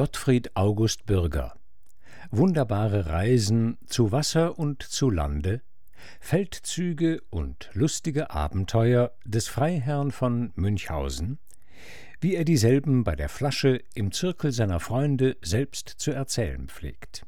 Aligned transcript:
Gottfried 0.00 0.56
August 0.56 1.04
Bürger. 1.04 1.58
Wunderbare 2.30 3.04
Reisen 3.04 3.76
zu 3.84 4.12
Wasser 4.12 4.58
und 4.58 4.82
zu 4.82 5.10
Lande, 5.10 5.60
Feldzüge 6.20 7.20
und 7.28 7.68
lustige 7.74 8.30
Abenteuer 8.30 9.12
des 9.26 9.48
Freiherrn 9.48 10.10
von 10.10 10.52
Münchhausen, 10.54 11.38
wie 12.18 12.34
er 12.34 12.46
dieselben 12.46 13.04
bei 13.04 13.14
der 13.14 13.28
Flasche 13.28 13.82
im 13.94 14.10
Zirkel 14.10 14.52
seiner 14.52 14.80
Freunde 14.80 15.36
selbst 15.42 15.90
zu 15.98 16.12
erzählen 16.12 16.70
pflegt. 16.70 17.26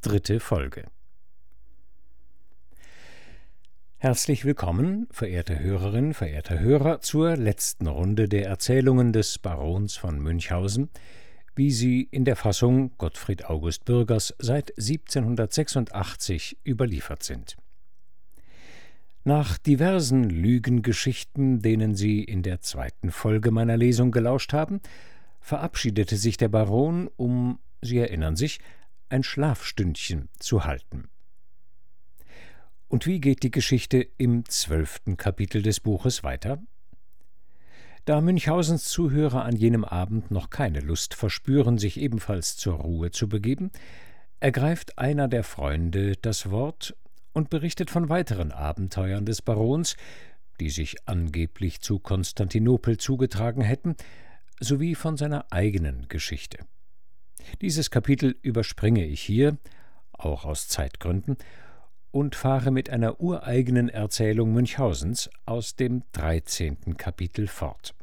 Dritte 0.00 0.40
Folge. 0.40 0.86
Herzlich 3.98 4.46
willkommen, 4.46 5.08
verehrte 5.10 5.58
Hörerin, 5.58 6.14
verehrter 6.14 6.58
Hörer, 6.58 7.02
zur 7.02 7.36
letzten 7.36 7.86
Runde 7.86 8.30
der 8.30 8.46
Erzählungen 8.46 9.12
des 9.12 9.38
Barons 9.38 9.98
von 9.98 10.18
Münchhausen, 10.20 10.88
wie 11.56 11.70
sie 11.70 12.02
in 12.10 12.24
der 12.24 12.36
Fassung 12.36 12.96
Gottfried 12.98 13.46
August 13.46 13.86
Bürgers 13.86 14.34
seit 14.38 14.70
1786 14.78 16.58
überliefert 16.64 17.22
sind. 17.22 17.56
Nach 19.24 19.58
diversen 19.58 20.30
Lügengeschichten, 20.30 21.60
denen 21.60 21.96
Sie 21.96 22.22
in 22.22 22.44
der 22.44 22.60
zweiten 22.60 23.10
Folge 23.10 23.50
meiner 23.50 23.76
Lesung 23.76 24.12
gelauscht 24.12 24.52
haben, 24.52 24.80
verabschiedete 25.40 26.16
sich 26.16 26.36
der 26.36 26.48
Baron, 26.48 27.10
um, 27.16 27.58
Sie 27.82 27.98
erinnern 27.98 28.36
sich, 28.36 28.60
ein 29.08 29.24
Schlafstündchen 29.24 30.28
zu 30.38 30.64
halten. 30.64 31.08
Und 32.86 33.06
wie 33.06 33.20
geht 33.20 33.42
die 33.42 33.50
Geschichte 33.50 34.06
im 34.16 34.44
zwölften 34.44 35.16
Kapitel 35.16 35.60
des 35.62 35.80
Buches 35.80 36.22
weiter? 36.22 36.62
Da 38.06 38.20
Münchhausens 38.20 38.84
Zuhörer 38.84 39.44
an 39.44 39.56
jenem 39.56 39.84
Abend 39.84 40.30
noch 40.30 40.48
keine 40.48 40.78
Lust 40.78 41.14
verspüren, 41.14 41.76
sich 41.76 42.00
ebenfalls 42.00 42.56
zur 42.56 42.74
Ruhe 42.74 43.10
zu 43.10 43.28
begeben, 43.28 43.72
ergreift 44.38 44.96
einer 44.96 45.26
der 45.26 45.42
Freunde 45.42 46.14
das 46.14 46.52
Wort 46.52 46.94
und 47.32 47.50
berichtet 47.50 47.90
von 47.90 48.08
weiteren 48.08 48.52
Abenteuern 48.52 49.26
des 49.26 49.42
Barons, 49.42 49.96
die 50.60 50.70
sich 50.70 51.08
angeblich 51.08 51.80
zu 51.80 51.98
Konstantinopel 51.98 52.96
zugetragen 52.96 53.62
hätten, 53.62 53.96
sowie 54.60 54.94
von 54.94 55.16
seiner 55.16 55.46
eigenen 55.50 56.06
Geschichte. 56.06 56.58
Dieses 57.60 57.90
Kapitel 57.90 58.36
überspringe 58.40 59.04
ich 59.04 59.20
hier, 59.20 59.58
auch 60.12 60.44
aus 60.44 60.68
Zeitgründen, 60.68 61.38
und 62.16 62.34
fahre 62.34 62.70
mit 62.70 62.88
einer 62.88 63.20
ureigenen 63.20 63.90
Erzählung 63.90 64.54
Münchhausens 64.54 65.28
aus 65.44 65.76
dem 65.76 66.02
13. 66.12 66.96
Kapitel 66.96 67.46
fort. 67.46 67.94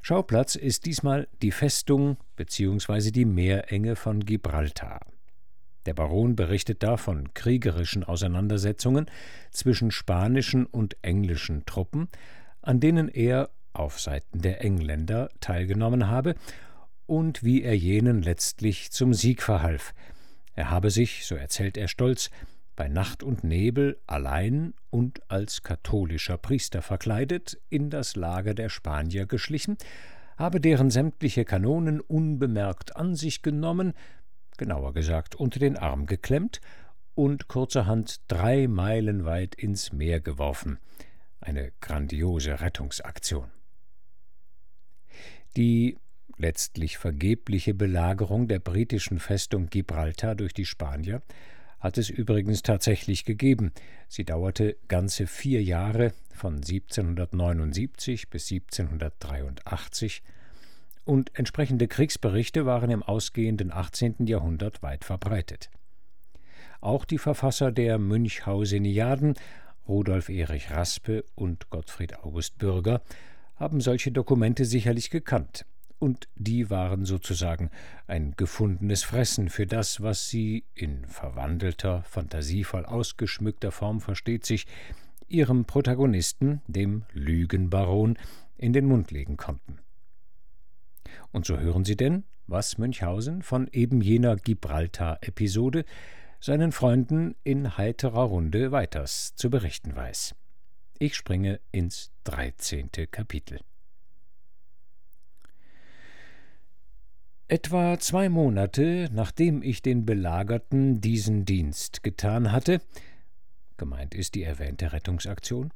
Schauplatz 0.00 0.54
ist 0.54 0.86
diesmal 0.86 1.28
die 1.42 1.50
Festung 1.50 2.16
bzw. 2.36 3.10
die 3.10 3.26
Meerenge 3.26 3.96
von 3.96 4.24
Gibraltar. 4.24 5.00
Der 5.84 5.92
Baron 5.92 6.36
berichtet 6.36 6.82
da 6.82 6.96
von 6.96 7.34
kriegerischen 7.34 8.02
Auseinandersetzungen 8.02 9.10
zwischen 9.50 9.90
spanischen 9.90 10.64
und 10.64 10.96
englischen 11.02 11.66
Truppen, 11.66 12.08
an 12.62 12.80
denen 12.80 13.10
er 13.10 13.50
auf 13.74 14.00
Seiten 14.00 14.40
der 14.40 14.64
Engländer 14.64 15.28
teilgenommen 15.40 16.08
habe 16.08 16.34
und 17.04 17.44
wie 17.44 17.62
er 17.62 17.76
jenen 17.76 18.22
letztlich 18.22 18.90
zum 18.90 19.12
Sieg 19.12 19.42
verhalf, 19.42 19.92
er 20.56 20.70
habe 20.70 20.90
sich, 20.90 21.26
so 21.26 21.36
erzählt 21.36 21.76
er 21.76 21.86
stolz, 21.86 22.30
bei 22.76 22.88
Nacht 22.88 23.22
und 23.22 23.44
Nebel 23.44 23.98
allein 24.06 24.74
und 24.90 25.20
als 25.30 25.62
katholischer 25.62 26.38
Priester 26.38 26.82
verkleidet 26.82 27.58
in 27.68 27.90
das 27.90 28.16
Lager 28.16 28.54
der 28.54 28.68
Spanier 28.68 29.26
geschlichen, 29.26 29.76
habe 30.36 30.60
deren 30.60 30.90
sämtliche 30.90 31.44
Kanonen 31.44 32.00
unbemerkt 32.00 32.96
an 32.96 33.14
sich 33.14 33.42
genommen, 33.42 33.92
genauer 34.58 34.92
gesagt 34.94 35.34
unter 35.34 35.58
den 35.58 35.76
Arm 35.76 36.06
geklemmt 36.06 36.60
und 37.14 37.48
kurzerhand 37.48 38.20
drei 38.28 38.66
Meilen 38.66 39.24
weit 39.24 39.54
ins 39.54 39.92
Meer 39.92 40.20
geworfen. 40.20 40.78
Eine 41.40 41.72
grandiose 41.80 42.60
Rettungsaktion. 42.60 43.50
Die 45.56 45.98
letztlich 46.38 46.98
vergebliche 46.98 47.74
Belagerung 47.74 48.48
der 48.48 48.58
britischen 48.58 49.18
Festung 49.18 49.66
Gibraltar 49.68 50.34
durch 50.34 50.54
die 50.54 50.66
Spanier 50.66 51.22
hat 51.78 51.98
es 51.98 52.10
übrigens 52.10 52.62
tatsächlich 52.62 53.24
gegeben. 53.24 53.72
Sie 54.08 54.24
dauerte 54.24 54.76
ganze 54.88 55.26
vier 55.26 55.62
Jahre 55.62 56.12
von 56.32 56.56
1779 56.56 58.28
bis 58.28 58.50
1783 58.50 60.22
und 61.04 61.38
entsprechende 61.38 61.86
Kriegsberichte 61.86 62.66
waren 62.66 62.90
im 62.90 63.02
ausgehenden 63.02 63.70
18. 63.72 64.26
Jahrhundert 64.26 64.82
weit 64.82 65.04
verbreitet. 65.04 65.70
Auch 66.80 67.04
die 67.04 67.18
Verfasser 67.18 67.70
der 67.72 67.98
Münchhauseniaden, 67.98 69.34
Rudolf 69.86 70.28
Erich 70.28 70.70
Raspe 70.72 71.24
und 71.34 71.70
Gottfried 71.70 72.18
August 72.18 72.58
Bürger, 72.58 73.02
haben 73.54 73.80
solche 73.80 74.10
Dokumente 74.10 74.64
sicherlich 74.64 75.10
gekannt 75.10 75.64
und 75.98 76.28
die 76.34 76.70
waren 76.70 77.04
sozusagen 77.04 77.70
ein 78.06 78.34
gefundenes 78.36 79.02
Fressen 79.02 79.48
für 79.48 79.66
das, 79.66 80.00
was 80.02 80.28
sie 80.28 80.64
in 80.74 81.06
verwandelter, 81.06 82.02
fantasievoll 82.02 82.84
ausgeschmückter 82.84 83.72
Form 83.72 84.00
versteht 84.00 84.44
sich, 84.44 84.66
ihrem 85.28 85.64
Protagonisten, 85.64 86.60
dem 86.66 87.04
Lügenbaron, 87.12 88.18
in 88.58 88.72
den 88.72 88.86
Mund 88.86 89.10
legen 89.10 89.36
konnten. 89.36 89.78
Und 91.32 91.46
so 91.46 91.58
hören 91.58 91.84
Sie 91.84 91.96
denn, 91.96 92.24
was 92.46 92.78
Münchhausen 92.78 93.42
von 93.42 93.68
eben 93.72 94.00
jener 94.00 94.36
Gibraltar-Episode 94.36 95.84
seinen 96.40 96.72
Freunden 96.72 97.34
in 97.42 97.76
heiterer 97.76 98.22
Runde 98.22 98.70
weiters 98.70 99.34
zu 99.34 99.50
berichten 99.50 99.96
weiß. 99.96 100.34
Ich 100.98 101.14
springe 101.14 101.60
ins 101.72 102.12
dreizehnte 102.24 103.06
Kapitel. 103.06 103.60
Etwa 107.48 107.96
zwei 108.00 108.28
Monate, 108.28 109.08
nachdem 109.12 109.62
ich 109.62 109.80
den 109.80 110.04
Belagerten 110.04 111.00
diesen 111.00 111.44
Dienst 111.44 112.02
getan 112.02 112.50
hatte, 112.50 112.80
gemeint 113.76 114.16
ist 114.16 114.34
die 114.34 114.42
erwähnte 114.42 114.92
Rettungsaktion, 114.92 115.72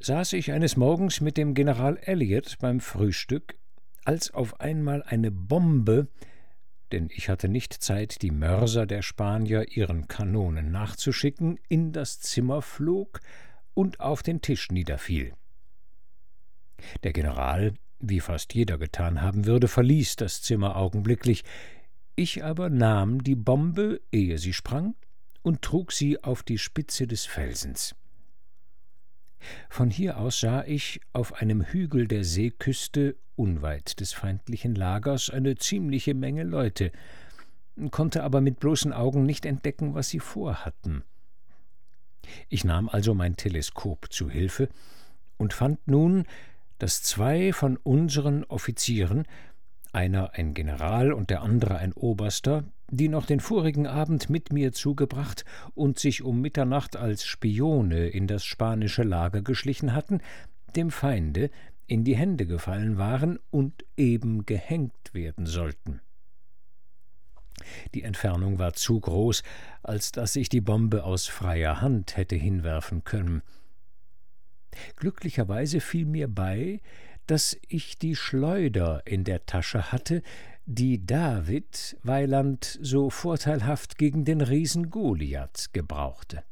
saß 0.00 0.32
ich 0.32 0.50
eines 0.50 0.76
Morgens 0.76 1.20
mit 1.20 1.36
dem 1.36 1.54
General 1.54 1.96
Elliot 2.02 2.58
beim 2.58 2.80
Frühstück, 2.80 3.54
als 4.04 4.34
auf 4.34 4.60
einmal 4.60 5.04
eine 5.04 5.30
Bombe, 5.30 6.08
denn 6.90 7.08
ich 7.14 7.28
hatte 7.28 7.48
nicht 7.48 7.72
Zeit, 7.72 8.20
die 8.20 8.32
Mörser 8.32 8.84
der 8.84 9.02
Spanier 9.02 9.76
ihren 9.76 10.08
Kanonen 10.08 10.72
nachzuschicken, 10.72 11.60
in 11.68 11.92
das 11.92 12.18
Zimmer 12.18 12.62
flog 12.62 13.20
und 13.74 14.00
auf 14.00 14.24
den 14.24 14.40
Tisch 14.40 14.72
niederfiel. 14.72 15.34
Der 17.04 17.12
General 17.12 17.74
wie 18.08 18.20
fast 18.20 18.54
jeder 18.54 18.78
getan 18.78 19.20
haben 19.22 19.46
würde, 19.46 19.68
verließ 19.68 20.16
das 20.16 20.42
Zimmer 20.42 20.76
augenblicklich. 20.76 21.44
Ich 22.16 22.44
aber 22.44 22.70
nahm 22.70 23.22
die 23.22 23.34
Bombe, 23.34 24.00
ehe 24.12 24.38
sie 24.38 24.52
sprang, 24.52 24.94
und 25.42 25.62
trug 25.62 25.92
sie 25.92 26.22
auf 26.22 26.42
die 26.42 26.58
Spitze 26.58 27.06
des 27.06 27.26
Felsens. 27.26 27.94
Von 29.68 29.90
hier 29.90 30.18
aus 30.18 30.40
sah 30.40 30.64
ich 30.64 31.00
auf 31.12 31.34
einem 31.34 31.62
Hügel 31.62 32.08
der 32.08 32.24
Seeküste, 32.24 33.16
unweit 33.36 34.00
des 34.00 34.12
feindlichen 34.12 34.74
Lagers, 34.74 35.28
eine 35.28 35.56
ziemliche 35.56 36.14
Menge 36.14 36.44
Leute, 36.44 36.92
konnte 37.90 38.22
aber 38.22 38.40
mit 38.40 38.60
bloßen 38.60 38.92
Augen 38.92 39.26
nicht 39.26 39.44
entdecken, 39.44 39.94
was 39.94 40.08
sie 40.08 40.20
vorhatten. 40.20 41.02
Ich 42.48 42.64
nahm 42.64 42.88
also 42.88 43.14
mein 43.14 43.36
Teleskop 43.36 44.12
zu 44.12 44.30
Hilfe 44.30 44.68
und 45.36 45.52
fand 45.52 45.86
nun, 45.86 46.24
dass 46.78 47.02
zwei 47.02 47.52
von 47.52 47.76
unseren 47.76 48.44
Offizieren, 48.44 49.24
einer 49.92 50.34
ein 50.34 50.54
General 50.54 51.12
und 51.12 51.30
der 51.30 51.42
andere 51.42 51.78
ein 51.78 51.92
Oberster, 51.92 52.64
die 52.90 53.08
noch 53.08 53.26
den 53.26 53.40
vorigen 53.40 53.86
Abend 53.86 54.28
mit 54.28 54.52
mir 54.52 54.72
zugebracht 54.72 55.44
und 55.74 55.98
sich 55.98 56.22
um 56.22 56.40
Mitternacht 56.40 56.96
als 56.96 57.24
Spione 57.24 58.08
in 58.08 58.26
das 58.26 58.44
spanische 58.44 59.02
Lager 59.02 59.42
geschlichen 59.42 59.94
hatten, 59.94 60.20
dem 60.76 60.90
Feinde 60.90 61.50
in 61.86 62.04
die 62.04 62.16
Hände 62.16 62.46
gefallen 62.46 62.98
waren 62.98 63.38
und 63.50 63.84
eben 63.96 64.46
gehängt 64.46 65.12
werden 65.12 65.46
sollten. 65.46 66.00
Die 67.94 68.02
Entfernung 68.02 68.58
war 68.58 68.72
zu 68.74 68.98
groß, 68.98 69.42
als 69.82 70.12
dass 70.12 70.36
ich 70.36 70.48
die 70.48 70.60
Bombe 70.60 71.04
aus 71.04 71.26
freier 71.26 71.80
Hand 71.80 72.16
hätte 72.16 72.36
hinwerfen 72.36 73.04
können. 73.04 73.42
Glücklicherweise 74.96 75.80
fiel 75.80 76.06
mir 76.06 76.28
bei, 76.28 76.80
dass 77.26 77.56
ich 77.68 77.98
die 77.98 78.16
Schleuder 78.16 79.02
in 79.06 79.24
der 79.24 79.46
Tasche 79.46 79.92
hatte, 79.92 80.22
die 80.66 81.04
David 81.04 81.96
Weiland 82.02 82.78
so 82.80 83.10
vorteilhaft 83.10 83.98
gegen 83.98 84.24
den 84.24 84.40
Riesen 84.40 84.90
Goliath 84.90 85.70
gebrauchte. 85.72 86.42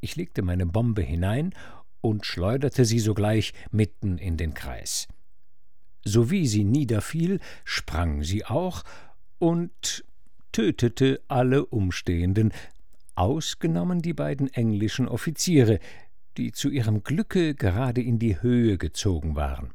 Ich 0.00 0.16
legte 0.16 0.42
meine 0.42 0.66
Bombe 0.66 1.02
hinein 1.02 1.54
und 2.00 2.26
schleuderte 2.26 2.84
sie 2.84 2.98
sogleich 2.98 3.54
mitten 3.70 4.18
in 4.18 4.36
den 4.36 4.52
Kreis. 4.54 5.08
sowie 6.04 6.46
sie 6.46 6.64
niederfiel, 6.64 7.40
sprang 7.64 8.22
sie 8.22 8.44
auch 8.44 8.84
und 9.38 10.04
tötete 10.52 11.20
alle 11.28 11.66
Umstehenden, 11.66 12.52
ausgenommen 13.14 14.02
die 14.02 14.12
beiden 14.12 14.52
englischen 14.52 15.08
Offiziere, 15.08 15.80
die 16.36 16.52
zu 16.52 16.70
ihrem 16.70 17.02
Glücke 17.02 17.54
gerade 17.54 18.02
in 18.02 18.18
die 18.18 18.40
Höhe 18.40 18.78
gezogen 18.78 19.36
waren. 19.36 19.72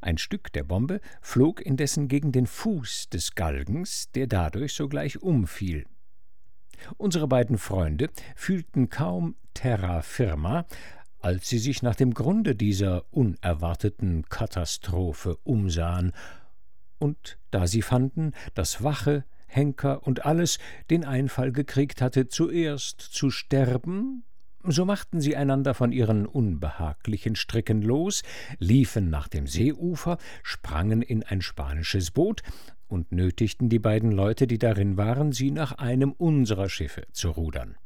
Ein 0.00 0.18
Stück 0.18 0.52
der 0.52 0.64
Bombe 0.64 1.00
flog 1.20 1.60
indessen 1.60 2.08
gegen 2.08 2.32
den 2.32 2.46
Fuß 2.46 3.10
des 3.10 3.34
Galgens, 3.34 4.10
der 4.12 4.26
dadurch 4.26 4.74
sogleich 4.74 5.22
umfiel. 5.22 5.86
Unsere 6.96 7.28
beiden 7.28 7.58
Freunde 7.58 8.08
fühlten 8.36 8.88
kaum 8.88 9.36
terra 9.54 10.02
firma, 10.02 10.66
als 11.20 11.48
sie 11.48 11.58
sich 11.58 11.82
nach 11.82 11.96
dem 11.96 12.14
Grunde 12.14 12.54
dieser 12.54 13.04
unerwarteten 13.12 14.24
Katastrophe 14.28 15.36
umsahen, 15.44 16.12
und 16.98 17.38
da 17.50 17.66
sie 17.66 17.82
fanden, 17.82 18.32
dass 18.54 18.82
Wache, 18.82 19.24
Henker 19.46 20.06
und 20.06 20.26
alles 20.26 20.58
den 20.90 21.04
Einfall 21.04 21.52
gekriegt 21.52 22.02
hatte, 22.02 22.28
zuerst 22.28 23.00
zu 23.00 23.30
sterben, 23.30 24.24
so 24.72 24.84
machten 24.84 25.20
sie 25.20 25.36
einander 25.36 25.74
von 25.74 25.92
ihren 25.92 26.26
unbehaglichen 26.26 27.36
Stricken 27.36 27.82
los, 27.82 28.22
liefen 28.58 29.10
nach 29.10 29.28
dem 29.28 29.46
Seeufer, 29.46 30.18
sprangen 30.42 31.02
in 31.02 31.22
ein 31.22 31.40
spanisches 31.40 32.10
Boot 32.10 32.42
und 32.88 33.12
nötigten 33.12 33.68
die 33.68 33.78
beiden 33.78 34.12
Leute, 34.12 34.46
die 34.46 34.58
darin 34.58 34.96
waren, 34.96 35.32
sie 35.32 35.50
nach 35.50 35.72
einem 35.72 36.12
unserer 36.12 36.68
Schiffe 36.68 37.02
zu 37.12 37.30
rudern. 37.30 37.76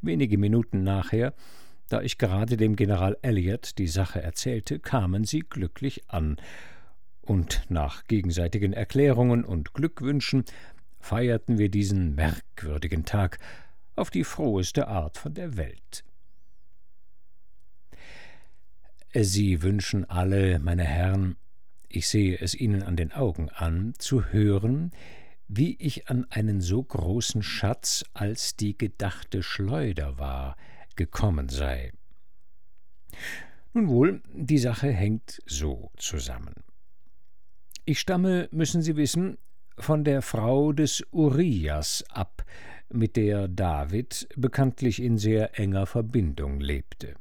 Wenige 0.00 0.38
Minuten 0.38 0.82
nachher, 0.82 1.34
da 1.88 2.02
ich 2.02 2.18
gerade 2.18 2.56
dem 2.56 2.76
General 2.76 3.16
Elliot 3.22 3.78
die 3.78 3.88
Sache 3.88 4.20
erzählte, 4.20 4.78
kamen 4.78 5.24
sie 5.24 5.40
glücklich 5.40 6.02
an, 6.08 6.36
und 7.22 7.64
nach 7.68 8.04
gegenseitigen 8.04 8.72
Erklärungen 8.72 9.44
und 9.44 9.74
Glückwünschen 9.74 10.44
feierten 11.00 11.58
wir 11.58 11.68
diesen 11.68 12.14
merkwürdigen 12.14 13.04
Tag 13.04 13.38
auf 13.96 14.10
die 14.10 14.24
froheste 14.24 14.88
Art 14.88 15.18
von 15.18 15.34
der 15.34 15.56
Welt. 15.56 16.04
Sie 19.14 19.62
wünschen 19.62 20.04
alle, 20.04 20.58
meine 20.58 20.84
Herren, 20.84 21.36
ich 21.88 22.08
sehe 22.08 22.38
es 22.38 22.54
Ihnen 22.54 22.82
an 22.82 22.96
den 22.96 23.12
Augen 23.12 23.48
an, 23.48 23.94
zu 23.98 24.26
hören, 24.26 24.90
wie 25.48 25.76
ich 25.76 26.08
an 26.10 26.26
einen 26.30 26.60
so 26.60 26.82
großen 26.82 27.42
Schatz, 27.42 28.04
als 28.12 28.56
die 28.56 28.76
gedachte 28.76 29.42
Schleuder 29.42 30.18
war, 30.18 30.56
gekommen 30.96 31.48
sei. 31.48 31.92
Nun 33.72 33.88
wohl, 33.88 34.22
die 34.32 34.58
Sache 34.58 34.90
hängt 34.90 35.40
so 35.46 35.90
zusammen. 35.96 36.54
Ich 37.84 38.00
stamme, 38.00 38.48
müssen 38.50 38.82
Sie 38.82 38.96
wissen, 38.96 39.38
von 39.78 40.04
der 40.04 40.22
Frau 40.22 40.72
des 40.72 41.04
Urias 41.10 42.04
ab, 42.08 42.44
mit 42.92 43.16
der 43.16 43.48
David 43.48 44.28
bekanntlich 44.36 45.02
in 45.02 45.18
sehr 45.18 45.58
enger 45.58 45.86
Verbindung 45.86 46.60
lebte. 46.60 47.14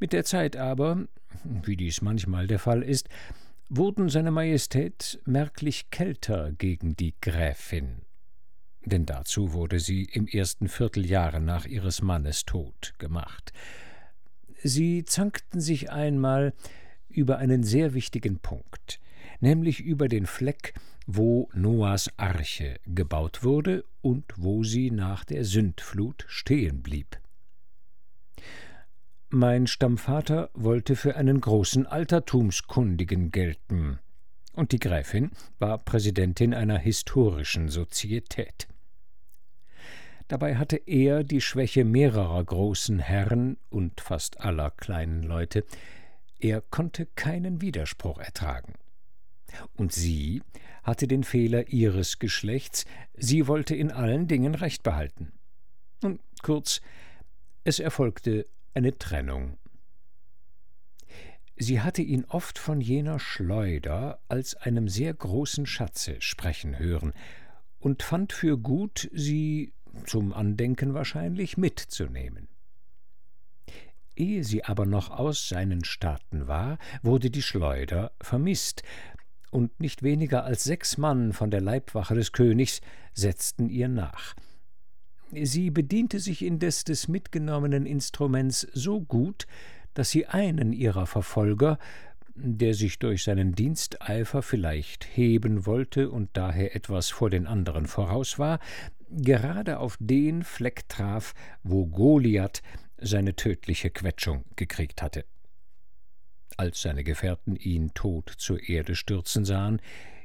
Mit 0.00 0.12
der 0.12 0.24
Zeit 0.24 0.56
aber, 0.56 1.06
wie 1.44 1.76
dies 1.76 2.00
manchmal 2.00 2.46
der 2.46 2.58
Fall 2.58 2.82
ist, 2.82 3.08
wurden 3.68 4.08
seine 4.08 4.30
Majestät 4.30 5.20
merklich 5.26 5.90
kälter 5.90 6.52
gegen 6.52 6.96
die 6.96 7.14
Gräfin, 7.20 8.02
denn 8.84 9.04
dazu 9.04 9.52
wurde 9.52 9.78
sie 9.78 10.04
im 10.04 10.26
ersten 10.26 10.68
Vierteljahre 10.68 11.40
nach 11.40 11.66
ihres 11.66 12.00
Mannes 12.00 12.44
Tod 12.44 12.94
gemacht. 12.98 13.52
Sie 14.62 15.04
zankten 15.04 15.60
sich 15.60 15.90
einmal 15.90 16.54
über 17.08 17.38
einen 17.38 17.62
sehr 17.62 17.94
wichtigen 17.94 18.38
Punkt, 18.38 19.00
nämlich 19.40 19.80
über 19.80 20.08
den 20.08 20.26
Fleck, 20.26 20.74
wo 21.06 21.48
Noahs 21.54 22.10
Arche 22.18 22.78
gebaut 22.86 23.42
wurde 23.42 23.84
und 24.02 24.24
wo 24.36 24.64
sie 24.64 24.90
nach 24.90 25.24
der 25.24 25.44
Sündflut 25.44 26.24
stehen 26.28 26.82
blieb. 26.82 27.18
Mein 29.30 29.66
Stammvater 29.66 30.50
wollte 30.54 30.96
für 30.96 31.16
einen 31.16 31.40
großen 31.40 31.86
Altertumskundigen 31.86 33.30
gelten, 33.30 33.98
und 34.54 34.72
die 34.72 34.78
Gräfin 34.78 35.30
war 35.58 35.78
Präsidentin 35.78 36.54
einer 36.54 36.78
historischen 36.78 37.68
Sozietät. 37.68 38.68
Dabei 40.28 40.56
hatte 40.56 40.76
er 40.76 41.24
die 41.24 41.40
Schwäche 41.40 41.84
mehrerer 41.84 42.42
großen 42.44 42.98
Herren 42.98 43.56
und 43.70 44.00
fast 44.00 44.40
aller 44.40 44.70
kleinen 44.70 45.22
Leute, 45.22 45.64
er 46.38 46.60
konnte 46.60 47.06
keinen 47.06 47.60
Widerspruch 47.60 48.18
ertragen. 48.18 48.74
Und 49.74 49.92
sie 49.92 50.42
hatte 50.82 51.06
den 51.06 51.24
Fehler 51.24 51.68
ihres 51.68 52.18
Geschlechts, 52.18 52.84
sie 53.14 53.46
wollte 53.46 53.74
in 53.74 53.90
allen 53.90 54.26
Dingen 54.26 54.54
Recht 54.54 54.82
behalten. 54.82 55.32
Und 56.02 56.20
kurz, 56.42 56.80
es 57.64 57.78
erfolgte 57.80 58.46
eine 58.74 58.96
Trennung. 58.96 59.58
Sie 61.56 61.80
hatte 61.80 62.02
ihn 62.02 62.24
oft 62.24 62.58
von 62.58 62.80
jener 62.80 63.18
Schleuder 63.18 64.20
als 64.28 64.54
einem 64.54 64.88
sehr 64.88 65.12
großen 65.12 65.66
Schatze 65.66 66.20
sprechen 66.20 66.78
hören 66.78 67.12
und 67.80 68.02
fand 68.02 68.32
für 68.32 68.56
gut, 68.56 69.10
sie 69.12 69.72
zum 70.06 70.32
Andenken 70.32 70.94
wahrscheinlich 70.94 71.56
mitzunehmen. 71.56 72.48
Ehe 74.14 74.44
sie 74.44 74.64
aber 74.64 74.86
noch 74.86 75.10
aus 75.10 75.48
seinen 75.48 75.84
Staaten 75.84 76.46
war, 76.48 76.78
wurde 77.02 77.30
die 77.30 77.42
Schleuder 77.42 78.12
vermisst, 78.20 78.82
und 79.50 79.80
nicht 79.80 80.02
weniger 80.02 80.44
als 80.44 80.64
sechs 80.64 80.98
Mann 80.98 81.32
von 81.32 81.50
der 81.50 81.60
Leibwache 81.60 82.14
des 82.14 82.32
Königs 82.32 82.80
setzten 83.12 83.68
ihr 83.68 83.88
nach. 83.88 84.34
Sie 85.32 85.70
bediente 85.70 86.20
sich 86.20 86.44
indes 86.44 86.84
des 86.84 87.08
mitgenommenen 87.08 87.84
Instruments 87.84 88.66
so 88.72 89.00
gut, 89.00 89.46
dass 89.94 90.10
sie 90.10 90.26
einen 90.26 90.72
ihrer 90.72 91.06
Verfolger, 91.06 91.78
der 92.34 92.74
sich 92.74 92.98
durch 92.98 93.24
seinen 93.24 93.54
Diensteifer 93.54 94.42
vielleicht 94.42 95.04
heben 95.04 95.66
wollte 95.66 96.10
und 96.10 96.30
daher 96.34 96.74
etwas 96.76 97.10
vor 97.10 97.30
den 97.30 97.46
anderen 97.46 97.86
voraus 97.86 98.38
war, 98.38 98.60
gerade 99.10 99.80
auf 99.80 99.96
den 100.00 100.44
Fleck 100.44 100.88
traf, 100.88 101.34
wo 101.62 101.86
Goliath 101.86 102.62
seine 102.98 103.34
tödliche 103.34 103.90
Quetschung 103.90 104.44
gekriegt 104.56 105.02
hatte. 105.02 105.24
Als 106.56 106.82
seine 106.82 107.04
Gefährten 107.04 107.56
ihn 107.56 107.92
tot 107.94 108.32
zur 108.36 108.68
Erde 108.68 108.94
stürzen 108.94 109.44
sahen, 109.44 109.80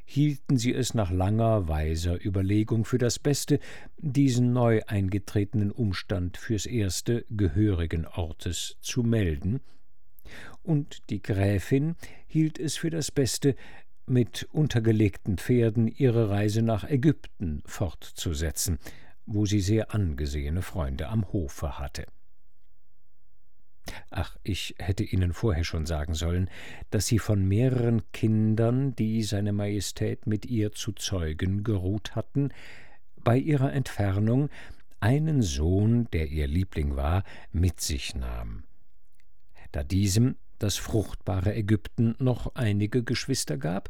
hielten 0.05 0.57
sie 0.57 0.73
es 0.73 0.93
nach 0.93 1.11
langer, 1.11 1.67
weiser 1.67 2.23
Überlegung 2.23 2.85
für 2.85 2.97
das 2.97 3.19
Beste, 3.19 3.59
diesen 3.97 4.53
neu 4.53 4.81
eingetretenen 4.87 5.71
Umstand 5.71 6.37
fürs 6.37 6.65
erste 6.65 7.25
gehörigen 7.29 8.05
Ortes 8.05 8.77
zu 8.81 9.03
melden, 9.03 9.61
und 10.61 11.09
die 11.09 11.21
Gräfin 11.21 11.95
hielt 12.27 12.57
es 12.57 12.77
für 12.77 12.89
das 12.89 13.11
Beste, 13.11 13.55
mit 14.05 14.47
untergelegten 14.51 15.37
Pferden 15.37 15.87
ihre 15.87 16.29
Reise 16.29 16.61
nach 16.61 16.83
Ägypten 16.83 17.61
fortzusetzen, 17.65 18.79
wo 19.25 19.45
sie 19.45 19.61
sehr 19.61 19.93
angesehene 19.93 20.61
Freunde 20.61 21.07
am 21.07 21.31
Hofe 21.31 21.79
hatte. 21.79 22.05
Ach, 24.09 24.37
ich 24.43 24.75
hätte 24.79 25.03
Ihnen 25.03 25.33
vorher 25.33 25.63
schon 25.63 25.85
sagen 25.85 26.13
sollen, 26.13 26.49
dass 26.89 27.07
sie 27.07 27.19
von 27.19 27.45
mehreren 27.45 28.01
Kindern, 28.11 28.95
die 28.95 29.23
seine 29.23 29.53
Majestät 29.53 30.27
mit 30.27 30.45
ihr 30.45 30.71
zu 30.71 30.91
zeugen 30.93 31.63
geruht 31.63 32.15
hatten, 32.15 32.49
bei 33.23 33.37
ihrer 33.37 33.73
Entfernung 33.73 34.49
einen 34.99 35.41
Sohn, 35.41 36.07
der 36.13 36.27
ihr 36.29 36.47
Liebling 36.47 36.95
war, 36.95 37.23
mit 37.51 37.81
sich 37.81 38.15
nahm. 38.15 38.63
Da 39.71 39.83
diesem 39.83 40.35
das 40.59 40.77
fruchtbare 40.77 41.53
Ägypten 41.53 42.15
noch 42.19 42.55
einige 42.55 43.03
Geschwister 43.03 43.57
gab, 43.57 43.89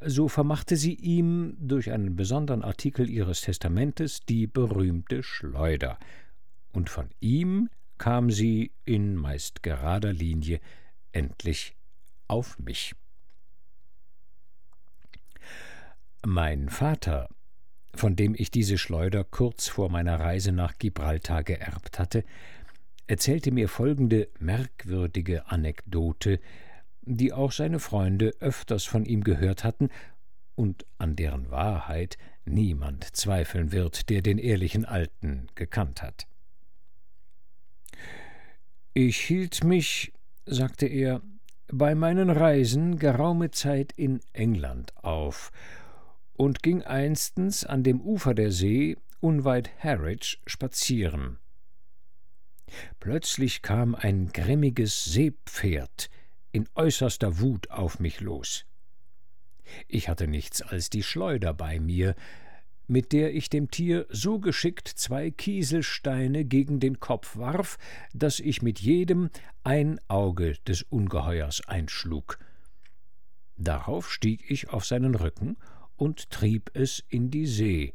so 0.00 0.28
vermachte 0.28 0.76
sie 0.76 0.94
ihm 0.94 1.56
durch 1.58 1.90
einen 1.90 2.14
besonderen 2.14 2.62
Artikel 2.62 3.08
ihres 3.08 3.40
Testamentes 3.40 4.20
die 4.20 4.46
berühmte 4.46 5.22
Schleuder, 5.22 5.98
und 6.72 6.90
von 6.90 7.08
ihm 7.20 7.70
kam 8.04 8.30
sie 8.30 8.70
in 8.84 9.16
meist 9.16 9.62
gerader 9.62 10.12
Linie 10.12 10.60
endlich 11.12 11.74
auf 12.28 12.58
mich. 12.58 12.94
Mein 16.22 16.68
Vater, 16.68 17.30
von 17.94 18.14
dem 18.14 18.34
ich 18.36 18.50
diese 18.50 18.76
Schleuder 18.76 19.24
kurz 19.24 19.68
vor 19.68 19.88
meiner 19.88 20.20
Reise 20.20 20.52
nach 20.52 20.76
Gibraltar 20.78 21.44
geerbt 21.44 21.98
hatte, 21.98 22.24
erzählte 23.06 23.52
mir 23.52 23.70
folgende 23.70 24.28
merkwürdige 24.38 25.46
Anekdote, 25.46 26.40
die 27.00 27.32
auch 27.32 27.52
seine 27.52 27.78
Freunde 27.78 28.34
öfters 28.38 28.84
von 28.84 29.06
ihm 29.06 29.24
gehört 29.24 29.64
hatten 29.64 29.88
und 30.56 30.84
an 30.98 31.16
deren 31.16 31.50
Wahrheit 31.50 32.18
niemand 32.44 33.16
zweifeln 33.16 33.72
wird, 33.72 34.10
der 34.10 34.20
den 34.20 34.36
ehrlichen 34.36 34.84
Alten 34.84 35.46
gekannt 35.54 36.02
hat. 36.02 36.26
Ich 38.96 39.22
hielt 39.22 39.64
mich, 39.64 40.12
sagte 40.46 40.86
er, 40.86 41.20
bei 41.66 41.96
meinen 41.96 42.30
Reisen 42.30 42.96
geraume 42.96 43.50
Zeit 43.50 43.92
in 43.96 44.20
England 44.32 44.96
auf 45.02 45.50
und 46.34 46.62
ging 46.62 46.80
einstens 46.82 47.64
an 47.64 47.82
dem 47.82 48.00
Ufer 48.00 48.34
der 48.34 48.52
See 48.52 48.96
unweit 49.18 49.68
Harwich 49.82 50.40
spazieren. 50.46 51.40
Plötzlich 53.00 53.62
kam 53.62 53.96
ein 53.96 54.28
grimmiges 54.32 55.04
Seepferd 55.04 56.08
in 56.52 56.68
äußerster 56.76 57.40
Wut 57.40 57.70
auf 57.70 57.98
mich 57.98 58.20
los. 58.20 58.64
Ich 59.88 60.08
hatte 60.08 60.28
nichts 60.28 60.62
als 60.62 60.88
die 60.88 61.02
Schleuder 61.02 61.52
bei 61.52 61.80
mir, 61.80 62.14
mit 62.86 63.12
der 63.12 63.34
ich 63.34 63.48
dem 63.48 63.70
Tier 63.70 64.06
so 64.10 64.38
geschickt 64.38 64.88
zwei 64.88 65.30
Kieselsteine 65.30 66.44
gegen 66.44 66.80
den 66.80 67.00
Kopf 67.00 67.36
warf, 67.36 67.78
dass 68.12 68.40
ich 68.40 68.62
mit 68.62 68.80
jedem 68.80 69.30
ein 69.62 70.00
Auge 70.08 70.56
des 70.66 70.82
Ungeheuers 70.82 71.66
einschlug. 71.66 72.38
Darauf 73.56 74.12
stieg 74.12 74.50
ich 74.50 74.70
auf 74.70 74.84
seinen 74.84 75.14
Rücken 75.14 75.56
und 75.96 76.30
trieb 76.30 76.70
es 76.74 77.04
in 77.08 77.30
die 77.30 77.46
See. 77.46 77.94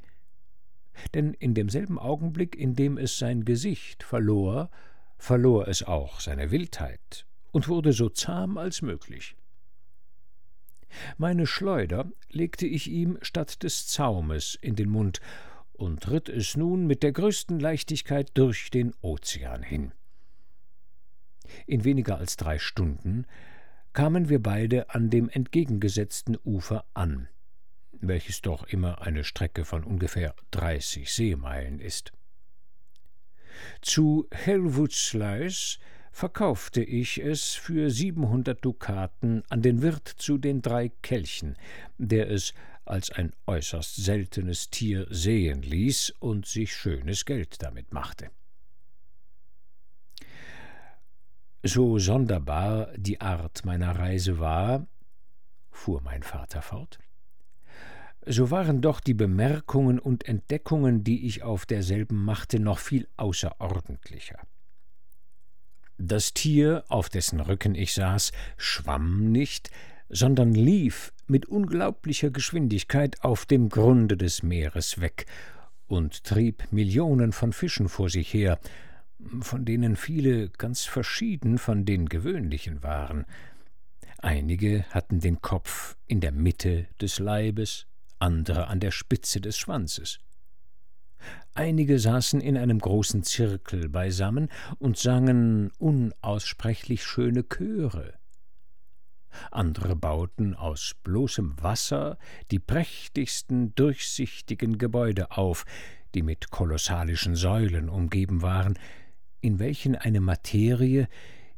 Denn 1.13 1.33
in 1.33 1.53
demselben 1.53 1.99
Augenblick, 1.99 2.55
in 2.55 2.75
dem 2.75 2.97
es 2.97 3.17
sein 3.17 3.45
Gesicht 3.45 4.03
verlor, 4.03 4.69
verlor 5.17 5.67
es 5.67 5.83
auch 5.83 6.19
seine 6.19 6.51
Wildheit 6.51 7.25
und 7.51 7.67
wurde 7.67 7.93
so 7.93 8.09
zahm 8.09 8.57
als 8.57 8.81
möglich. 8.81 9.35
Meine 11.17 11.47
Schleuder 11.47 12.11
legte 12.29 12.65
ich 12.65 12.89
ihm 12.89 13.17
statt 13.21 13.63
des 13.63 13.87
Zaumes 13.87 14.57
in 14.61 14.75
den 14.75 14.89
Mund 14.89 15.21
und 15.73 16.09
ritt 16.09 16.29
es 16.29 16.57
nun 16.57 16.87
mit 16.87 17.03
der 17.03 17.11
größten 17.11 17.59
Leichtigkeit 17.59 18.31
durch 18.33 18.69
den 18.69 18.93
Ozean 19.01 19.63
hin. 19.63 19.93
In 21.65 21.83
weniger 21.83 22.17
als 22.17 22.37
drei 22.37 22.59
Stunden 22.59 23.25
kamen 23.93 24.29
wir 24.29 24.41
beide 24.41 24.89
an 24.89 25.09
dem 25.09 25.29
entgegengesetzten 25.29 26.37
Ufer 26.43 26.85
an, 26.93 27.27
welches 27.91 28.41
doch 28.41 28.63
immer 28.65 29.01
eine 29.01 29.23
Strecke 29.23 29.65
von 29.65 29.83
ungefähr 29.83 30.35
dreißig 30.51 31.11
Seemeilen 31.13 31.79
ist. 31.79 32.11
Zu 33.81 34.27
Helvoetsluis 34.31 35.79
verkaufte 36.11 36.83
ich 36.83 37.17
es 37.19 37.53
für 37.53 37.89
siebenhundert 37.89 38.63
Dukaten 38.63 39.43
an 39.49 39.61
den 39.61 39.81
Wirt 39.81 40.07
zu 40.07 40.37
den 40.37 40.61
drei 40.61 40.89
Kelchen, 41.01 41.55
der 41.97 42.29
es 42.29 42.53
als 42.85 43.11
ein 43.11 43.33
äußerst 43.45 43.95
seltenes 43.95 44.69
Tier 44.69 45.05
sehen 45.09 45.61
ließ 45.61 46.15
und 46.19 46.45
sich 46.45 46.73
schönes 46.73 47.25
Geld 47.25 47.61
damit 47.61 47.93
machte. 47.93 48.31
So 51.61 51.99
sonderbar 51.99 52.91
die 52.97 53.21
Art 53.21 53.65
meiner 53.65 53.91
Reise 53.91 54.39
war, 54.39 54.87
fuhr 55.71 56.01
mein 56.01 56.23
Vater 56.23 56.61
fort, 56.61 56.99
so 58.25 58.51
waren 58.51 58.81
doch 58.81 58.99
die 58.99 59.13
Bemerkungen 59.13 59.99
und 59.99 60.27
Entdeckungen, 60.27 61.03
die 61.03 61.25
ich 61.25 61.43
auf 61.43 61.65
derselben 61.65 62.23
machte, 62.23 62.59
noch 62.59 62.79
viel 62.79 63.07
außerordentlicher. 63.17 64.39
Das 66.01 66.33
Tier, 66.33 66.85
auf 66.87 67.09
dessen 67.09 67.41
Rücken 67.41 67.75
ich 67.75 67.93
saß, 67.93 68.31
schwamm 68.55 69.33
nicht, 69.33 69.69
sondern 70.07 70.53
lief 70.53 71.11
mit 71.27 71.45
unglaublicher 71.45 72.31
Geschwindigkeit 72.31 73.21
auf 73.21 73.45
dem 73.45 73.67
Grunde 73.67 74.15
des 74.15 74.41
Meeres 74.41 75.01
weg 75.01 75.25
und 75.87 76.23
trieb 76.23 76.71
Millionen 76.71 77.33
von 77.33 77.51
Fischen 77.51 77.89
vor 77.89 78.09
sich 78.09 78.33
her, 78.33 78.59
von 79.41 79.65
denen 79.65 79.97
viele 79.97 80.47
ganz 80.47 80.85
verschieden 80.85 81.57
von 81.57 81.83
den 81.83 82.07
gewöhnlichen 82.07 82.81
waren. 82.81 83.25
Einige 84.19 84.85
hatten 84.91 85.19
den 85.19 85.41
Kopf 85.41 85.97
in 86.07 86.21
der 86.21 86.31
Mitte 86.31 86.87
des 87.01 87.19
Leibes, 87.19 87.87
andere 88.19 88.67
an 88.67 88.79
der 88.79 88.91
Spitze 88.91 89.41
des 89.41 89.57
Schwanzes. 89.57 90.19
Einige 91.53 91.99
saßen 91.99 92.41
in 92.41 92.57
einem 92.57 92.79
großen 92.79 93.23
Zirkel 93.23 93.89
beisammen 93.89 94.49
und 94.77 94.97
sangen 94.97 95.71
unaussprechlich 95.77 97.03
schöne 97.03 97.43
Chöre. 97.43 98.13
Andere 99.51 99.95
bauten 99.95 100.55
aus 100.55 100.95
bloßem 101.03 101.61
Wasser 101.61 102.17
die 102.51 102.59
prächtigsten 102.59 103.75
durchsichtigen 103.75 104.77
Gebäude 104.77 105.31
auf, 105.31 105.65
die 106.15 106.23
mit 106.23 106.49
kolossalischen 106.49 107.35
Säulen 107.35 107.89
umgeben 107.89 108.41
waren, 108.41 108.77
in 109.41 109.59
welchen 109.59 109.95
eine 109.95 110.21
Materie, 110.21 111.07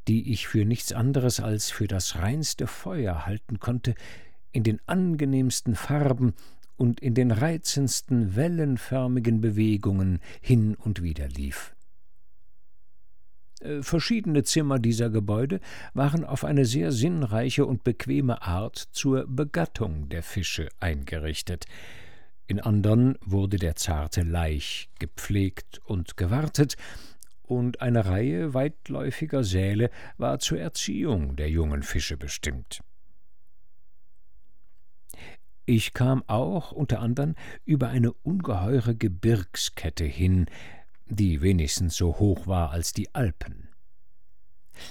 die 0.08 0.32
ich 0.32 0.48
für 0.48 0.66
nichts 0.66 0.92
anderes 0.94 1.40
als 1.40 1.72
für 1.72 1.88
das 1.88 2.18
reinste 2.18 2.68
Feuer 2.68 3.26
halten 3.26 3.60
konnte, 3.60 3.96
in 4.52 4.64
den 4.64 4.80
angenehmsten 4.88 5.76
Farben 5.76 6.34
und 6.82 7.00
in 7.00 7.14
den 7.14 7.30
reizendsten 7.30 8.36
wellenförmigen 8.36 9.40
Bewegungen 9.40 10.20
hin 10.42 10.74
und 10.74 11.04
wider 11.04 11.28
lief. 11.28 11.76
Äh, 13.60 13.84
verschiedene 13.84 14.42
Zimmer 14.42 14.80
dieser 14.80 15.12
Gebäude 15.12 15.60
waren 15.94 16.26
auf 16.26 16.44
eine 16.44 16.66
sehr 16.66 16.92
sinnreiche 16.92 17.68
und 17.68 17.84
bequeme 17.84 18.42
Art 18.42 18.80
zur 18.94 19.28
Begattung 19.28 20.10
der 20.10 20.24
Fische 20.24 20.70
eingerichtet. 20.80 21.66
In 22.48 22.60
andern 22.60 23.16
wurde 23.24 23.58
der 23.58 23.76
zarte 23.76 24.24
Laich 24.24 24.90
gepflegt 24.98 25.82
und 25.86 26.18
gewartet, 26.18 26.78
und 27.44 27.80
eine 27.82 28.08
Reihe 28.08 28.56
weitläufiger 28.56 29.44
Säle 29.44 29.92
war 30.18 30.40
zur 30.40 30.58
Erziehung 30.58 31.36
der 31.36 31.52
jungen 31.52 31.84
Fische 31.84 32.18
bestimmt. 32.18 32.82
Ich 35.66 35.94
kam 35.94 36.24
auch 36.28 36.72
unter 36.72 37.00
anderem 37.00 37.36
über 37.66 37.90
eine 37.90 38.14
ungeheure 38.14 38.96
Gebirgskette 38.96 40.06
hin, 40.06 40.48
die 41.08 41.42
wenigstens 41.42 41.96
so 41.96 42.18
hoch 42.20 42.48
war 42.48 42.72
als 42.72 42.94
die 42.94 43.14
Alpen. 43.14 43.70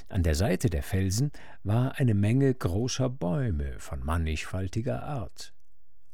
An 0.08 0.22
der 0.22 0.34
Seite 0.34 0.70
der 0.70 0.82
Felsen 0.82 1.32
war 1.64 1.98
eine 1.98 2.14
Menge 2.14 2.54
großer 2.54 3.08
Bäume 3.08 3.78
von 3.78 4.04
mannigfaltiger 4.04 5.02
Art. 5.02 5.52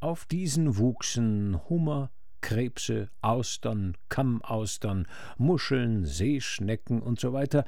Auf 0.00 0.24
diesen 0.24 0.78
wuchsen 0.78 1.60
Hummer, 1.68 2.10
Krebse, 2.40 3.10
Austern, 3.20 3.96
Kammaustern, 4.08 5.06
Muscheln, 5.36 6.06
Seeschnecken 6.06 7.02
usw., 7.02 7.46
so 7.52 7.62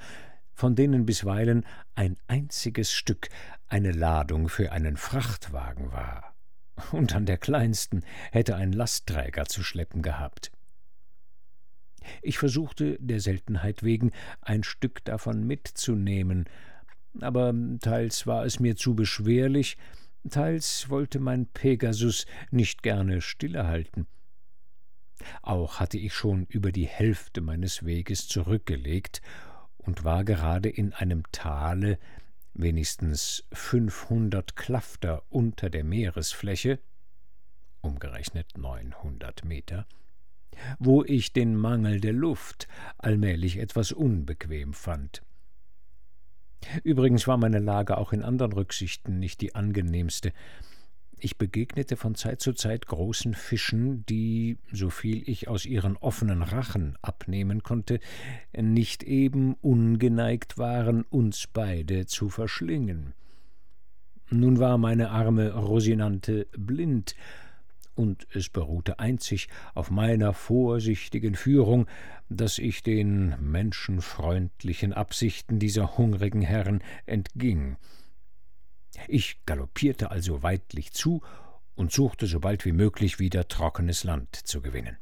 von 0.54 0.74
denen 0.74 1.06
bisweilen 1.06 1.64
ein 1.94 2.16
einziges 2.26 2.92
Stück 2.92 3.28
eine 3.68 3.92
Ladung 3.92 4.48
für 4.48 4.72
einen 4.72 4.96
Frachtwagen 4.96 5.92
war 5.92 6.27
und 6.92 7.14
an 7.14 7.26
der 7.26 7.38
kleinsten 7.38 8.04
hätte 8.30 8.56
ein 8.56 8.72
Lastträger 8.72 9.46
zu 9.46 9.62
schleppen 9.62 10.02
gehabt. 10.02 10.50
Ich 12.22 12.38
versuchte 12.38 12.96
der 13.00 13.20
Seltenheit 13.20 13.82
wegen 13.82 14.12
ein 14.40 14.62
Stück 14.62 15.04
davon 15.04 15.46
mitzunehmen, 15.46 16.46
aber 17.20 17.54
teils 17.80 18.26
war 18.26 18.44
es 18.44 18.60
mir 18.60 18.76
zu 18.76 18.94
beschwerlich, 18.94 19.76
teils 20.30 20.88
wollte 20.88 21.20
mein 21.20 21.46
Pegasus 21.46 22.26
nicht 22.50 22.82
gerne 22.82 23.20
stillehalten. 23.20 24.06
Auch 25.42 25.80
hatte 25.80 25.98
ich 25.98 26.14
schon 26.14 26.46
über 26.46 26.72
die 26.72 26.86
Hälfte 26.86 27.40
meines 27.40 27.84
Weges 27.84 28.28
zurückgelegt 28.28 29.20
und 29.76 30.04
war 30.04 30.24
gerade 30.24 30.68
in 30.68 30.92
einem 30.92 31.24
Tale, 31.32 31.98
wenigstens 32.58 33.44
fünfhundert 33.52 34.56
Klafter 34.56 35.22
unter 35.30 35.70
der 35.70 35.84
Meeresfläche, 35.84 36.80
umgerechnet 37.80 38.58
neunhundert 38.58 39.44
Meter, 39.44 39.86
wo 40.78 41.04
ich 41.04 41.32
den 41.32 41.54
Mangel 41.54 42.00
der 42.00 42.12
Luft 42.12 42.68
allmählich 42.98 43.58
etwas 43.58 43.92
unbequem 43.92 44.74
fand. 44.74 45.22
Übrigens 46.82 47.28
war 47.28 47.36
meine 47.36 47.60
Lage 47.60 47.96
auch 47.96 48.12
in 48.12 48.24
anderen 48.24 48.52
Rücksichten 48.52 49.20
nicht 49.20 49.40
die 49.40 49.54
angenehmste. 49.54 50.32
Ich 51.20 51.36
begegnete 51.36 51.96
von 51.96 52.14
Zeit 52.14 52.40
zu 52.40 52.52
Zeit 52.52 52.86
großen 52.86 53.34
Fischen, 53.34 54.06
die, 54.06 54.58
soviel 54.72 55.28
ich 55.28 55.48
aus 55.48 55.66
ihren 55.66 55.96
offenen 55.96 56.42
Rachen 56.42 56.96
abnehmen 57.02 57.62
konnte, 57.62 57.98
nicht 58.56 59.02
eben 59.02 59.54
ungeneigt 59.54 60.58
waren, 60.58 61.02
uns 61.02 61.48
beide 61.52 62.06
zu 62.06 62.28
verschlingen. 62.28 63.14
Nun 64.30 64.58
war 64.58 64.78
meine 64.78 65.10
arme 65.10 65.52
Rosinante 65.54 66.46
blind, 66.56 67.16
und 67.98 68.28
es 68.32 68.48
beruhte 68.48 69.00
einzig 69.00 69.48
auf 69.74 69.90
meiner 69.90 70.32
vorsichtigen 70.32 71.34
Führung, 71.34 71.88
dass 72.28 72.58
ich 72.58 72.84
den 72.84 73.34
menschenfreundlichen 73.40 74.92
Absichten 74.92 75.58
dieser 75.58 75.98
hungrigen 75.98 76.42
Herren 76.42 76.80
entging. 77.06 77.76
Ich 79.06 79.44
galoppierte 79.46 80.10
also 80.10 80.42
weidlich 80.42 80.92
zu 80.92 81.22
und 81.74 81.92
suchte 81.92 82.26
so 82.26 82.40
bald 82.40 82.64
wie 82.64 82.72
möglich 82.72 83.18
wieder 83.18 83.48
trockenes 83.48 84.04
Land 84.04 84.34
zu 84.34 84.60
gewinnen. 84.60 84.96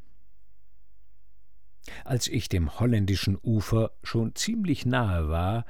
Als 2.04 2.28
ich 2.28 2.48
dem 2.48 2.80
holländischen 2.80 3.38
Ufer 3.40 3.92
schon 4.02 4.34
ziemlich 4.34 4.86
nahe 4.86 5.28
war 5.28 5.64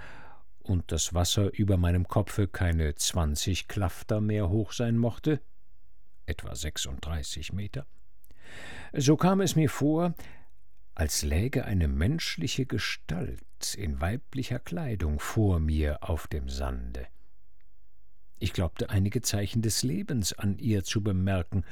und 0.60 0.90
das 0.90 1.14
Wasser 1.14 1.52
über 1.52 1.76
meinem 1.76 2.08
Kopfe 2.08 2.48
keine 2.48 2.94
zwanzig 2.94 3.68
Klafter 3.68 4.20
mehr 4.20 4.48
hoch 4.48 4.72
sein 4.72 4.96
mochte, 4.96 5.40
etwa 6.24 6.56
sechsunddreißig 6.56 7.52
Meter, 7.52 7.86
so 8.92 9.16
kam 9.16 9.40
es 9.40 9.56
mir 9.56 9.70
vor, 9.70 10.14
als 10.94 11.22
läge 11.22 11.66
eine 11.66 11.86
menschliche 11.86 12.64
Gestalt 12.64 13.74
in 13.76 14.00
weiblicher 14.00 14.58
Kleidung 14.58 15.20
vor 15.20 15.60
mir 15.60 16.02
auf 16.02 16.26
dem 16.26 16.48
Sande. 16.48 17.06
Ich 18.38 18.52
glaubte 18.52 18.90
einige 18.90 19.22
Zeichen 19.22 19.62
des 19.62 19.82
Lebens 19.82 20.32
an 20.32 20.58
ihr 20.58 20.84
zu 20.84 21.02
bemerken, 21.02 21.64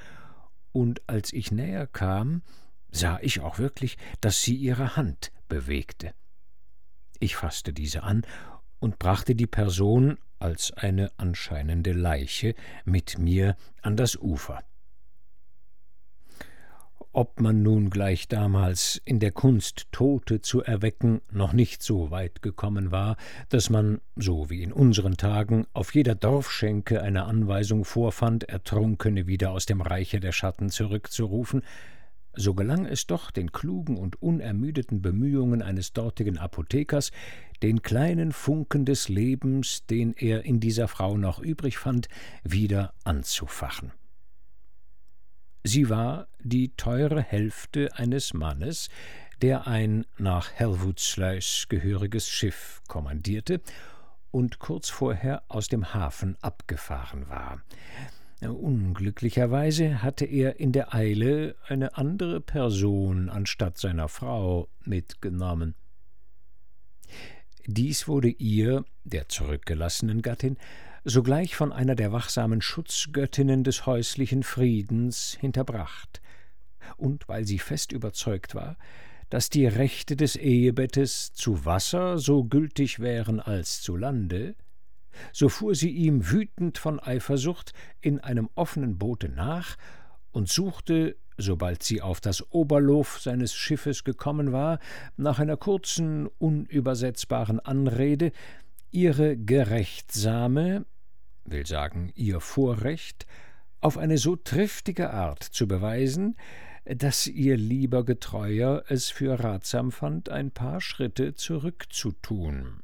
und 0.73 1.03
als 1.07 1.33
ich 1.33 1.53
näher 1.53 1.87
kam, 1.87 2.43
sah 2.91 3.19
ich 3.21 3.41
auch 3.41 3.59
wirklich, 3.59 3.97
dass 4.21 4.43
sie 4.43 4.57
ihre 4.57 4.97
Hand 4.97 5.31
bewegte. 5.49 6.15
Ich 7.21 7.37
fasste 7.37 7.73
diese 7.73 8.03
an 8.03 8.27
und 8.81 8.99
brachte 8.99 9.35
die 9.37 9.47
Person 9.47 10.19
als 10.39 10.73
eine 10.73 11.13
anscheinende 11.17 11.93
Leiche 11.93 12.55
mit 12.85 13.19
mir 13.19 13.57
an 13.83 13.97
das 13.97 14.17
Ufer. 14.17 14.65
Ob 17.17 17.41
man 17.41 17.63
nun 17.63 17.91
gleich 17.91 18.27
damals 18.27 19.01
in 19.05 19.21
der 19.21 19.31
Kunst 19.31 19.87
Tote 19.93 20.41
zu 20.41 20.65
erwecken 20.65 21.21
noch 21.31 21.53
nicht 21.53 21.81
so 21.81 22.11
weit 22.11 22.43
gekommen 22.43 22.91
war, 22.91 23.17
dass 23.51 23.71
man, 23.71 24.01
so 24.17 24.51
wie 24.51 24.65
in 24.65 24.73
unseren 24.73 25.17
Tagen, 25.17 25.65
auf 25.75 25.95
jeder 25.95 26.17
Dorfschenke 26.17 27.01
eine 27.03 27.27
Anweisung 27.27 27.85
vorfand, 27.85 28.49
Ertrunkene 28.49 29.29
wieder 29.29 29.53
aus 29.53 29.65
dem 29.65 29.81
Reiche 29.81 30.19
der 30.19 30.33
Schatten 30.33 30.71
zurückzurufen, 30.71 31.63
so 32.35 32.53
gelang 32.53 32.85
es 32.85 33.07
doch 33.07 33.31
den 33.31 33.53
klugen 33.53 33.97
und 33.97 34.21
unermüdeten 34.21 35.01
Bemühungen 35.01 35.63
eines 35.63 35.93
dortigen 35.93 36.37
Apothekers, 36.37 37.13
den 37.63 37.83
kleinen 37.83 38.33
Funken 38.33 38.85
des 38.85 39.09
Lebens, 39.09 39.87
den 39.87 40.15
er 40.15 40.45
in 40.45 40.59
dieser 40.59 40.89
Frau 40.89 41.17
noch 41.17 41.39
übrig 41.39 41.79
fand, 41.79 42.09
wieder 42.43 42.93
anzufachen. 43.05 43.93
Sie 45.67 45.89
war 45.89 46.29
die 46.41 46.77
teure 46.77 47.23
Hälfte 47.23 47.89
eines 47.97 48.35
Mannes, 48.35 48.91
der 49.41 49.67
ein 49.67 50.05
nach 50.19 50.53
Helvoetsluis 50.53 51.67
gehöriges 51.71 52.29
Schiff 52.29 52.83
kommandierte 52.87 53.63
und 54.31 54.59
kurz 54.59 54.91
vorher 54.91 55.43
aus 55.49 55.69
dem 55.69 55.95
Hafen 55.95 56.37
abgefahren 56.43 57.31
war. 57.31 57.63
Unglücklicherweise 58.43 60.03
hatte 60.03 60.27
er 60.27 60.61
in 60.61 60.73
der 60.73 60.95
Eile 60.95 61.57
eine 61.67 61.97
andere 61.97 62.43
Person 62.43 63.31
anstatt 63.31 63.79
seiner 63.79 64.09
Frau 64.09 64.69
mitgenommen. 64.85 65.75
Dies 67.67 68.07
wurde 68.07 68.29
ihr, 68.29 68.85
der 69.05 69.31
zurückgelassenen 69.31 70.21
Gattin, 70.21 70.59
sogleich 71.05 71.55
von 71.55 71.73
einer 71.73 71.95
der 71.95 72.13
wachsamen 72.13 72.63
Schutzgöttinnen 72.63 73.63
des 73.63 73.85
häuslichen 73.85 74.43
Friedens 74.43 75.37
hinterbracht, 75.39 76.23
und 76.97 77.29
weil 77.29 77.45
sie 77.45 77.59
fest 77.59 77.93
überzeugt 77.93 78.55
war, 78.55 78.77
dass 79.29 79.51
die 79.51 79.67
Rechte 79.67 80.17
des 80.17 80.37
Ehebettes 80.37 81.33
zu 81.35 81.65
Wasser 81.65 82.19
so 82.19 82.45
gültig 82.45 83.01
wären 83.01 83.41
als 83.41 83.83
zu 83.83 83.97
Lande, 83.97 84.55
so 85.33 85.49
fuhr 85.49 85.75
sie 85.75 85.91
ihm 85.91 86.31
wütend 86.31 86.79
von 86.79 86.99
Eifersucht 86.99 87.73
in 88.01 88.21
einem 88.21 88.49
offenen 88.55 88.99
Boote 88.99 89.29
nach 89.29 89.77
und 90.33 90.49
suchte, 90.49 91.17
sobald 91.37 91.83
sie 91.83 92.01
auf 92.01 92.21
das 92.21 92.51
Oberlof 92.53 93.21
seines 93.21 93.55
Schiffes 93.55 94.05
gekommen 94.05 94.53
war, 94.53 94.79
nach 95.17 95.39
einer 95.39 95.57
kurzen, 95.57 96.29
unübersetzbaren 96.39 97.61
Anrede, 97.61 98.33
ihre 98.91 99.37
gerechtsame, 99.37 100.87
will 101.45 101.67
sagen 101.67 102.13
ihr 102.15 102.41
Vorrecht, 102.41 103.27
auf 103.81 103.99
eine 103.99 104.19
so 104.19 104.37
triftige 104.37 105.11
Art 105.11 105.43
zu 105.43 105.69
beweisen, 105.69 106.37
dass 106.85 107.27
ihr 107.27 107.57
lieber 107.57 108.05
Getreuer 108.05 108.85
es 108.89 109.11
für 109.11 109.41
ratsam 109.43 109.93
fand, 109.93 110.29
ein 110.29 110.51
paar 110.51 110.81
Schritte 110.81 111.35
zurückzutun. 111.35 112.83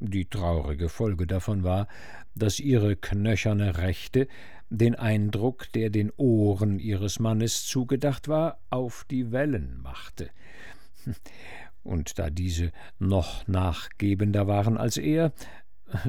Die 0.00 0.26
traurige 0.26 0.88
Folge 0.88 1.26
davon 1.26 1.64
war, 1.64 1.88
dass 2.34 2.60
ihre 2.60 2.94
knöcherne 2.94 3.78
Rechte 3.78 4.28
den 4.70 4.94
Eindruck, 4.94 5.72
der 5.72 5.90
den 5.90 6.12
Ohren 6.16 6.78
ihres 6.78 7.18
Mannes 7.18 7.66
zugedacht 7.66 8.28
war, 8.28 8.60
auf 8.70 9.04
die 9.10 9.32
Wellen 9.32 9.80
machte. 9.82 10.30
Und 11.82 12.18
da 12.18 12.30
diese 12.30 12.70
noch 12.98 13.46
nachgebender 13.48 14.46
waren 14.46 14.76
als 14.76 14.98
er, 14.98 15.32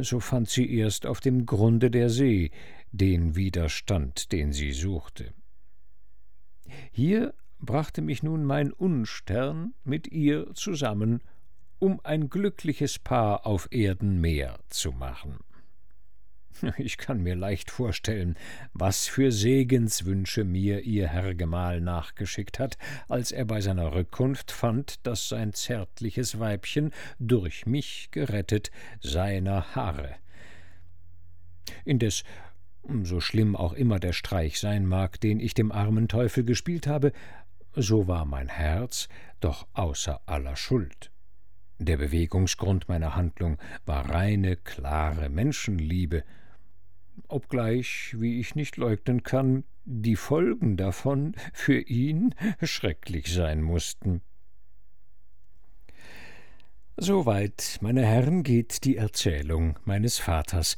so 0.02 0.20
fand 0.20 0.50
sie 0.50 0.74
erst 0.74 1.06
auf 1.06 1.20
dem 1.20 1.46
Grunde 1.46 1.92
der 1.92 2.10
See 2.10 2.52
den 2.92 3.36
Widerstand, 3.36 4.32
den 4.32 4.52
sie 4.52 4.72
suchte. 4.72 5.34
Hier 6.92 7.34
brachte 7.60 8.02
mich 8.02 8.24
nun 8.24 8.44
mein 8.44 8.72
Unstern 8.72 9.74
mit 9.84 10.08
ihr 10.08 10.54
zusammen, 10.54 11.22
um 11.78 12.00
ein 12.04 12.30
glückliches 12.30 13.00
Paar 13.00 13.46
auf 13.46 13.68
Erden 13.72 14.20
mehr 14.22 14.60
zu 14.70 14.92
machen. 14.92 15.40
Ich 16.78 16.98
kann 16.98 17.22
mir 17.22 17.36
leicht 17.36 17.72
vorstellen, 17.72 18.36
was 18.74 19.08
für 19.08 19.32
Segenswünsche 19.32 20.44
mir 20.44 20.82
ihr 20.82 21.08
Herr 21.08 21.36
Gemahl 21.36 21.82
nachgeschickt 21.82 22.60
hat, 22.60 22.78
als 23.08 23.32
er 23.32 23.46
bei 23.46 23.62
seiner 23.62 23.94
Rückkunft 23.94 24.52
fand, 24.52 25.06
dass 25.06 25.30
sein 25.30 25.54
zärtliches 25.54 26.40
Weibchen 26.40 26.92
durch 27.20 27.66
mich 27.66 28.10
gerettet 28.12 28.72
seiner 29.02 29.76
harre. 29.76 30.16
Indes, 31.86 32.24
so 33.04 33.20
schlimm 33.20 33.56
auch 33.56 33.74
immer 33.74 34.00
der 34.00 34.14
Streich 34.14 34.60
sein 34.60 34.86
mag, 34.86 35.20
den 35.20 35.40
ich 35.40 35.54
dem 35.54 35.72
armen 35.72 36.08
Teufel 36.08 36.44
gespielt 36.44 36.88
habe, 36.88 37.12
so 37.76 38.08
war 38.08 38.26
mein 38.26 38.48
Herz 38.48 39.10
doch 39.40 39.68
außer 39.74 40.22
aller 40.26 40.56
Schuld. 40.56 41.12
Der 41.78 41.98
Bewegungsgrund 41.98 42.90
meiner 42.90 43.16
Handlung 43.16 43.58
war 43.86 44.10
reine, 44.10 44.58
klare 44.58 45.30
Menschenliebe, 45.30 46.24
obgleich, 47.28 48.16
wie 48.18 48.40
ich 48.40 48.56
nicht 48.56 48.78
leugnen 48.78 49.24
kann, 49.24 49.64
die 49.86 50.16
Folgen 50.16 50.78
davon 50.78 51.36
für 51.54 51.80
ihn 51.80 52.36
schrecklich 52.62 53.34
sein 53.34 53.62
mussten. 53.62 54.22
Soweit, 56.98 57.78
meine 57.82 58.06
Herren, 58.06 58.44
geht 58.44 58.84
die 58.84 58.98
Erzählung 58.98 59.80
meines 59.86 60.20
Vaters, 60.20 60.76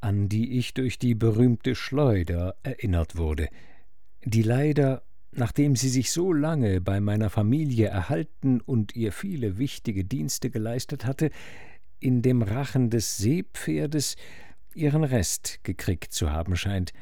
an 0.00 0.28
die 0.28 0.58
ich 0.58 0.72
durch 0.74 0.98
die 0.98 1.14
berühmte 1.14 1.74
Schleuder 1.74 2.54
erinnert 2.62 3.16
wurde, 3.16 3.48
die 4.24 4.42
leider, 4.42 5.02
nachdem 5.32 5.74
sie 5.74 5.88
sich 5.88 6.12
so 6.12 6.32
lange 6.32 6.80
bei 6.80 7.00
meiner 7.00 7.28
Familie 7.28 7.88
erhalten 7.88 8.60
und 8.60 8.94
ihr 8.94 9.12
viele 9.12 9.58
wichtige 9.58 10.04
Dienste 10.04 10.48
geleistet 10.48 11.06
hatte, 11.06 11.30
in 11.98 12.22
dem 12.22 12.42
Rachen 12.42 12.90
des 12.90 13.16
Seepferdes 13.16 14.16
ihren 14.76 15.04
Rest 15.04 15.60
gekriegt 15.62 16.12
zu 16.12 16.30
haben 16.30 16.56
scheint. 16.56 16.92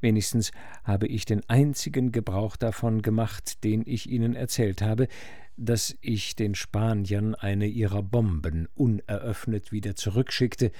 Wenigstens 0.00 0.52
habe 0.84 1.06
ich 1.06 1.24
den 1.24 1.42
einzigen 1.48 2.12
Gebrauch 2.12 2.56
davon 2.56 3.02
gemacht, 3.02 3.64
den 3.64 3.82
ich 3.86 4.10
Ihnen 4.10 4.34
erzählt 4.34 4.82
habe, 4.82 5.08
dass 5.56 5.96
ich 6.00 6.36
den 6.36 6.54
Spaniern 6.54 7.34
eine 7.34 7.66
ihrer 7.66 8.02
Bomben 8.02 8.68
uneröffnet 8.74 9.72
wieder 9.72 9.94
zurückschickte 9.94 10.70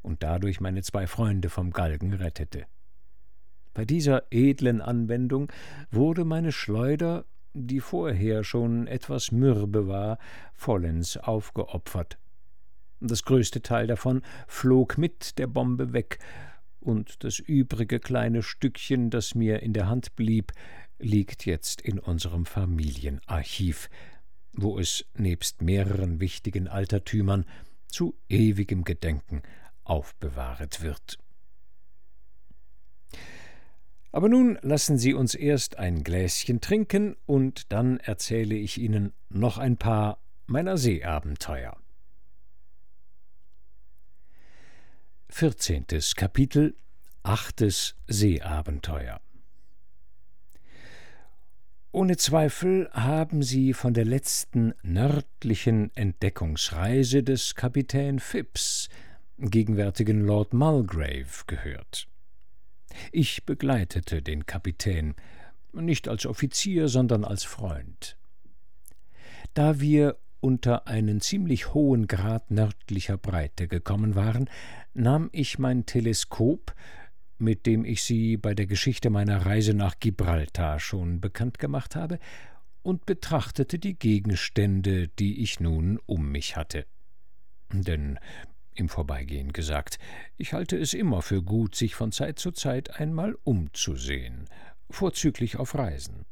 und 0.00 0.22
dadurch 0.22 0.60
meine 0.60 0.82
zwei 0.82 1.06
Freunde 1.06 1.50
vom 1.50 1.70
Galgen 1.70 2.14
rettete. 2.14 2.66
Bei 3.74 3.84
dieser 3.84 4.24
edlen 4.30 4.80
Anwendung 4.80 5.50
wurde 5.90 6.24
meine 6.24 6.52
Schleuder, 6.52 7.24
die 7.54 7.80
vorher 7.80 8.44
schon 8.44 8.86
etwas 8.86 9.32
mürbe 9.32 9.86
war, 9.86 10.18
vollends 10.54 11.16
aufgeopfert. 11.16 12.18
Das 13.04 13.24
größte 13.24 13.62
Teil 13.62 13.88
davon 13.88 14.22
flog 14.46 14.96
mit 14.96 15.36
der 15.38 15.48
Bombe 15.48 15.92
weg, 15.92 16.20
und 16.78 17.24
das 17.24 17.40
übrige 17.40 17.98
kleine 17.98 18.44
Stückchen, 18.44 19.10
das 19.10 19.34
mir 19.34 19.60
in 19.60 19.72
der 19.72 19.88
Hand 19.88 20.14
blieb, 20.14 20.52
liegt 21.00 21.44
jetzt 21.44 21.80
in 21.80 21.98
unserem 21.98 22.46
Familienarchiv, 22.46 23.90
wo 24.52 24.78
es 24.78 25.04
nebst 25.14 25.62
mehreren 25.62 26.20
wichtigen 26.20 26.68
Altertümern 26.68 27.44
zu 27.88 28.14
ewigem 28.28 28.84
Gedenken 28.84 29.42
aufbewahret 29.82 30.80
wird. 30.82 31.18
Aber 34.12 34.28
nun 34.28 34.60
lassen 34.62 34.96
Sie 34.96 35.14
uns 35.14 35.34
erst 35.34 35.76
ein 35.76 36.04
Gläschen 36.04 36.60
trinken, 36.60 37.16
und 37.26 37.72
dann 37.72 37.98
erzähle 37.98 38.54
ich 38.54 38.78
Ihnen 38.78 39.12
noch 39.28 39.58
ein 39.58 39.76
paar 39.76 40.18
meiner 40.46 40.76
Seeabenteuer. 40.76 41.81
Vierzehntes 45.34 46.14
Kapitel 46.14 46.76
Achtes 47.22 47.96
Seeabenteuer 48.06 49.18
Ohne 51.90 52.18
Zweifel 52.18 52.90
haben 52.92 53.42
Sie 53.42 53.72
von 53.72 53.94
der 53.94 54.04
letzten 54.04 54.74
nördlichen 54.82 55.90
Entdeckungsreise 55.96 57.22
des 57.22 57.54
Kapitän 57.54 58.20
Phipps, 58.20 58.90
gegenwärtigen 59.38 60.20
Lord 60.20 60.52
Mulgrave, 60.52 61.44
gehört. 61.46 62.08
Ich 63.10 63.46
begleitete 63.46 64.20
den 64.20 64.44
Kapitän, 64.44 65.14
nicht 65.72 66.08
als 66.08 66.26
Offizier, 66.26 66.88
sondern 66.88 67.24
als 67.24 67.42
Freund. 67.42 68.18
Da 69.54 69.80
wir 69.80 70.18
unter 70.42 70.88
einen 70.88 71.20
ziemlich 71.20 71.72
hohen 71.72 72.08
Grad 72.08 72.50
nördlicher 72.50 73.16
Breite 73.16 73.68
gekommen 73.68 74.16
waren, 74.16 74.50
nahm 74.92 75.30
ich 75.32 75.58
mein 75.58 75.86
Teleskop, 75.86 76.74
mit 77.38 77.64
dem 77.64 77.84
ich 77.84 78.02
Sie 78.02 78.36
bei 78.36 78.54
der 78.54 78.66
Geschichte 78.66 79.08
meiner 79.08 79.46
Reise 79.46 79.72
nach 79.72 79.98
Gibraltar 80.00 80.80
schon 80.80 81.20
bekannt 81.20 81.58
gemacht 81.58 81.96
habe, 81.96 82.18
und 82.82 83.06
betrachtete 83.06 83.78
die 83.78 83.96
Gegenstände, 83.96 85.06
die 85.06 85.42
ich 85.42 85.60
nun 85.60 86.00
um 86.06 86.32
mich 86.32 86.56
hatte. 86.56 86.86
Denn 87.72 88.18
im 88.74 88.88
Vorbeigehen 88.88 89.52
gesagt, 89.52 89.98
ich 90.36 90.52
halte 90.52 90.76
es 90.76 90.92
immer 90.92 91.22
für 91.22 91.42
gut, 91.42 91.76
sich 91.76 91.94
von 91.94 92.10
Zeit 92.10 92.40
zu 92.40 92.50
Zeit 92.50 92.98
einmal 92.98 93.36
umzusehen, 93.44 94.46
vorzüglich 94.90 95.56
auf 95.56 95.76
Reisen. 95.76 96.24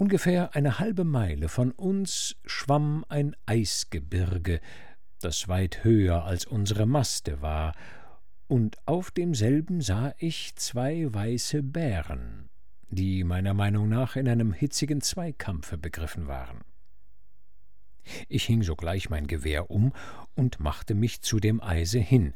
Ungefähr 0.00 0.54
eine 0.56 0.78
halbe 0.78 1.04
Meile 1.04 1.50
von 1.50 1.72
uns 1.72 2.34
schwamm 2.46 3.04
ein 3.10 3.36
Eisgebirge, 3.44 4.62
das 5.20 5.46
weit 5.46 5.84
höher 5.84 6.24
als 6.24 6.46
unsere 6.46 6.86
Maste 6.86 7.42
war, 7.42 7.74
und 8.48 8.78
auf 8.86 9.10
demselben 9.10 9.82
sah 9.82 10.14
ich 10.16 10.56
zwei 10.56 11.12
weiße 11.12 11.62
Bären, 11.62 12.48
die 12.88 13.24
meiner 13.24 13.52
Meinung 13.52 13.90
nach 13.90 14.16
in 14.16 14.26
einem 14.26 14.54
hitzigen 14.54 15.02
Zweikampfe 15.02 15.76
begriffen 15.76 16.28
waren. 16.28 16.60
Ich 18.26 18.44
hing 18.44 18.62
sogleich 18.62 19.10
mein 19.10 19.26
Gewehr 19.26 19.70
um 19.70 19.92
und 20.34 20.60
machte 20.60 20.94
mich 20.94 21.20
zu 21.20 21.40
dem 21.40 21.62
Eise 21.62 21.98
hin, 21.98 22.32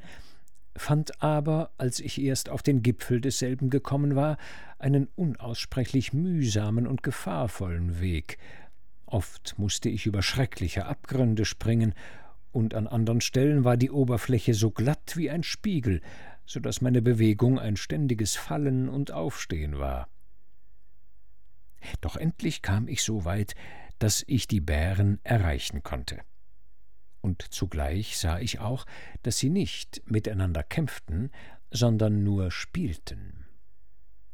fand 0.77 1.23
aber, 1.23 1.71
als 1.79 2.01
ich 2.01 2.21
erst 2.21 2.49
auf 2.49 2.63
den 2.63 2.83
Gipfel 2.83 3.21
desselben 3.21 3.71
gekommen 3.71 4.17
war, 4.17 4.37
einen 4.79 5.09
unaussprechlich 5.15 6.13
mühsamen 6.13 6.87
und 6.87 7.03
gefahrvollen 7.03 8.01
Weg. 8.01 8.39
Oft 9.07 9.59
musste 9.59 9.89
ich 9.89 10.07
über 10.07 10.23
schreckliche 10.23 10.87
Abgründe 10.87 11.45
springen, 11.45 11.95
und 12.51 12.75
an 12.75 12.87
andern 12.87 13.21
Stellen 13.21 13.65
war 13.65 13.77
die 13.77 13.91
Oberfläche 13.91 14.55
so 14.55 14.71
glatt 14.71 15.17
wie 15.17 15.29
ein 15.29 15.43
Spiegel, 15.43 16.01
so 16.47 16.61
dass 16.61 16.81
meine 16.81 17.03
Bewegung 17.03 17.59
ein 17.59 17.77
ständiges 17.77 18.37
Fallen 18.37 18.89
und 18.89 19.11
Aufstehen 19.11 19.79
war. 19.79 20.09
Doch 22.01 22.17
endlich 22.17 22.63
kam 22.63 22.87
ich 22.87 23.03
so 23.03 23.25
weit, 23.25 23.55
dass 23.99 24.25
ich 24.27 24.47
die 24.47 24.61
Bären 24.61 25.19
erreichen 25.25 25.83
konnte. 25.83 26.21
Und 27.25 27.41
zugleich 27.55 28.19
sah 28.19 28.39
ich 28.39 28.59
auch, 28.59 28.85
dass 29.23 29.39
sie 29.39 29.49
nicht 29.49 30.03
miteinander 30.05 30.63
kämpften, 30.63 31.31
sondern 31.71 32.23
nur 32.23 32.51
spielten. 32.51 33.47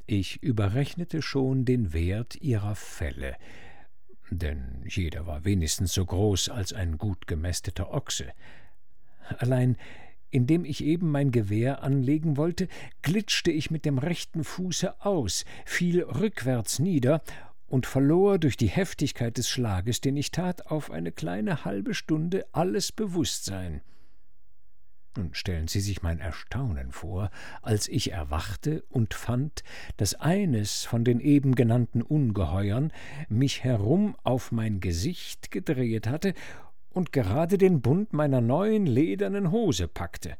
Ich 0.07 0.43
überrechnete 0.43 1.23
schon 1.23 1.65
den 1.65 1.93
Wert 1.93 2.35
ihrer 2.35 2.75
Felle, 2.75 3.37
denn 4.31 4.83
jeder 4.89 5.25
war 5.29 5.45
wenigstens 5.45 5.93
so 5.93 6.05
groß 6.05 6.49
als 6.49 6.73
ein 6.73 6.99
gut 6.99 7.29
gemästeter 7.29 7.93
Ochse. 7.93 8.33
Allein 9.39 9.77
indem 10.33 10.65
ich 10.65 10.83
eben 10.83 11.13
mein 11.13 11.31
Gewehr 11.31 11.85
anlegen 11.85 12.37
wollte, 12.37 12.67
glitschte 13.03 13.53
ich 13.53 13.71
mit 13.71 13.85
dem 13.85 13.99
rechten 13.99 14.43
Fuße 14.43 15.01
aus, 15.05 15.45
fiel 15.65 16.03
rückwärts 16.03 16.81
nieder 16.81 17.23
und 17.71 17.87
verlor 17.87 18.39
durch 18.39 18.57
die 18.57 18.69
Heftigkeit 18.69 19.39
des 19.39 19.49
Schlages, 19.49 20.01
den 20.01 20.17
ich 20.17 20.33
tat, 20.33 20.67
auf 20.67 20.91
eine 20.91 21.13
kleine 21.13 21.65
halbe 21.65 21.95
Stunde 21.95 22.45
alles 22.53 22.91
Bewusstsein. 22.91 23.81
Nun 25.17 25.35
stellen 25.35 25.69
Sie 25.69 25.81
sich 25.81 26.03
mein 26.03 26.19
Erstaunen 26.19 26.91
vor, 26.91 27.31
als 27.63 27.89
ich 27.89 28.13
erwachte 28.13 28.83
und 28.89 29.15
fand, 29.15 29.63
dass 29.97 30.15
eines 30.15 30.85
von 30.85 31.05
den 31.05 31.21
eben 31.21 31.55
genannten 31.55 32.03
Ungeheuern 32.03 32.93
mich 33.29 33.63
herum 33.63 34.17
auf 34.25 34.51
mein 34.51 34.81
Gesicht 34.81 35.53
gedreht 35.53 36.09
hatte 36.09 36.35
und 36.91 37.13
gerade 37.13 37.57
den 37.57 37.81
Bund 37.81 38.13
meiner 38.13 38.41
neuen 38.41 38.87
ledernen 38.87 39.53
Hose 39.53 39.87
packte. 39.87 40.37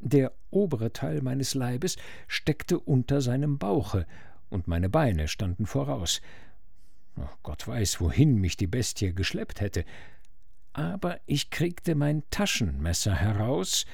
Der 0.00 0.32
obere 0.50 0.92
Teil 0.92 1.22
meines 1.22 1.54
Leibes 1.54 1.96
steckte 2.26 2.80
unter 2.80 3.20
seinem 3.20 3.58
Bauche, 3.58 4.06
und 4.50 4.68
meine 4.68 4.90
Beine 4.90 5.28
standen 5.28 5.66
voraus. 5.66 6.20
Gott 7.42 7.66
weiß, 7.66 8.00
wohin 8.00 8.36
mich 8.36 8.56
die 8.56 8.66
Bestie 8.66 9.14
geschleppt 9.14 9.60
hätte. 9.60 9.84
Aber 10.72 11.20
ich 11.26 11.50
kriegte 11.50 11.94
mein 11.94 12.22
Taschenmesser 12.30 13.14
heraus, 13.14 13.86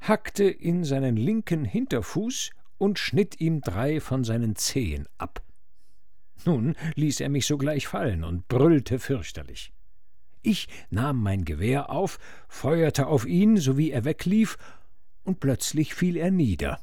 hackte 0.00 0.44
in 0.44 0.84
seinen 0.84 1.16
linken 1.16 1.64
Hinterfuß 1.64 2.50
und 2.78 2.98
schnitt 2.98 3.40
ihm 3.40 3.60
drei 3.60 4.00
von 4.00 4.24
seinen 4.24 4.56
Zehen 4.56 5.08
ab. 5.18 5.42
Nun 6.44 6.74
ließ 6.96 7.20
er 7.20 7.28
mich 7.28 7.46
sogleich 7.46 7.86
fallen 7.86 8.24
und 8.24 8.48
brüllte 8.48 8.98
fürchterlich. 8.98 9.72
Ich 10.42 10.66
nahm 10.90 11.22
mein 11.22 11.44
Gewehr 11.44 11.90
auf, 11.90 12.18
feuerte 12.48 13.06
auf 13.06 13.26
ihn, 13.26 13.58
so 13.58 13.78
wie 13.78 13.92
er 13.92 14.04
weglief, 14.04 14.58
und 15.22 15.38
plötzlich 15.38 15.94
fiel 15.94 16.16
er 16.16 16.32
nieder. 16.32 16.80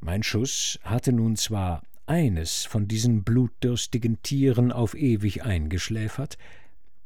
Mein 0.00 0.22
Schuss 0.22 0.78
hatte 0.82 1.12
nun 1.12 1.36
zwar 1.36 1.82
eines 2.06 2.64
von 2.64 2.88
diesen 2.88 3.24
blutdürstigen 3.24 4.22
Tieren 4.22 4.72
auf 4.72 4.94
ewig 4.94 5.42
eingeschläfert, 5.42 6.38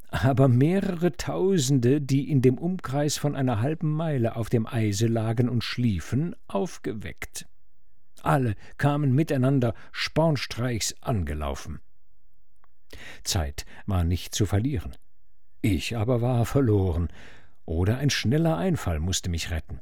aber 0.09 0.47
mehrere 0.47 1.13
Tausende, 1.13 1.99
die 1.99 2.29
in 2.29 2.41
dem 2.41 2.57
Umkreis 2.57 3.17
von 3.17 3.35
einer 3.35 3.61
halben 3.61 3.91
Meile 3.91 4.35
auf 4.35 4.49
dem 4.49 4.67
Eise 4.67 5.07
lagen 5.07 5.49
und 5.49 5.63
schliefen, 5.63 6.35
aufgeweckt. 6.47 7.47
Alle 8.21 8.55
kamen 8.77 9.13
miteinander 9.13 9.73
spornstreichs 9.91 10.95
angelaufen. 11.01 11.79
Zeit 13.23 13.65
war 13.85 14.03
nicht 14.03 14.35
zu 14.35 14.45
verlieren. 14.45 14.95
Ich 15.61 15.97
aber 15.97 16.21
war 16.21 16.45
verloren, 16.45 17.09
oder 17.65 17.97
ein 17.97 18.09
schneller 18.09 18.57
Einfall 18.57 18.99
musste 18.99 19.29
mich 19.29 19.49
retten. 19.49 19.79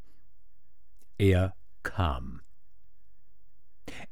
Er 1.17 1.53
kam. 1.83 2.41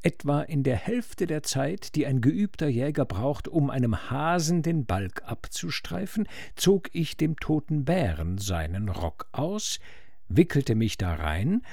Etwa 0.02 0.44
in 0.44 0.64
der 0.64 0.78
Hälfte 0.78 1.28
der 1.28 1.44
Zeit, 1.44 1.96
die 1.96 2.06
ein 2.06 2.22
geübter 2.22 2.70
Jäger 2.70 3.04
braucht, 3.04 3.50
um 3.50 3.70
einem 3.70 4.10
Hasen 4.10 4.62
den 4.62 4.86
Balg 4.86 5.24
abzustreifen, 5.26 6.28
zog 6.56 6.90
ich 6.94 7.18
dem 7.18 7.36
toten 7.36 7.84
Bären 7.84 8.38
seinen 8.38 8.88
Rock 8.88 9.28
aus, 9.34 9.80
wickelte 10.30 10.76
mich 10.76 10.98
darein 10.98 11.64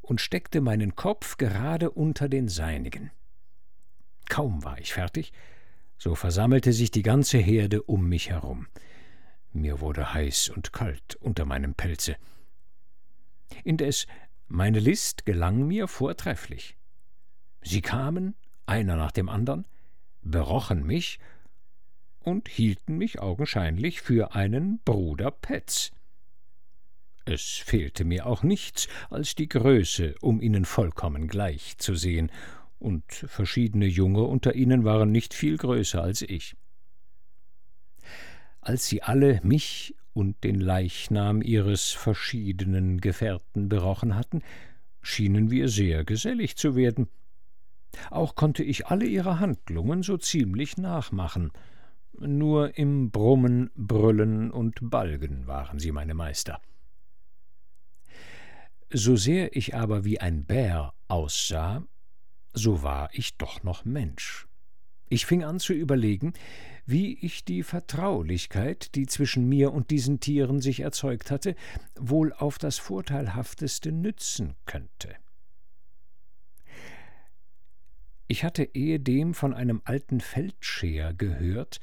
und 0.00 0.20
steckte 0.20 0.60
meinen 0.60 0.96
Kopf 0.96 1.36
gerade 1.36 1.90
unter 1.90 2.28
den 2.28 2.48
seinigen. 2.48 3.12
Kaum 4.28 4.64
war 4.64 4.78
ich 4.78 4.92
fertig, 4.92 5.32
so 5.98 6.16
versammelte 6.16 6.72
sich 6.72 6.90
die 6.90 7.02
ganze 7.02 7.38
Herde 7.38 7.82
um 7.82 8.08
mich 8.08 8.30
herum. 8.30 8.66
Mir 9.52 9.80
wurde 9.80 10.14
heiß 10.14 10.48
und 10.48 10.72
kalt 10.72 11.14
unter 11.16 11.44
meinem 11.44 11.74
Pelze. 11.74 12.16
Indes 13.62 14.06
meine 14.48 14.80
List 14.80 15.26
gelang 15.26 15.66
mir 15.66 15.88
vortrefflich. 15.88 16.77
Sie 17.68 17.82
kamen, 17.82 18.34
einer 18.64 18.96
nach 18.96 19.12
dem 19.12 19.28
andern, 19.28 19.66
berochen 20.22 20.86
mich 20.86 21.18
und 22.20 22.48
hielten 22.48 22.96
mich 22.96 23.20
augenscheinlich 23.20 24.00
für 24.00 24.34
einen 24.34 24.78
Bruder 24.86 25.30
Petz. 25.30 25.90
Es 27.26 27.42
fehlte 27.42 28.06
mir 28.06 28.24
auch 28.24 28.42
nichts 28.42 28.88
als 29.10 29.34
die 29.34 29.50
Größe, 29.50 30.14
um 30.22 30.40
ihnen 30.40 30.64
vollkommen 30.64 31.28
gleich 31.28 31.76
zu 31.76 31.94
sehen, 31.94 32.32
und 32.78 33.04
verschiedene 33.12 33.86
Junge 33.86 34.22
unter 34.22 34.54
ihnen 34.54 34.84
waren 34.84 35.12
nicht 35.12 35.34
viel 35.34 35.58
größer 35.58 36.02
als 36.02 36.22
ich. 36.22 36.56
Als 38.62 38.86
sie 38.86 39.02
alle 39.02 39.40
mich 39.42 39.94
und 40.14 40.42
den 40.42 40.58
Leichnam 40.58 41.42
ihres 41.42 41.90
verschiedenen 41.90 43.02
Gefährten 43.02 43.68
berochen 43.68 44.14
hatten, 44.14 44.40
schienen 45.02 45.50
wir 45.50 45.68
sehr 45.68 46.04
gesellig 46.04 46.56
zu 46.56 46.74
werden, 46.74 47.08
auch 48.10 48.34
konnte 48.34 48.62
ich 48.62 48.86
alle 48.86 49.06
ihre 49.06 49.40
Handlungen 49.40 50.02
so 50.02 50.16
ziemlich 50.16 50.76
nachmachen. 50.76 51.50
Nur 52.18 52.76
im 52.76 53.10
Brummen, 53.10 53.70
Brüllen 53.76 54.50
und 54.50 54.90
Balgen 54.90 55.46
waren 55.46 55.78
sie 55.78 55.92
meine 55.92 56.14
Meister. 56.14 56.60
So 58.90 59.16
sehr 59.16 59.54
ich 59.54 59.74
aber 59.74 60.04
wie 60.04 60.20
ein 60.20 60.44
Bär 60.44 60.94
aussah, 61.08 61.84
so 62.54 62.82
war 62.82 63.10
ich 63.12 63.36
doch 63.36 63.62
noch 63.62 63.84
Mensch. 63.84 64.48
Ich 65.10 65.26
fing 65.26 65.44
an 65.44 65.58
zu 65.58 65.72
überlegen, 65.72 66.32
wie 66.84 67.18
ich 67.18 67.44
die 67.44 67.62
Vertraulichkeit, 67.62 68.94
die 68.94 69.06
zwischen 69.06 69.48
mir 69.48 69.72
und 69.72 69.90
diesen 69.90 70.20
Tieren 70.20 70.60
sich 70.60 70.80
erzeugt 70.80 71.30
hatte, 71.30 71.54
wohl 71.98 72.32
auf 72.32 72.58
das 72.58 72.78
vorteilhafteste 72.78 73.92
nützen 73.92 74.54
könnte. 74.66 75.14
Ich 78.28 78.44
hatte 78.44 78.64
ehedem 78.74 79.32
von 79.32 79.54
einem 79.54 79.80
alten 79.84 80.20
Feldscheer 80.20 81.14
gehört, 81.14 81.80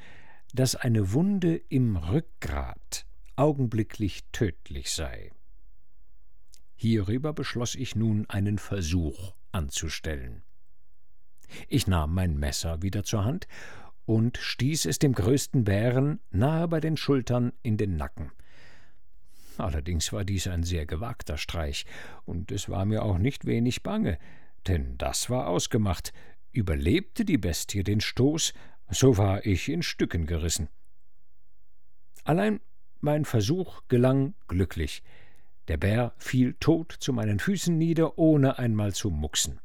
dass 0.53 0.75
eine 0.75 1.11
Wunde 1.11 1.55
im 1.55 1.97
Rückgrat 1.97 3.07
augenblicklich 3.35 4.23
tödlich 4.31 4.91
sei. 4.91 5.31
Hierüber 6.75 7.33
beschloss 7.33 7.73
ich 7.73 7.95
nun 7.95 8.29
einen 8.29 8.59
Versuch 8.59 9.33
anzustellen. 9.51 10.43
Ich 11.67 11.87
nahm 11.87 12.13
mein 12.13 12.37
Messer 12.37 12.81
wieder 12.83 13.03
zur 13.03 13.25
Hand 13.25 13.47
und 14.05 14.37
stieß 14.37 14.85
es 14.85 14.99
dem 14.99 15.13
größten 15.13 15.63
Bären 15.63 16.19
nahe 16.29 16.67
bei 16.67 16.79
den 16.79 16.95
Schultern 16.95 17.53
in 17.63 17.77
den 17.77 17.97
Nacken. 17.97 18.31
Allerdings 19.57 20.13
war 20.13 20.25
dies 20.25 20.47
ein 20.47 20.63
sehr 20.63 20.85
gewagter 20.85 21.37
Streich, 21.37 21.85
und 22.25 22.51
es 22.51 22.69
war 22.69 22.85
mir 22.85 23.03
auch 23.03 23.17
nicht 23.17 23.45
wenig 23.45 23.83
bange, 23.83 24.19
denn 24.67 24.97
das 24.97 25.29
war 25.29 25.47
ausgemacht. 25.47 26.11
Überlebte 26.55 27.25
die 27.25 27.37
Bestie 27.37 27.83
den 27.83 27.99
Stoß, 27.99 28.53
so 28.89 29.17
war 29.17 29.45
ich 29.45 29.69
in 29.69 29.83
Stücken 29.83 30.25
gerissen. 30.25 30.69
Allein 32.23 32.61
mein 33.01 33.25
Versuch 33.25 33.81
gelang 33.87 34.33
glücklich. 34.47 35.03
Der 35.67 35.77
Bär 35.77 36.13
fiel 36.17 36.55
tot 36.59 36.95
zu 36.99 37.11
meinen 37.11 37.39
Füßen 37.39 37.77
nieder, 37.77 38.17
ohne 38.17 38.57
einmal 38.57 38.93
zu 38.93 39.09
mucksen. 39.09 39.59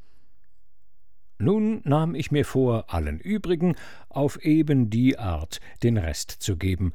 Nun 1.38 1.80
nahm 1.84 2.14
ich 2.14 2.30
mir 2.30 2.44
vor, 2.44 2.92
allen 2.92 3.20
übrigen 3.20 3.76
auf 4.08 4.42
eben 4.42 4.90
die 4.90 5.18
Art 5.18 5.60
den 5.82 5.96
Rest 5.96 6.30
zu 6.30 6.56
geben, 6.56 6.92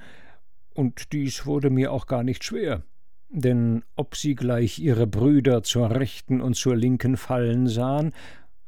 und 0.73 1.13
dies 1.13 1.45
wurde 1.45 1.69
mir 1.69 1.93
auch 1.93 2.05
gar 2.05 2.23
nicht 2.23 2.43
schwer, 2.43 2.84
denn 3.29 3.84
ob 3.95 4.17
sie 4.17 4.36
gleich 4.36 4.77
ihre 4.77 5.08
Brüder 5.08 5.63
zur 5.63 5.89
rechten 5.89 6.41
und 6.41 6.55
zur 6.55 6.75
linken 6.75 7.15
fallen 7.15 7.67
sahen, 7.67 8.13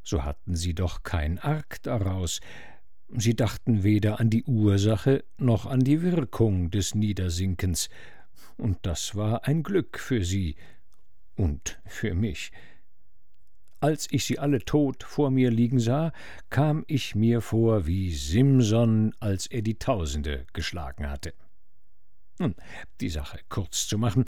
so 0.08 0.24
hatten 0.24 0.56
sie 0.56 0.74
doch 0.74 1.02
kein 1.02 1.38
Arg 1.38 1.82
daraus, 1.82 2.40
sie 3.14 3.36
dachten 3.36 3.82
weder 3.82 4.18
an 4.20 4.30
die 4.30 4.42
Ursache 4.44 5.22
noch 5.36 5.66
an 5.66 5.80
die 5.80 6.00
Wirkung 6.00 6.70
des 6.70 6.94
Niedersinkens, 6.94 7.90
und 8.56 8.78
das 8.82 9.14
war 9.16 9.46
ein 9.46 9.62
Glück 9.62 9.98
für 9.98 10.24
sie 10.24 10.56
und 11.36 11.78
für 11.84 12.14
mich. 12.14 12.52
Als 13.80 14.08
ich 14.10 14.24
sie 14.24 14.38
alle 14.38 14.60
tot 14.60 15.04
vor 15.04 15.30
mir 15.30 15.50
liegen 15.50 15.78
sah, 15.78 16.12
kam 16.48 16.84
ich 16.88 17.14
mir 17.14 17.42
vor 17.42 17.86
wie 17.86 18.10
Simson, 18.10 19.14
als 19.20 19.46
er 19.46 19.60
die 19.60 19.78
Tausende 19.78 20.46
geschlagen 20.54 21.10
hatte. 21.10 21.34
Nun, 22.38 22.54
die 23.00 23.10
Sache 23.10 23.40
kurz 23.50 23.86
zu 23.86 23.98
machen, 23.98 24.24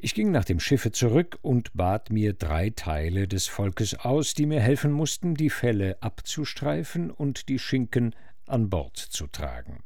ich 0.00 0.14
ging 0.14 0.30
nach 0.30 0.44
dem 0.44 0.60
Schiffe 0.60 0.92
zurück 0.92 1.38
und 1.42 1.72
bat 1.74 2.10
mir 2.10 2.32
drei 2.32 2.70
Teile 2.70 3.26
des 3.26 3.48
Volkes 3.48 3.94
aus, 3.94 4.32
die 4.32 4.46
mir 4.46 4.60
helfen 4.60 4.92
mussten, 4.92 5.34
die 5.34 5.50
Felle 5.50 6.00
abzustreifen 6.00 7.10
und 7.10 7.48
die 7.48 7.58
Schinken 7.58 8.14
an 8.46 8.70
Bord 8.70 8.96
zu 8.96 9.26
tragen. 9.26 9.82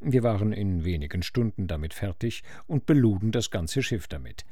Wir 0.00 0.22
waren 0.22 0.52
in 0.52 0.84
wenigen 0.84 1.22
Stunden 1.22 1.66
damit 1.66 1.92
fertig 1.92 2.42
und 2.66 2.86
beluden 2.86 3.32
das 3.32 3.50
ganze 3.50 3.82
Schiff 3.82 4.08
damit. 4.08 4.44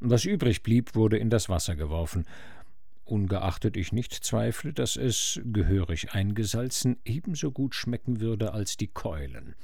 Was 0.00 0.26
übrig 0.26 0.62
blieb, 0.62 0.94
wurde 0.94 1.16
in 1.16 1.30
das 1.30 1.48
Wasser 1.48 1.74
geworfen, 1.74 2.26
ungeachtet 3.04 3.76
ich 3.76 3.90
nicht 3.92 4.12
zweifle, 4.12 4.74
dass 4.74 4.96
es, 4.96 5.40
gehörig 5.44 6.12
eingesalzen, 6.12 6.98
ebenso 7.04 7.52
gut 7.52 7.74
schmecken 7.74 8.20
würde 8.20 8.52
als 8.52 8.76
die 8.76 8.88
Keulen. 8.88 9.54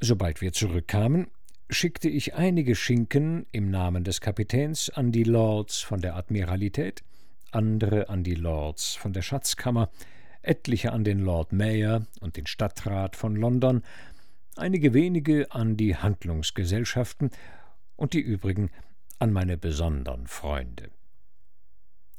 Sobald 0.00 0.40
wir 0.40 0.52
zurückkamen, 0.52 1.26
schickte 1.70 2.08
ich 2.08 2.34
einige 2.34 2.74
Schinken 2.74 3.46
im 3.52 3.70
Namen 3.70 4.04
des 4.04 4.20
Kapitäns 4.20 4.90
an 4.90 5.12
die 5.12 5.24
Lords 5.24 5.80
von 5.80 6.00
der 6.00 6.16
Admiralität, 6.16 7.02
andere 7.50 8.08
an 8.08 8.24
die 8.24 8.34
Lords 8.34 8.94
von 8.94 9.12
der 9.12 9.22
Schatzkammer, 9.22 9.90
etliche 10.42 10.92
an 10.92 11.04
den 11.04 11.20
Lord 11.20 11.52
Mayor 11.52 12.06
und 12.20 12.36
den 12.36 12.46
Stadtrat 12.46 13.16
von 13.16 13.36
London, 13.36 13.82
einige 14.56 14.94
wenige 14.94 15.52
an 15.52 15.76
die 15.76 15.96
Handlungsgesellschaften 15.96 17.30
und 17.96 18.14
die 18.14 18.20
übrigen 18.20 18.70
an 19.18 19.32
meine 19.32 19.58
besonderen 19.58 20.26
Freunde. 20.26 20.90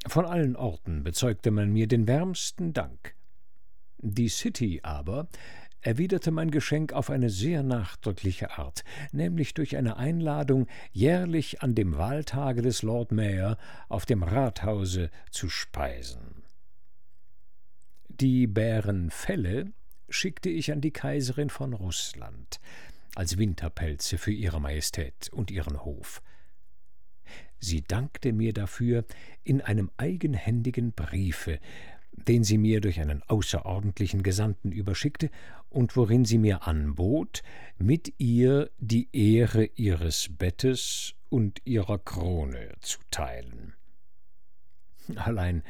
Von 0.08 0.26
allen 0.26 0.56
Orten 0.56 1.04
bezeugte 1.04 1.52
man 1.52 1.72
mir 1.74 1.88
den 1.88 2.08
wärmsten 2.08 2.74
Dank. 2.74 3.16
Die 3.98 4.30
City 4.30 4.80
aber 4.84 5.28
erwiderte 5.82 6.32
mein 6.32 6.52
Geschenk 6.52 6.94
auf 6.94 7.10
eine 7.10 7.30
sehr 7.30 7.63
nachdrückliche 7.63 8.58
Art, 8.58 8.84
nämlich 9.12 9.54
durch 9.54 9.78
eine 9.78 9.98
Einladung, 9.98 10.68
jährlich 10.92 11.62
an 11.62 11.76
dem 11.76 11.98
Wahltage 11.98 12.62
des 12.62 12.82
Lord 12.82 13.12
Mayor 13.12 13.58
auf 13.88 14.06
dem 14.06 14.24
Rathause 14.24 15.10
zu 15.32 15.50
speisen. 15.50 16.44
Die 18.08 18.48
Bärenfelle 18.48 19.72
schickte 20.10 20.50
ich 20.50 20.72
an 20.72 20.82
die 20.82 20.92
Kaiserin 20.92 21.50
von 21.50 21.74
Russland 21.74 22.60
als 23.15 23.38
Winterpelze 23.38 24.18
für 24.18 24.32
ihre 24.32 24.60
Majestät 24.60 25.30
und 25.32 25.52
ihren 25.52 25.84
Hof. 25.84 26.22
Sie 27.60 27.82
dankte 27.82 28.34
mir 28.34 28.54
dafür 28.54 29.06
in 29.44 29.62
einem 29.62 29.92
eigenhändigen 29.98 30.94
Briefe, 30.94 31.60
den 32.12 32.44
sie 32.44 32.58
mir 32.58 32.82
durch 32.82 33.00
einen 33.00 33.24
außerordentlichen 33.24 34.24
Gesandten 34.24 34.72
überschickte 34.72 35.30
und 35.70 35.96
worin 35.96 36.26
sie 36.26 36.38
mir 36.38 36.68
anbot, 36.68 37.44
mit 37.78 38.14
ihr 38.18 38.70
die 38.78 39.10
Ehre 39.14 39.66
ihres 39.66 40.30
Bettes 40.38 41.14
und 41.30 41.62
ihrer 41.66 42.00
Krone 42.00 42.74
zu 42.82 43.00
teilen. 43.12 43.74
Allein, 45.16 45.64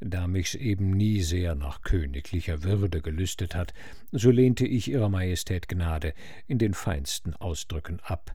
da 0.00 0.26
mich's 0.26 0.54
eben 0.54 0.92
nie 0.92 1.20
sehr 1.20 1.54
nach 1.54 1.82
königlicher 1.82 2.62
Würde 2.62 3.02
gelüstet 3.02 3.54
hat, 3.54 3.74
so 4.12 4.30
lehnte 4.30 4.66
ich 4.66 4.88
Ihrer 4.88 5.10
Majestät 5.10 5.68
Gnade 5.68 6.14
in 6.46 6.56
den 6.58 6.72
feinsten 6.72 7.34
Ausdrücken 7.34 8.00
ab, 8.00 8.34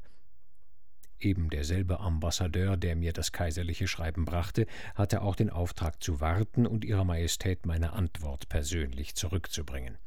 Eben 1.24 1.50
derselbe 1.50 2.02
Ambassadeur, 2.02 2.76
der 2.76 2.98
mir 2.98 3.14
das 3.14 3.32
kaiserliche 3.32 3.88
Schreiben 3.88 4.26
brachte, 4.26 4.68
hatte 4.94 5.22
auch 5.22 5.38
den 5.38 5.50
Auftrag 5.50 6.04
zu 6.04 6.20
warten 6.20 6.68
und 6.68 6.84
Ihrer 6.84 7.06
Majestät 7.06 7.66
meine 7.66 7.94
Antwort 7.94 8.50
persönlich 8.50 9.16
zurückzubringen. 9.16 9.98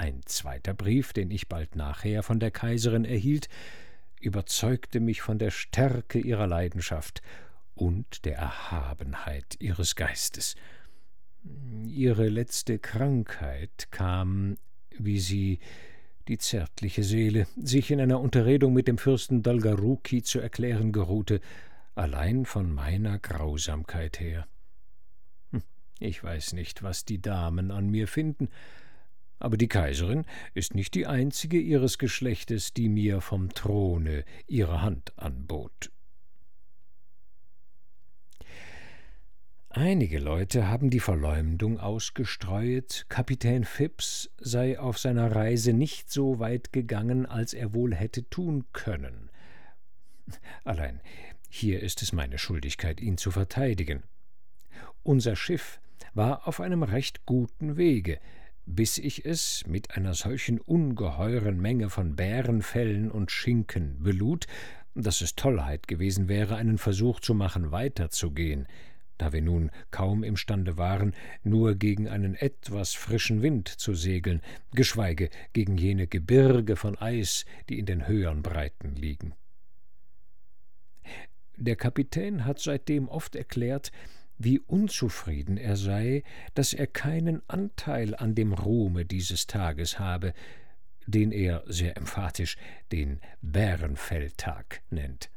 Ein 0.00 0.22
zweiter 0.24 0.72
Brief, 0.72 1.12
den 1.12 1.30
ich 1.30 1.46
bald 1.46 1.76
nachher 1.76 2.22
von 2.22 2.40
der 2.40 2.50
Kaiserin 2.50 3.04
erhielt, 3.04 3.50
überzeugte 4.18 4.98
mich 4.98 5.20
von 5.20 5.38
der 5.38 5.50
Stärke 5.50 6.18
ihrer 6.18 6.46
Leidenschaft 6.46 7.20
und 7.74 8.24
der 8.24 8.38
Erhabenheit 8.38 9.56
ihres 9.58 9.96
Geistes. 9.96 10.54
Ihre 11.86 12.30
letzte 12.30 12.78
Krankheit 12.78 13.88
kam, 13.90 14.56
wie 14.96 15.20
sie 15.20 15.58
die 16.28 16.38
zärtliche 16.38 17.02
Seele, 17.02 17.46
sich 17.62 17.90
in 17.90 18.00
einer 18.00 18.20
Unterredung 18.20 18.72
mit 18.72 18.88
dem 18.88 18.96
Fürsten 18.96 19.42
Dolgaruki 19.42 20.22
zu 20.22 20.40
erklären 20.40 20.92
geruhte, 20.92 21.42
allein 21.94 22.46
von 22.46 22.72
meiner 22.72 23.18
Grausamkeit 23.18 24.18
her. 24.18 24.46
Hm, 25.50 25.62
ich 25.98 26.24
weiß 26.24 26.54
nicht, 26.54 26.82
was 26.82 27.04
die 27.04 27.20
Damen 27.20 27.70
an 27.70 27.90
mir 27.90 28.08
finden, 28.08 28.48
aber 29.40 29.56
die 29.56 29.68
Kaiserin 29.68 30.24
ist 30.54 30.74
nicht 30.74 30.94
die 30.94 31.06
einzige 31.06 31.58
ihres 31.58 31.98
Geschlechtes, 31.98 32.72
die 32.72 32.88
mir 32.88 33.20
vom 33.20 33.52
Throne 33.52 34.24
ihre 34.46 34.82
Hand 34.82 35.18
anbot. 35.18 35.90
Einige 39.72 40.18
Leute 40.18 40.68
haben 40.68 40.90
die 40.90 41.00
Verleumdung 41.00 41.78
ausgestreuet, 41.78 43.06
Kapitän 43.08 43.64
Phipps 43.64 44.28
sei 44.38 44.78
auf 44.78 44.98
seiner 44.98 45.34
Reise 45.34 45.72
nicht 45.72 46.10
so 46.10 46.40
weit 46.40 46.72
gegangen, 46.72 47.24
als 47.24 47.54
er 47.54 47.72
wohl 47.72 47.94
hätte 47.94 48.28
tun 48.28 48.64
können. 48.72 49.30
Allein 50.64 51.00
hier 51.48 51.80
ist 51.80 52.02
es 52.02 52.12
meine 52.12 52.38
Schuldigkeit, 52.38 53.00
ihn 53.00 53.16
zu 53.16 53.30
verteidigen. 53.30 54.02
Unser 55.02 55.34
Schiff 55.36 55.80
war 56.14 56.46
auf 56.48 56.60
einem 56.60 56.82
recht 56.82 57.24
guten 57.24 57.76
Wege, 57.76 58.18
bis 58.74 58.98
ich 58.98 59.24
es 59.24 59.64
mit 59.66 59.96
einer 59.96 60.14
solchen 60.14 60.60
ungeheuren 60.60 61.60
Menge 61.60 61.90
von 61.90 62.16
Bärenfellen 62.16 63.10
und 63.10 63.30
Schinken 63.30 64.02
belud, 64.02 64.46
dass 64.94 65.20
es 65.20 65.34
Tollheit 65.34 65.88
gewesen 65.88 66.28
wäre, 66.28 66.56
einen 66.56 66.78
Versuch 66.78 67.20
zu 67.20 67.34
machen, 67.34 67.72
weiterzugehen 67.72 68.66
da 69.20 69.34
wir 69.34 69.42
nun 69.42 69.70
kaum 69.90 70.24
imstande 70.24 70.78
waren, 70.78 71.14
nur 71.44 71.74
gegen 71.74 72.08
einen 72.08 72.34
etwas 72.34 72.94
frischen 72.94 73.42
Wind 73.42 73.68
zu 73.68 73.94
segeln, 73.94 74.40
geschweige 74.72 75.28
gegen 75.52 75.76
jene 75.76 76.06
Gebirge 76.06 76.74
von 76.74 76.96
Eis, 76.96 77.44
die 77.68 77.78
in 77.78 77.84
den 77.84 78.08
höheren 78.08 78.42
Breiten 78.42 78.96
liegen. 78.96 79.34
Der 81.56 81.76
Kapitän 81.76 82.46
hat 82.46 82.60
seitdem 82.60 83.08
oft 83.08 83.36
erklärt, 83.36 83.92
wie 84.42 84.58
unzufrieden 84.58 85.58
er 85.58 85.76
sei, 85.76 86.24
dass 86.54 86.72
er 86.72 86.86
keinen 86.86 87.42
Anteil 87.46 88.14
an 88.14 88.34
dem 88.34 88.54
Ruhme 88.54 89.04
dieses 89.04 89.46
Tages 89.46 89.98
habe, 89.98 90.32
den 91.06 91.30
er 91.30 91.62
sehr 91.66 91.96
emphatisch 91.98 92.56
den 92.90 93.20
Bärenfelltag 93.42 94.80
nennt. 94.88 95.30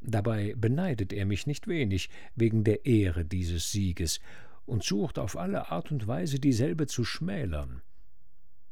Dabei 0.00 0.54
beneidet 0.56 1.12
er 1.12 1.26
mich 1.26 1.48
nicht 1.48 1.66
wenig 1.66 2.08
wegen 2.36 2.62
der 2.62 2.86
Ehre 2.86 3.24
dieses 3.24 3.72
Sieges 3.72 4.20
und 4.66 4.84
sucht 4.84 5.18
auf 5.18 5.36
alle 5.36 5.72
Art 5.72 5.90
und 5.90 6.06
Weise 6.06 6.38
dieselbe 6.38 6.86
zu 6.86 7.04
schmälern. 7.04 7.82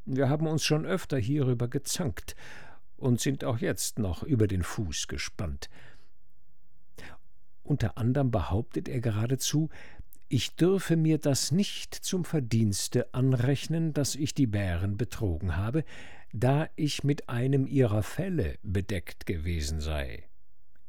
Wir 0.05 0.29
haben 0.29 0.47
uns 0.47 0.65
schon 0.65 0.87
öfter 0.87 1.19
hierüber 1.19 1.67
gezankt 1.67 2.37
und 2.97 3.21
sind 3.21 3.43
auch 3.43 3.59
jetzt 3.59 3.99
noch 3.99 4.23
über 4.23 4.47
den 4.47 4.63
Fuß 4.63 5.09
gespannt. 5.09 5.69
Unter 7.65 7.97
anderem 7.99 8.31
behauptet 8.31 8.89
er 8.89 9.01
geradezu, 9.01 9.71
ich 10.29 10.55
dürfe 10.55 10.97
mir 10.97 11.19
das 11.19 11.51
nicht 11.51 11.95
zum 11.95 12.25
Verdienste 12.25 13.13
anrechnen, 13.15 13.93
dass 13.93 14.15
ich 14.15 14.35
die 14.35 14.47
Bären 14.47 14.97
betrogen 14.97 15.57
habe, 15.57 15.85
da 16.33 16.69
ich 16.77 17.05
mit 17.05 17.29
einem 17.29 17.67
ihrer 17.67 18.03
Felle 18.03 18.59
bedeckt 18.63 19.27
gewesen 19.27 19.81
sei. 19.81 20.25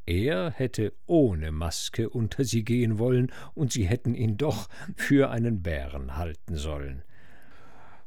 Er 0.06 0.52
hätte 0.52 0.94
ohne 1.06 1.52
Maske 1.52 2.10
unter 2.10 2.44
sie 2.44 2.64
gehen 2.64 3.00
wollen, 3.00 3.32
und 3.54 3.72
sie 3.72 3.88
hätten 3.88 4.14
ihn 4.14 4.38
doch 4.38 4.68
für 4.96 5.32
einen 5.32 5.64
Bären 5.64 6.18
halten 6.18 6.56
sollen. 6.56 7.04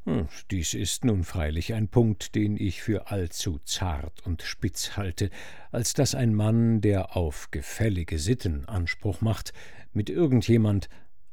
Hm, 0.09 0.27
dies 0.51 0.73
ist 0.73 1.05
nun 1.05 1.23
freilich 1.23 1.75
ein 1.75 1.89
Punkt, 1.89 2.35
den 2.35 2.57
ich 2.57 2.81
für 2.81 3.11
allzu 3.11 3.59
zart 3.59 4.25
und 4.25 4.41
spitz 4.41 4.97
halte, 4.97 5.29
als 5.71 5.93
dass 5.93 6.15
ein 6.15 6.33
Mann, 6.35 6.81
der 6.81 7.15
auf 7.15 7.51
gefällige 7.51 8.19
Sitten 8.19 8.65
Anspruch 8.65 9.21
macht, 9.21 9.53
mit 9.93 10.09
irgendjemand, 10.09 10.89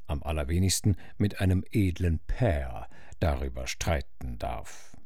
am 0.08 0.22
allerwenigsten 0.24 0.98
mit 1.18 1.40
einem 1.40 1.64
edlen 1.72 2.20
Pär, 2.28 2.90
darüber 3.22 3.66
streiten 3.66 4.40
darf. 4.40 4.98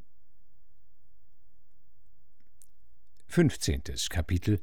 15. 3.27 3.83
Kapitel 4.09 4.59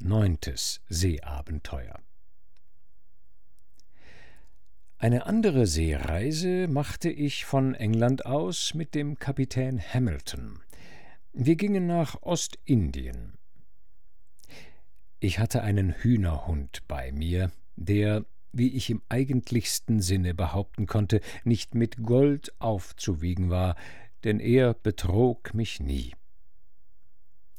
Neuntes 0.00 0.82
Seeabenteuer 0.90 1.98
Eine 4.98 5.26
andere 5.26 5.66
Seereise 5.66 6.68
machte 6.68 7.10
ich 7.10 7.44
von 7.44 7.74
England 7.74 8.24
aus 8.24 8.74
mit 8.74 8.94
dem 8.94 9.18
Kapitän 9.18 9.80
Hamilton. 9.80 10.60
Wir 11.32 11.56
gingen 11.56 11.86
nach 11.86 12.22
Ostindien. 12.22 13.34
Ich 15.18 15.38
hatte 15.38 15.62
einen 15.62 15.92
Hühnerhund 15.92 16.86
bei 16.86 17.10
mir, 17.10 17.50
der, 17.76 18.24
wie 18.52 18.68
ich 18.68 18.88
im 18.88 19.02
eigentlichsten 19.08 20.00
Sinne 20.00 20.32
behaupten 20.32 20.86
konnte, 20.86 21.20
nicht 21.42 21.74
mit 21.74 22.02
Gold 22.02 22.52
aufzuwiegen 22.60 23.50
war, 23.50 23.74
denn 24.22 24.38
er 24.38 24.74
betrog 24.74 25.54
mich 25.54 25.80
nie. 25.80 26.14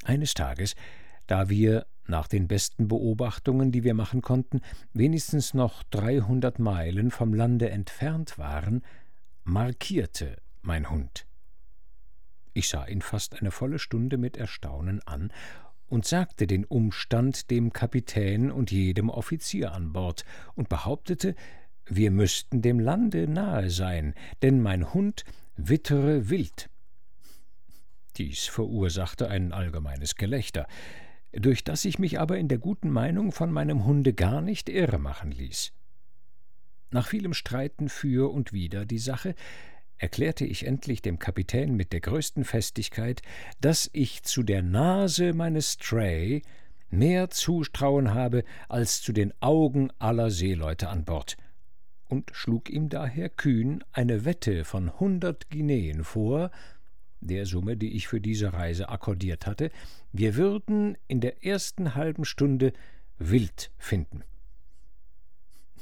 Eines 0.03 0.35
Tages, 0.35 0.75
da 1.27 1.49
wir 1.49 1.85
nach 2.07 2.27
den 2.27 2.47
besten 2.47 2.87
Beobachtungen, 2.87 3.71
die 3.71 3.83
wir 3.83 3.93
machen 3.93 4.21
konnten, 4.21 4.61
wenigstens 4.93 5.53
noch 5.53 5.83
dreihundert 5.83 6.59
Meilen 6.59 7.11
vom 7.11 7.33
Lande 7.33 7.69
entfernt 7.69 8.37
waren, 8.37 8.83
markierte 9.43 10.37
mein 10.61 10.89
Hund. 10.89 11.25
Ich 12.53 12.69
sah 12.69 12.85
ihn 12.85 13.01
fast 13.01 13.39
eine 13.39 13.51
volle 13.51 13.79
Stunde 13.79 14.17
mit 14.17 14.37
Erstaunen 14.37 15.01
an 15.05 15.31
und 15.87 16.05
sagte 16.05 16.47
den 16.47 16.65
Umstand 16.65 17.51
dem 17.51 17.73
Kapitän 17.73 18.51
und 18.51 18.71
jedem 18.71 19.09
Offizier 19.09 19.73
an 19.73 19.93
Bord 19.93 20.25
und 20.55 20.69
behauptete, 20.69 21.35
wir 21.87 22.11
müssten 22.11 22.61
dem 22.61 22.79
Lande 22.79 23.27
nahe 23.27 23.69
sein, 23.69 24.15
denn 24.41 24.61
mein 24.61 24.93
Hund 24.93 25.23
wittere 25.55 26.29
wild. 26.29 26.69
Dies 28.17 28.45
verursachte 28.45 29.27
ein 29.27 29.51
allgemeines 29.51 30.15
Gelächter 30.15 30.67
durch 31.35 31.63
das 31.63 31.85
ich 31.85 31.99
mich 31.99 32.19
aber 32.19 32.37
in 32.37 32.47
der 32.47 32.57
guten 32.57 32.89
Meinung 32.89 33.31
von 33.31 33.51
meinem 33.51 33.85
Hunde 33.85 34.13
gar 34.13 34.41
nicht 34.41 34.69
irre 34.69 34.99
machen 34.99 35.31
ließ. 35.31 35.73
Nach 36.91 37.07
vielem 37.07 37.33
Streiten 37.33 37.89
für 37.89 38.31
und 38.31 38.53
wider 38.53 38.85
die 38.85 38.99
Sache 38.99 39.35
erklärte 39.97 40.45
ich 40.45 40.65
endlich 40.65 41.01
dem 41.01 41.19
Kapitän 41.19 41.75
mit 41.75 41.93
der 41.93 42.01
größten 42.01 42.43
Festigkeit, 42.43 43.21
dass 43.61 43.89
ich 43.93 44.23
zu 44.23 44.43
der 44.43 44.61
Nase 44.61 45.33
meines 45.33 45.73
Stray 45.73 46.41
mehr 46.89 47.29
Zutrauen 47.29 48.13
habe 48.13 48.43
als 48.69 49.01
zu 49.01 49.13
den 49.13 49.33
Augen 49.41 49.91
aller 49.99 50.31
Seeleute 50.31 50.89
an 50.89 51.05
Bord, 51.05 51.37
und 52.07 52.31
schlug 52.33 52.69
ihm 52.69 52.89
daher 52.89 53.29
kühn 53.29 53.83
eine 53.91 54.25
Wette 54.25 54.63
von 54.63 54.99
hundert 54.99 55.49
Guineen 55.49 56.03
vor, 56.03 56.51
der 57.21 57.45
Summe, 57.45 57.77
die 57.77 57.95
ich 57.95 58.07
für 58.07 58.21
diese 58.21 58.53
Reise 58.53 58.89
akkordiert 58.89 59.47
hatte, 59.47 59.71
wir 60.17 60.35
würden 60.35 60.97
in 61.09 61.19
der 61.19 61.43
ersten 61.43 61.93
halben 61.93 62.23
Stunde 62.23 62.71
Wild 63.17 63.71
finden. 63.77 64.23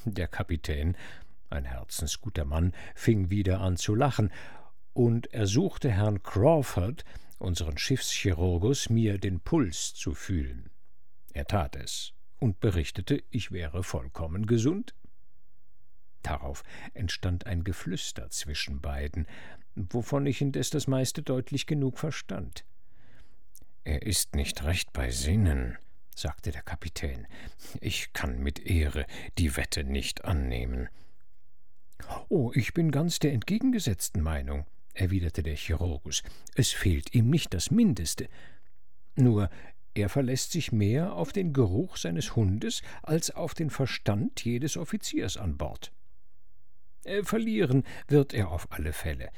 Der 0.05 0.27
Kapitän, 0.27 0.97
ein 1.51 1.65
herzensguter 1.65 2.43
Mann, 2.43 2.73
fing 2.95 3.29
wieder 3.29 3.61
an 3.61 3.77
zu 3.77 3.93
lachen 3.93 4.31
und 4.93 5.31
ersuchte 5.33 5.91
Herrn 5.91 6.23
Crawford, 6.23 7.05
unseren 7.37 7.77
Schiffschirurgus, 7.77 8.89
mir 8.89 9.19
den 9.19 9.39
Puls 9.39 9.93
zu 9.93 10.15
fühlen. 10.15 10.71
Er 11.33 11.45
tat 11.45 11.75
es 11.75 12.13
und 12.39 12.59
berichtete, 12.59 13.23
ich 13.29 13.51
wäre 13.51 13.83
vollkommen 13.83 14.47
gesund. 14.47 14.95
Darauf 16.23 16.63
entstand 16.95 17.45
ein 17.45 17.63
Geflüster 17.63 18.31
zwischen 18.31 18.81
beiden, 18.81 19.27
wovon 19.75 20.25
ich 20.25 20.41
indes 20.41 20.71
das 20.71 20.87
meiste 20.87 21.21
deutlich 21.21 21.67
genug 21.67 21.99
verstand. 21.99 22.65
Er 23.83 24.01
ist 24.01 24.35
nicht 24.35 24.63
recht 24.63 24.93
bei 24.93 25.11
Sinnen, 25.11 25.77
sagte 26.15 26.51
der 26.51 26.61
Kapitän. 26.61 27.27
Ich 27.81 28.13
kann 28.13 28.39
mit 28.39 28.65
Ehre 28.65 29.05
die 29.37 29.55
Wette 29.57 29.83
nicht 29.83 30.25
annehmen. 30.25 30.89
Oh, 32.29 32.51
ich 32.53 32.73
bin 32.73 32.91
ganz 32.91 33.19
der 33.19 33.33
entgegengesetzten 33.33 34.21
Meinung, 34.21 34.65
erwiderte 34.93 35.43
der 35.43 35.55
Chirurgus. 35.55 36.23
Es 36.55 36.71
fehlt 36.71 37.13
ihm 37.13 37.29
nicht 37.29 37.53
das 37.53 37.71
Mindeste. 37.71 38.27
Nur 39.15 39.49
er 39.93 40.09
verlässt 40.09 40.51
sich 40.51 40.71
mehr 40.71 41.13
auf 41.13 41.33
den 41.33 41.53
Geruch 41.53 41.97
seines 41.97 42.35
Hundes 42.35 42.81
als 43.03 43.31
auf 43.31 43.53
den 43.53 43.69
Verstand 43.69 44.43
jedes 44.43 44.75
Offiziers 44.77 45.37
an 45.37 45.57
Bord. 45.57 45.91
Äh, 47.03 47.23
verlieren 47.23 47.83
wird 48.07 48.33
er 48.33 48.49
auf 48.49 48.71
alle 48.71 48.93
Fälle 48.93 49.29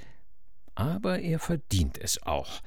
aber 0.76 1.20
er 1.20 1.40
verdient 1.40 1.98
es 1.98 2.22
auch. 2.24 2.62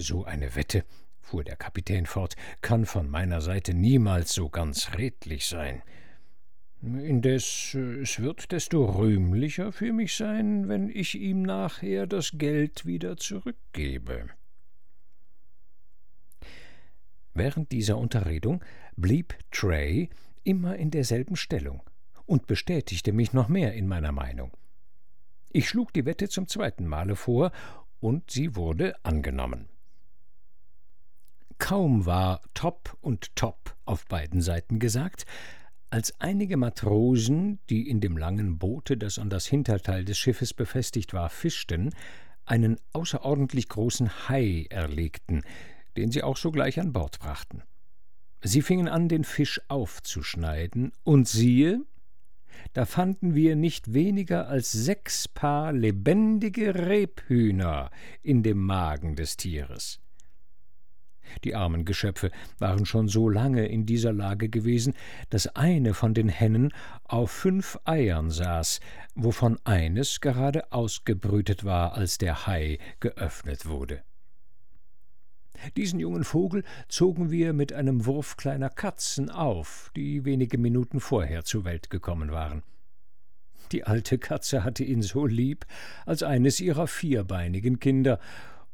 So 0.00 0.24
eine 0.24 0.54
Wette, 0.54 0.84
fuhr 1.20 1.42
der 1.42 1.56
Kapitän 1.56 2.06
fort, 2.06 2.36
kann 2.62 2.86
von 2.86 3.10
meiner 3.10 3.40
Seite 3.40 3.74
niemals 3.74 4.32
so 4.32 4.48
ganz 4.48 4.96
redlich 4.96 5.46
sein. 5.46 5.82
Indes 6.80 7.74
es 7.74 8.20
wird 8.20 8.52
desto 8.52 8.84
rühmlicher 8.84 9.72
für 9.72 9.92
mich 9.92 10.14
sein, 10.14 10.68
wenn 10.68 10.88
ich 10.88 11.16
ihm 11.16 11.42
nachher 11.42 12.06
das 12.06 12.30
Geld 12.38 12.86
wieder 12.86 13.16
zurückgebe. 13.16 14.28
Während 17.34 17.72
dieser 17.72 17.98
Unterredung 17.98 18.64
blieb 18.96 19.34
Trey 19.50 20.10
immer 20.44 20.76
in 20.76 20.92
derselben 20.92 21.34
Stellung 21.34 21.82
und 22.24 22.46
bestätigte 22.46 23.12
mich 23.12 23.32
noch 23.32 23.48
mehr 23.48 23.74
in 23.74 23.88
meiner 23.88 24.12
Meinung. 24.12 24.56
Ich 25.50 25.68
schlug 25.68 25.92
die 25.92 26.04
Wette 26.04 26.28
zum 26.28 26.46
zweiten 26.46 26.86
Male 26.86 27.16
vor, 27.16 27.50
und 28.00 28.30
sie 28.30 28.54
wurde 28.54 28.94
angenommen. 29.04 29.68
Kaum 31.58 32.06
war 32.06 32.40
Top 32.54 32.96
und 33.00 33.34
Top 33.36 33.76
auf 33.84 34.06
beiden 34.06 34.40
Seiten 34.40 34.78
gesagt, 34.78 35.26
als 35.90 36.20
einige 36.20 36.56
Matrosen, 36.56 37.58
die 37.70 37.88
in 37.88 38.00
dem 38.00 38.16
langen 38.16 38.58
Boote, 38.58 38.96
das 38.96 39.18
an 39.18 39.30
das 39.30 39.46
Hinterteil 39.46 40.04
des 40.04 40.18
Schiffes 40.18 40.52
befestigt 40.52 41.14
war, 41.14 41.30
fischten, 41.30 41.94
einen 42.44 42.78
außerordentlich 42.92 43.68
großen 43.68 44.28
Hai 44.28 44.66
erlegten, 44.70 45.42
den 45.96 46.10
sie 46.10 46.22
auch 46.22 46.36
sogleich 46.36 46.78
an 46.78 46.92
Bord 46.92 47.18
brachten. 47.18 47.62
Sie 48.42 48.62
fingen 48.62 48.88
an, 48.88 49.08
den 49.08 49.24
Fisch 49.24 49.60
aufzuschneiden, 49.68 50.92
und 51.04 51.26
siehe, 51.26 51.80
da 52.72 52.84
fanden 52.86 53.34
wir 53.34 53.56
nicht 53.56 53.92
weniger 53.94 54.48
als 54.48 54.72
sechs 54.72 55.26
Paar 55.26 55.72
lebendige 55.72 56.74
Rebhühner 56.74 57.90
in 58.22 58.42
dem 58.42 58.58
Magen 58.58 59.16
des 59.16 59.36
Tieres. 59.36 60.00
Die 61.44 61.54
armen 61.54 61.84
Geschöpfe 61.84 62.30
waren 62.58 62.86
schon 62.86 63.08
so 63.08 63.28
lange 63.28 63.66
in 63.66 63.86
dieser 63.86 64.12
Lage 64.12 64.48
gewesen, 64.48 64.94
dass 65.30 65.54
eine 65.56 65.94
von 65.94 66.14
den 66.14 66.28
Hennen 66.28 66.72
auf 67.04 67.30
fünf 67.30 67.78
Eiern 67.84 68.30
saß, 68.30 68.80
wovon 69.14 69.58
eines 69.64 70.20
gerade 70.20 70.72
ausgebrütet 70.72 71.64
war, 71.64 71.94
als 71.94 72.18
der 72.18 72.46
Hai 72.46 72.78
geöffnet 73.00 73.66
wurde. 73.66 74.02
Diesen 75.76 75.98
jungen 75.98 76.24
Vogel 76.24 76.62
zogen 76.88 77.30
wir 77.30 77.52
mit 77.52 77.72
einem 77.72 78.06
Wurf 78.06 78.36
kleiner 78.36 78.70
Katzen 78.70 79.30
auf, 79.30 79.90
die 79.96 80.24
wenige 80.24 80.58
Minuten 80.58 81.00
vorher 81.00 81.44
zur 81.44 81.64
Welt 81.64 81.90
gekommen 81.90 82.30
waren. 82.30 82.62
Die 83.72 83.84
alte 83.84 84.18
Katze 84.18 84.64
hatte 84.64 84.84
ihn 84.84 85.02
so 85.02 85.26
lieb 85.26 85.66
als 86.06 86.22
eines 86.22 86.60
ihrer 86.60 86.86
vierbeinigen 86.86 87.80
Kinder, 87.80 88.18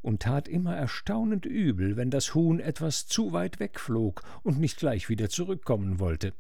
und 0.05 0.21
tat 0.21 0.49
immer 0.49 0.77
erstaunend 0.77 1.47
übel, 1.47 1.97
wenn 1.97 2.11
das 2.11 2.35
Huhn 2.35 2.61
etwas 2.61 3.07
zu 3.07 3.33
weit 3.33 3.59
wegflog 3.59 4.23
und 4.43 4.61
nicht 4.61 4.77
gleich 4.77 5.09
wieder 5.09 5.31
zurückkommen 5.31 5.99
wollte. 5.99 6.35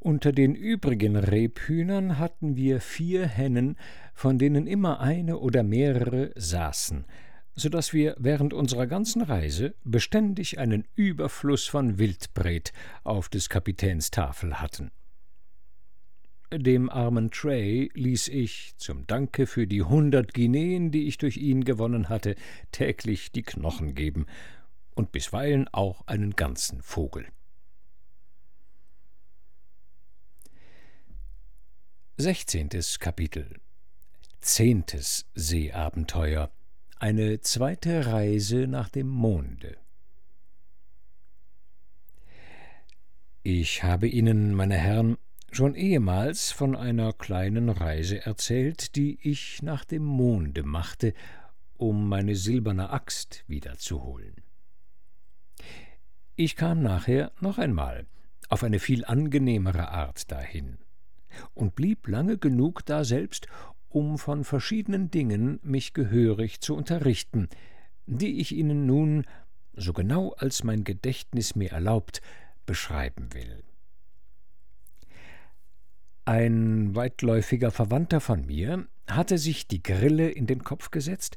Unter 0.00 0.32
den 0.32 0.56
übrigen 0.56 1.14
Rebhühnern 1.14 2.18
hatten 2.18 2.56
wir 2.56 2.80
vier 2.80 3.24
Hennen, 3.28 3.76
von 4.14 4.36
denen 4.36 4.66
immer 4.66 4.98
eine 4.98 5.38
oder 5.38 5.62
mehrere 5.62 6.32
saßen, 6.34 7.04
so 7.54 7.68
dass 7.68 7.92
wir 7.92 8.16
während 8.18 8.52
unserer 8.52 8.88
ganzen 8.88 9.22
Reise 9.22 9.76
beständig 9.84 10.58
einen 10.58 10.88
Überfluss 10.96 11.68
von 11.68 11.98
Wildbret 11.98 12.72
auf 13.04 13.28
des 13.28 13.48
Kapitäns 13.48 14.10
Tafel 14.10 14.60
hatten. 14.60 14.90
Dem 16.54 16.90
armen 16.90 17.30
Tray 17.30 17.90
ließ 17.94 18.28
ich, 18.28 18.74
zum 18.76 19.06
Danke 19.06 19.46
für 19.46 19.66
die 19.66 19.82
hundert 19.82 20.34
Guineen, 20.34 20.90
die 20.90 21.06
ich 21.06 21.16
durch 21.16 21.38
ihn 21.38 21.64
gewonnen 21.64 22.10
hatte, 22.10 22.36
täglich 22.72 23.32
die 23.32 23.42
Knochen 23.42 23.94
geben 23.94 24.26
und 24.94 25.12
bisweilen 25.12 25.66
auch 25.68 26.06
einen 26.06 26.32
ganzen 26.32 26.82
Vogel. 26.82 27.26
Sechzehntes 32.18 32.98
Kapitel. 32.98 33.58
Zehntes 34.42 35.24
Seeabenteuer. 35.34 36.52
Eine 36.98 37.40
zweite 37.40 38.06
Reise 38.06 38.66
nach 38.66 38.90
dem 38.90 39.08
Monde. 39.08 39.78
Ich 43.42 43.82
habe 43.82 44.06
Ihnen, 44.06 44.52
meine 44.54 44.76
Herren, 44.76 45.16
schon 45.52 45.74
ehemals 45.74 46.50
von 46.50 46.74
einer 46.74 47.12
kleinen 47.12 47.68
Reise 47.68 48.24
erzählt, 48.24 48.96
die 48.96 49.18
ich 49.22 49.62
nach 49.62 49.84
dem 49.84 50.02
Monde 50.02 50.62
machte, 50.62 51.14
um 51.76 52.08
meine 52.08 52.36
silberne 52.36 52.90
Axt 52.90 53.44
wiederzuholen. 53.46 54.34
Ich 56.36 56.56
kam 56.56 56.82
nachher 56.82 57.32
noch 57.40 57.58
einmal 57.58 58.06
auf 58.48 58.64
eine 58.64 58.78
viel 58.78 59.04
angenehmere 59.04 59.88
Art 59.88 60.30
dahin 60.32 60.78
und 61.54 61.74
blieb 61.74 62.08
lange 62.08 62.38
genug 62.38 62.84
daselbst, 62.86 63.46
um 63.88 64.16
von 64.16 64.44
verschiedenen 64.44 65.10
Dingen 65.10 65.60
mich 65.62 65.92
gehörig 65.92 66.60
zu 66.60 66.74
unterrichten, 66.74 67.48
die 68.06 68.40
ich 68.40 68.52
Ihnen 68.52 68.86
nun, 68.86 69.26
so 69.74 69.92
genau 69.92 70.32
als 70.32 70.64
mein 70.64 70.84
Gedächtnis 70.84 71.54
mir 71.56 71.72
erlaubt, 71.72 72.22
beschreiben 72.64 73.34
will. 73.34 73.62
Ein 76.24 76.94
weitläufiger 76.94 77.72
Verwandter 77.72 78.20
von 78.20 78.46
mir 78.46 78.86
hatte 79.08 79.38
sich 79.38 79.66
die 79.66 79.82
Grille 79.82 80.30
in 80.30 80.46
den 80.46 80.62
Kopf 80.62 80.92
gesetzt, 80.92 81.36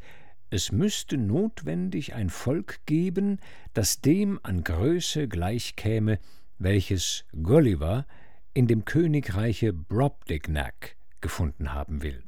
es 0.51 0.71
müsste 0.71 1.17
notwendig 1.17 2.13
ein 2.13 2.29
Volk 2.29 2.85
geben, 2.85 3.39
das 3.73 3.99
dem 4.01 4.39
an 4.43 4.63
Größe 4.63 5.27
gleichkäme, 5.27 6.19
welches 6.59 7.25
Gulliver 7.31 8.05
in 8.53 8.67
dem 8.67 8.85
Königreiche 8.85 9.73
Brobdingnag 9.73 10.95
gefunden 11.19 11.73
haben 11.73 12.03
will. 12.03 12.23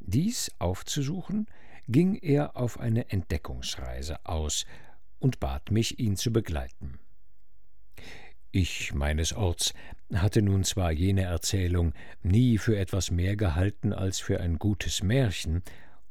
Dies 0.00 0.50
aufzusuchen, 0.58 1.46
ging 1.86 2.16
er 2.16 2.56
auf 2.56 2.80
eine 2.80 3.10
Entdeckungsreise 3.10 4.18
aus 4.26 4.66
und 5.20 5.38
bat 5.38 5.70
mich, 5.70 6.00
ihn 6.00 6.16
zu 6.16 6.32
begleiten. 6.32 6.98
Ich 8.50 8.94
meines 8.94 9.32
Orts 9.32 9.74
hatte 10.14 10.42
nun 10.42 10.64
zwar 10.64 10.92
jene 10.92 11.22
Erzählung 11.22 11.92
nie 12.22 12.58
für 12.58 12.78
etwas 12.78 13.10
mehr 13.10 13.36
gehalten 13.36 13.92
als 13.92 14.20
für 14.20 14.40
ein 14.40 14.58
gutes 14.58 15.02
Märchen 15.02 15.62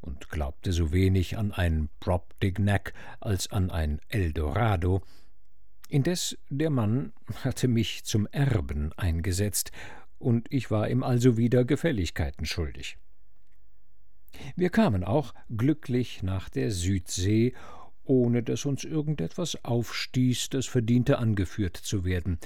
und 0.02 0.30
glaubte 0.30 0.72
so 0.72 0.92
wenig 0.92 1.38
an 1.38 1.52
ein 1.52 1.90
Brobdingnag 2.00 2.94
als 3.20 3.52
an 3.52 3.72
ein 3.72 4.00
Eldorado, 4.10 5.02
indes 5.90 6.38
der 6.50 6.70
Mann 6.70 7.14
hatte 7.44 7.68
mich 7.68 8.04
zum 8.04 8.28
Erben 8.28 8.92
eingesetzt, 8.94 9.72
und 10.18 10.48
ich 10.50 10.72
war 10.72 10.90
ihm 10.90 11.04
also 11.04 11.38
wieder 11.38 11.66
Gefälligkeiten 11.66 12.46
schuldig. 12.46 12.98
Wir 14.56 14.70
kamen 14.70 15.04
auch 15.04 15.34
glücklich 15.50 16.24
nach 16.24 16.50
der 16.50 16.72
Südsee 16.72 17.54
ohne 18.06 18.44
dass 18.44 18.66
uns 18.66 18.84
irgendetwas 18.84 19.58
aufstieß, 19.64 20.50
das 20.50 20.68
verdiente 20.68 21.18
angeführt 21.18 21.76
zu 21.76 22.06
werden, 22.06 22.40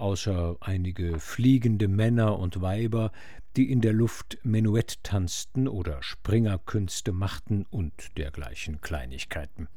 außer 0.00 0.56
einige 0.60 1.18
fliegende 1.18 1.88
Männer 1.88 2.38
und 2.38 2.60
Weiber, 2.60 3.12
die 3.56 3.70
in 3.70 3.80
der 3.80 3.92
Luft 3.92 4.38
Menuett 4.42 5.02
tanzten 5.02 5.68
oder 5.68 6.02
Springerkünste 6.02 7.12
machten 7.12 7.66
und 7.70 8.16
dergleichen 8.16 8.80
Kleinigkeiten. 8.80 9.68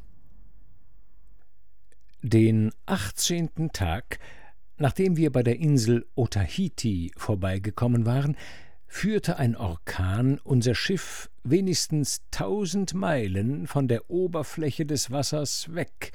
Den 2.21 2.71
achtzehnten 2.85 3.71
Tag, 3.71 4.19
nachdem 4.77 5.17
wir 5.17 5.31
bei 5.31 5.41
der 5.41 5.57
Insel 5.57 6.05
Otahiti 6.13 7.11
vorbeigekommen 7.17 8.05
waren, 8.05 8.37
führte 8.85 9.37
ein 9.37 9.55
Orkan 9.55 10.37
unser 10.43 10.75
Schiff 10.75 11.31
wenigstens 11.43 12.21
tausend 12.29 12.93
Meilen 12.93 13.65
von 13.65 13.87
der 13.87 14.11
Oberfläche 14.11 14.85
des 14.85 15.09
Wassers 15.09 15.73
weg 15.73 16.11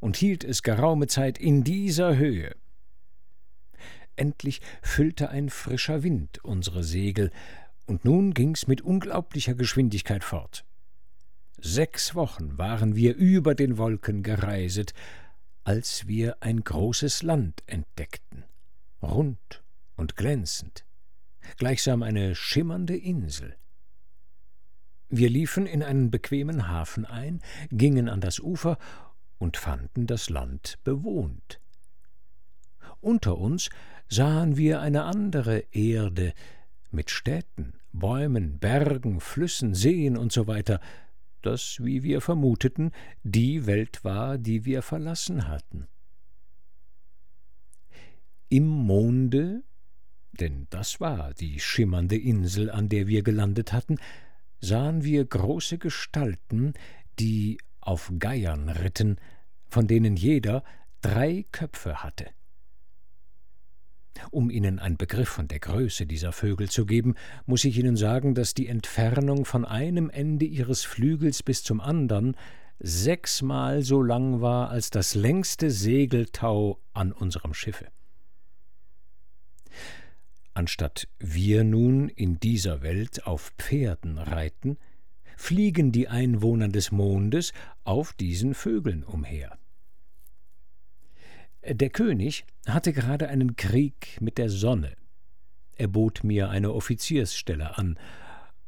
und 0.00 0.16
hielt 0.16 0.44
es 0.44 0.62
geraume 0.62 1.06
Zeit 1.06 1.38
in 1.38 1.64
dieser 1.64 2.16
Höhe. 2.16 2.54
Endlich 4.16 4.60
füllte 4.82 5.30
ein 5.30 5.50
frischer 5.50 6.02
Wind 6.02 6.44
unsere 6.44 6.82
Segel, 6.82 7.30
und 7.86 8.04
nun 8.04 8.34
ging's 8.34 8.66
mit 8.66 8.80
unglaublicher 8.80 9.54
Geschwindigkeit 9.54 10.24
fort. 10.24 10.64
Sechs 11.58 12.14
Wochen 12.14 12.58
waren 12.58 12.96
wir 12.96 13.14
über 13.14 13.54
den 13.54 13.78
Wolken 13.78 14.22
gereiset, 14.22 14.92
als 15.62 16.08
wir 16.08 16.36
ein 16.40 16.64
großes 16.64 17.22
Land 17.22 17.62
entdeckten, 17.66 18.44
rund 19.00 19.62
und 19.96 20.16
glänzend 20.16 20.86
gleichsam 21.56 22.02
eine 22.02 22.34
schimmernde 22.34 22.96
Insel. 22.96 23.56
Wir 25.08 25.30
liefen 25.30 25.66
in 25.66 25.82
einen 25.82 26.10
bequemen 26.10 26.68
Hafen 26.68 27.06
ein, 27.06 27.40
gingen 27.70 28.08
an 28.08 28.20
das 28.20 28.40
Ufer 28.40 28.78
und 29.38 29.56
fanden 29.56 30.06
das 30.06 30.28
Land 30.30 30.78
bewohnt. 30.82 31.60
Unter 33.00 33.38
uns 33.38 33.70
sahen 34.08 34.56
wir 34.56 34.80
eine 34.80 35.04
andere 35.04 35.64
Erde 35.72 36.32
mit 36.90 37.10
Städten, 37.10 37.74
Bäumen, 37.92 38.58
Bergen, 38.58 39.20
Flüssen, 39.20 39.74
Seen 39.74 40.16
und 40.16 40.32
so 40.32 40.46
das, 41.42 41.78
wie 41.82 42.02
wir 42.02 42.20
vermuteten, 42.20 42.90
die 43.22 43.66
Welt 43.66 44.04
war, 44.04 44.38
die 44.38 44.64
wir 44.64 44.82
verlassen 44.82 45.48
hatten. 45.48 45.86
Im 48.48 48.66
Monde 48.66 49.62
denn 50.40 50.66
das 50.70 51.00
war 51.00 51.34
die 51.34 51.60
schimmernde 51.60 52.16
Insel, 52.16 52.70
an 52.70 52.88
der 52.88 53.06
wir 53.06 53.22
gelandet 53.22 53.72
hatten, 53.72 53.96
sahen 54.60 55.04
wir 55.04 55.24
große 55.24 55.78
Gestalten, 55.78 56.74
die 57.18 57.58
auf 57.80 58.12
Geiern 58.18 58.68
ritten, 58.68 59.16
von 59.68 59.86
denen 59.86 60.16
jeder 60.16 60.64
drei 61.00 61.44
Köpfe 61.52 62.02
hatte. 62.02 62.26
Um 64.30 64.50
Ihnen 64.50 64.78
einen 64.78 64.96
Begriff 64.96 65.28
von 65.28 65.48
der 65.48 65.60
Größe 65.60 66.06
dieser 66.06 66.32
Vögel 66.32 66.68
zu 66.68 66.86
geben, 66.86 67.14
muss 67.46 67.64
ich 67.64 67.78
Ihnen 67.78 67.96
sagen, 67.96 68.34
dass 68.34 68.54
die 68.54 68.68
Entfernung 68.68 69.44
von 69.44 69.64
einem 69.64 70.10
Ende 70.10 70.44
ihres 70.44 70.84
Flügels 70.84 71.42
bis 71.42 71.62
zum 71.62 71.80
andern 71.80 72.36
sechsmal 72.78 73.82
so 73.82 74.02
lang 74.02 74.40
war 74.40 74.70
als 74.70 74.90
das 74.90 75.14
längste 75.14 75.70
Segeltau 75.70 76.78
an 76.92 77.12
unserem 77.12 77.54
Schiffe. 77.54 77.86
Anstatt 80.54 81.08
wir 81.18 81.64
nun 81.64 82.08
in 82.08 82.40
dieser 82.40 82.82
Welt 82.82 83.26
auf 83.26 83.52
Pferden 83.58 84.18
reiten, 84.18 84.78
fliegen 85.36 85.92
die 85.92 86.08
Einwohner 86.08 86.68
des 86.68 86.92
Mondes 86.92 87.52
auf 87.84 88.14
diesen 88.14 88.54
Vögeln 88.54 89.04
umher. 89.04 89.58
Der 91.68 91.90
König 91.90 92.44
hatte 92.66 92.92
gerade 92.92 93.28
einen 93.28 93.56
Krieg 93.56 94.18
mit 94.20 94.38
der 94.38 94.48
Sonne. 94.48 94.94
Er 95.76 95.88
bot 95.88 96.24
mir 96.24 96.48
eine 96.48 96.72
Offiziersstelle 96.72 97.76
an, 97.76 97.98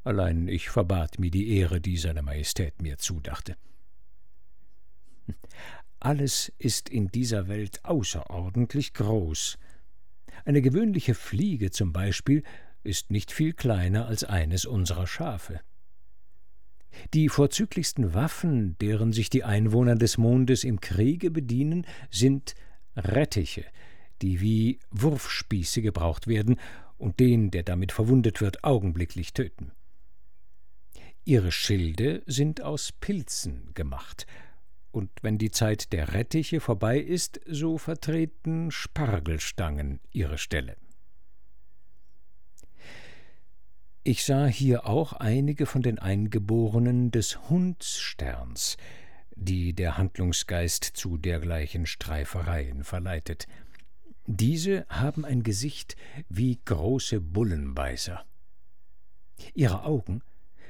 allein 0.05 0.49
ich 0.49 0.69
verbat 0.69 1.19
mir 1.19 1.31
die 1.31 1.57
Ehre, 1.57 1.81
die 1.81 1.97
seine 1.97 2.23
Majestät 2.23 2.83
mir 2.83 2.99
zudachte. 2.99 3.57
Alles 6.01 6.53
ist 6.59 6.89
in 6.89 7.09
dieser 7.09 7.49
Welt 7.49 7.85
außerordentlich 7.85 8.95
groß, 8.95 9.59
eine 10.45 10.63
gewöhnliche 10.63 11.15
Fliege 11.15 11.71
zum 11.71 11.93
Beispiel 11.93 12.43
ist 12.83 13.11
nicht 13.11 13.33
viel 13.33 13.53
kleiner 13.53 14.07
als 14.07 14.25
eines 14.25 14.65
unserer 14.65 15.07
Schafe. 15.07 15.61
Die 17.13 17.29
vorzüglichsten 17.29 18.15
Waffen, 18.15 18.77
deren 18.79 19.13
sich 19.13 19.31
die 19.31 19.45
Einwohner 19.45 19.95
des 19.95 20.17
Mondes 20.17 20.65
im 20.65 20.81
Kriege 20.81 21.31
bedienen, 21.31 21.87
sind 22.11 22.55
Rettiche, 22.99 23.65
die 24.23 24.41
wie 24.41 24.81
Wurfspieße 24.91 25.83
gebraucht 25.83 26.27
werden 26.27 26.59
und 26.97 27.21
den, 27.21 27.51
der 27.51 27.63
damit 27.63 27.93
verwundet 27.93 28.41
wird, 28.41 28.65
augenblicklich 28.65 29.33
töten. 29.33 29.73
Ihre 31.25 31.53
Schilde 31.53 32.23
sind 32.27 32.63
aus 32.63 32.93
Pilzen 32.93 33.71
gemacht, 33.75 34.27
und 34.91 35.11
wenn 35.23 35.39
die 35.39 35.51
Zeit 35.51 35.93
der 35.93 36.15
Rettiche 36.15 36.61
vorbei 36.61 36.99
ist, 36.99 37.41
so 37.47 37.79
vertreten 37.79 38.71
Spargelstangen 38.71 40.01
ihre 40.11 40.39
Stelle. 40.39 40.77
Ich 44.03 44.25
sah 44.25 44.47
hier 44.47 44.87
auch 44.87 45.13
einige 45.13 45.67
von 45.67 45.83
den 45.83 45.99
Eingeborenen 45.99 47.11
des 47.11 47.51
Hundssterns, 47.51 48.79
die 49.41 49.73
der 49.73 49.97
Handlungsgeist 49.97 50.85
zu 50.85 51.17
dergleichen 51.17 51.87
Streifereien 51.87 52.85
verleitet. 52.85 53.47
Diese 54.27 54.85
haben 54.89 55.25
ein 55.25 55.43
Gesicht 55.43 55.97
wie 56.29 56.59
große 56.65 57.21
Bullenbeißer. 57.21 58.25
Ihre 59.55 59.85
Augen 59.85 60.23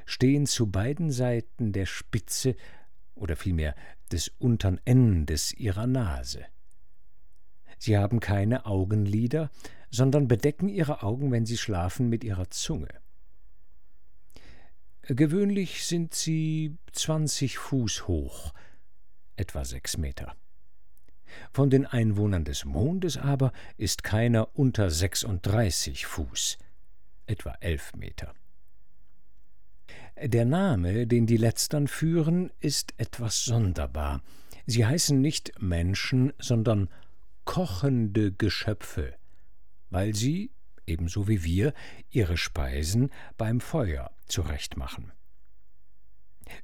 stehen 0.07 0.47
zu 0.47 0.71
beiden 0.71 1.11
Seiten 1.11 1.73
der 1.73 1.87
Spitze 1.87 2.55
oder 3.15 3.37
vielmehr 3.37 3.75
des 4.13 4.29
untern 4.39 4.81
Endes 4.85 5.53
ihrer 5.53 5.87
Nase. 5.87 6.45
Sie 7.79 7.97
haben 7.97 8.21
keine 8.21 8.67
Augenlider, 8.67 9.51
sondern 9.91 10.29
bedecken 10.29 10.69
ihre 10.69 11.03
Augen, 11.03 11.33
wenn 11.33 11.47
sie 11.47 11.57
schlafen, 11.57 12.09
mit 12.09 12.25
ihrer 12.25 12.51
Zunge. 12.51 12.89
Gewöhnlich 15.11 15.87
sind 15.87 16.13
sie 16.13 16.77
zwanzig 16.93 17.57
Fuß 17.57 18.09
hoch, 18.09 18.53
etwa 19.37 19.65
sechs 19.65 19.97
Meter. 19.97 20.37
Von 21.51 21.71
den 21.71 21.87
Einwohnern 21.87 22.45
des 22.45 22.67
Mondes 22.67 23.17
aber 23.17 23.53
ist 23.79 24.05
keiner 24.05 24.55
unter 24.55 24.91
sechsunddreißig 24.91 26.05
Fuß, 26.05 26.59
etwa 27.27 27.57
elf 27.61 27.95
Meter. 27.95 28.35
Der 30.23 30.45
Name, 30.45 31.07
den 31.07 31.27
die 31.27 31.39
Letztern 31.39 31.89
führen, 31.89 32.51
ist 32.61 32.93
etwas 32.99 33.47
sonderbar. 33.47 34.23
Sie 34.67 34.85
heißen 34.85 35.19
nicht 35.19 35.53
Menschen, 35.59 36.35
sondern 36.39 36.91
kochende 37.47 38.31
Geschöpfe, 38.31 39.15
weil 39.89 40.15
sie, 40.15 40.51
ebenso 40.89 41.29
wie 41.29 41.45
wir, 41.45 41.73
ihre 42.11 42.37
Speisen 42.37 43.11
beim 43.37 43.61
Feuer 43.61 44.11
zurechtmachen. 44.27 45.13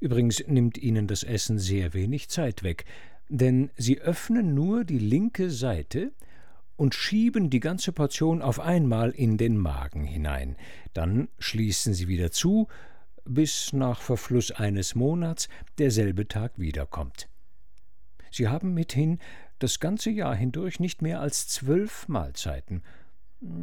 Übrigens 0.00 0.42
nimmt 0.46 0.78
ihnen 0.78 1.06
das 1.06 1.22
Essen 1.22 1.58
sehr 1.58 1.94
wenig 1.94 2.28
Zeit 2.28 2.62
weg, 2.62 2.84
denn 3.28 3.70
sie 3.76 4.00
öffnen 4.00 4.54
nur 4.54 4.84
die 4.84 4.98
linke 4.98 5.50
Seite 5.50 6.12
und 6.76 6.94
schieben 6.94 7.50
die 7.50 7.60
ganze 7.60 7.92
Portion 7.92 8.42
auf 8.42 8.60
einmal 8.60 9.10
in 9.10 9.36
den 9.36 9.56
Magen 9.56 10.04
hinein, 10.04 10.56
dann 10.92 11.28
schließen 11.38 11.94
sie 11.94 12.08
wieder 12.08 12.30
zu 12.30 12.68
bis 13.24 13.72
nach 13.72 14.02
Verfluss 14.02 14.50
eines 14.50 14.94
Monats 14.94 15.48
derselbe 15.78 16.28
Tag 16.28 16.58
wiederkommt. 16.58 17.28
Sie 18.30 18.48
haben 18.48 18.74
mithin 18.74 19.18
das 19.58 19.80
ganze 19.80 20.10
Jahr 20.10 20.34
hindurch 20.34 20.80
nicht 20.80 21.00
mehr 21.00 21.20
als 21.20 21.48
zwölf 21.48 22.08
Mahlzeiten. 22.08 22.82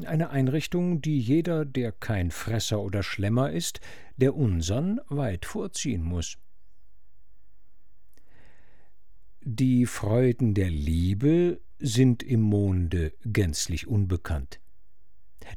Eine 0.05 0.29
Einrichtung, 0.29 1.01
die 1.01 1.19
jeder, 1.19 1.65
der 1.65 1.91
kein 1.91 2.31
Fresser 2.31 2.81
oder 2.81 3.03
Schlemmer 3.03 3.51
ist, 3.51 3.79
der 4.17 4.35
unsern 4.35 4.99
weit 5.09 5.45
vorziehen 5.45 6.03
muss. 6.03 6.37
Die 9.41 9.85
Freuden 9.85 10.53
der 10.53 10.69
Liebe 10.69 11.59
sind 11.79 12.21
im 12.21 12.41
Monde 12.41 13.13
gänzlich 13.23 13.87
unbekannt 13.87 14.61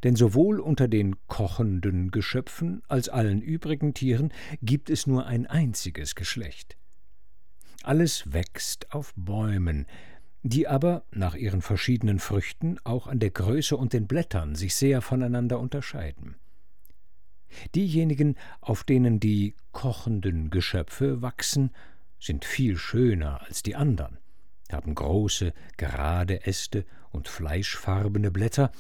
denn 0.03 0.17
sowohl 0.17 0.61
unter 0.61 0.89
den 0.89 1.17
kochenden 1.27 2.11
Geschöpfen 2.11 2.83
als 2.89 3.09
allen 3.09 3.41
übrigen 3.41 3.95
Tieren 3.95 4.33
gibt 4.63 4.91
es 4.91 5.07
nur 5.07 5.27
ein 5.27 5.47
einziges 5.47 6.15
Geschlecht. 6.15 6.77
Alles 7.83 8.33
wächst 8.33 8.93
auf 8.93 9.13
Bäumen, 9.15 9.87
die 10.47 10.69
aber 10.69 11.05
nach 11.11 11.35
ihren 11.35 11.63
verschiedenen 11.63 12.19
Früchten 12.19 12.79
auch 12.85 13.07
an 13.07 13.19
der 13.19 13.31
Größe 13.31 13.79
und 13.79 13.95
den 13.95 14.07
Blättern 14.07 14.55
sich 14.55 14.75
sehr 14.75 15.01
voneinander 15.01 15.59
unterscheiden. 15.59 16.37
Diejenigen, 17.75 18.37
auf 18.61 18.85
denen 18.85 19.21
die 19.21 19.55
kochenden 19.73 20.51
Geschöpfe 20.51 21.23
wachsen, 21.23 21.71
sind 22.21 22.45
viel 22.45 22.77
schöner 22.77 23.41
als 23.43 23.63
die 23.63 23.75
andern, 23.75 24.19
haben 24.71 24.95
große, 24.95 25.55
gerade 25.79 26.47
Äste 26.47 26.85
und 27.11 27.27
fleischfarbene 27.29 28.31
Blätter, 28.31 28.71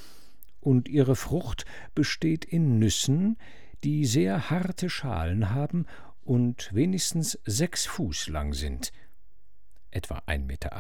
und 0.61 0.89
ihre 0.89 1.17
Frucht 1.17 1.65
besteht 1.95 2.45
in 2.45 2.79
Nüssen, 2.79 3.39
die 3.85 4.05
sehr 4.05 4.51
harte 4.51 4.91
Schalen 4.91 5.51
haben 5.51 5.87
und 6.25 6.75
wenigstens 6.75 7.39
sechs 7.45 7.87
Fuß 7.87 8.29
lang 8.29 8.53
sind, 8.53 8.93
etwa 9.91 10.19
1,80 10.27 10.39
Meter. 10.39 10.73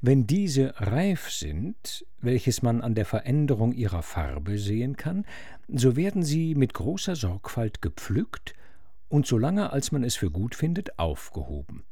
Wenn 0.00 0.26
diese 0.26 0.74
reif 0.76 1.30
sind, 1.30 2.04
welches 2.20 2.62
man 2.62 2.80
an 2.80 2.94
der 2.94 3.04
Veränderung 3.06 3.72
ihrer 3.72 4.02
Farbe 4.02 4.58
sehen 4.58 4.96
kann, 4.96 5.24
so 5.68 5.96
werden 5.96 6.22
sie 6.22 6.54
mit 6.54 6.74
großer 6.74 7.16
Sorgfalt 7.16 7.80
gepflückt 7.80 8.54
und 9.08 9.26
so 9.26 9.38
lange 9.38 9.72
als 9.72 9.92
man 9.92 10.04
es 10.04 10.16
für 10.16 10.30
gut 10.30 10.54
findet, 10.54 10.98
aufgehoben. 10.98 11.84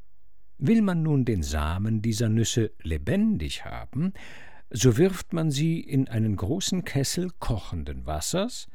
Will 0.58 0.82
man 0.82 1.02
nun 1.02 1.24
den 1.24 1.42
Samen 1.42 2.02
dieser 2.02 2.28
Nüsse 2.28 2.72
lebendig 2.82 3.64
haben, 3.64 4.12
so 4.70 4.96
wirft 4.96 5.32
man 5.32 5.50
sie 5.50 5.80
in 5.80 6.08
einen 6.08 6.36
großen 6.36 6.84
Kessel 6.84 7.30
kochenden 7.38 8.06
Wassers, 8.06 8.68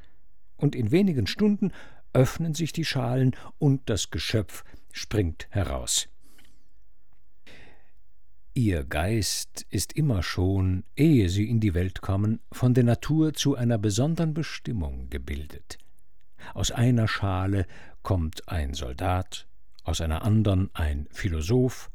und 0.56 0.76
in 0.76 0.92
wenigen 0.92 1.28
Stunden 1.28 1.74
öffnen 2.14 2.54
sich 2.54 2.72
die 2.72 2.86
Schalen 2.86 3.36
und 3.60 3.90
das 3.90 4.12
Geschöpf 4.12 4.64
springt 4.92 5.48
heraus. 5.50 6.08
Ihr 8.56 8.84
Geist 8.84 9.66
ist 9.72 9.94
immer 9.94 10.22
schon, 10.22 10.84
ehe 10.96 11.28
sie 11.30 11.50
in 11.50 11.60
die 11.60 11.74
Welt 11.74 12.02
kommen, 12.02 12.40
von 12.52 12.76
der 12.76 12.84
Natur 12.84 13.34
zu 13.34 13.56
einer 13.56 13.80
besonderen 13.80 14.36
Bestimmung 14.36 15.10
gebildet. 15.10 15.80
Aus 16.54 16.70
einer 16.70 17.08
Schale 17.08 17.66
kommt 18.04 18.48
ein 18.48 18.76
Soldat, 18.76 19.48
aus 19.84 20.02
einer 20.02 20.22
andern 20.22 20.70
ein 20.74 21.08
Philosoph, 21.10 21.90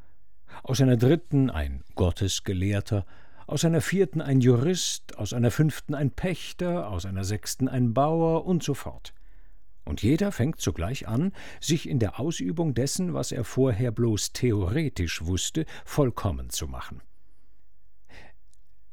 aus 0.65 0.81
einer 0.81 0.97
dritten 0.97 1.49
ein 1.49 1.85
Gottesgelehrter, 1.95 3.07
aus 3.47 3.65
einer 3.65 3.81
vierten 3.81 4.21
ein 4.21 4.41
Jurist, 4.41 5.17
aus 5.17 5.33
einer 5.33 5.53
fünften 5.53 5.95
ein 5.95 6.11
Pächter, 6.11 6.91
aus 6.91 7.07
einer 7.07 7.23
sechsten 7.23 7.69
ein 7.69 7.95
Bauer 7.95 8.47
und 8.47 8.65
so 8.65 8.75
fort. 8.75 9.15
Und 9.89 10.03
jeder 10.03 10.33
fängt 10.33 10.61
sogleich 10.61 11.09
an, 11.09 11.33
sich 11.63 11.89
in 11.89 11.99
der 11.99 12.21
Ausübung 12.21 12.75
dessen, 12.75 13.15
was 13.15 13.33
er 13.33 13.43
vorher 13.43 13.91
bloß 13.91 14.35
theoretisch 14.35 15.25
wusste, 15.25 15.65
vollkommen 15.87 16.51
zu 16.51 16.69
machen. 16.69 17.01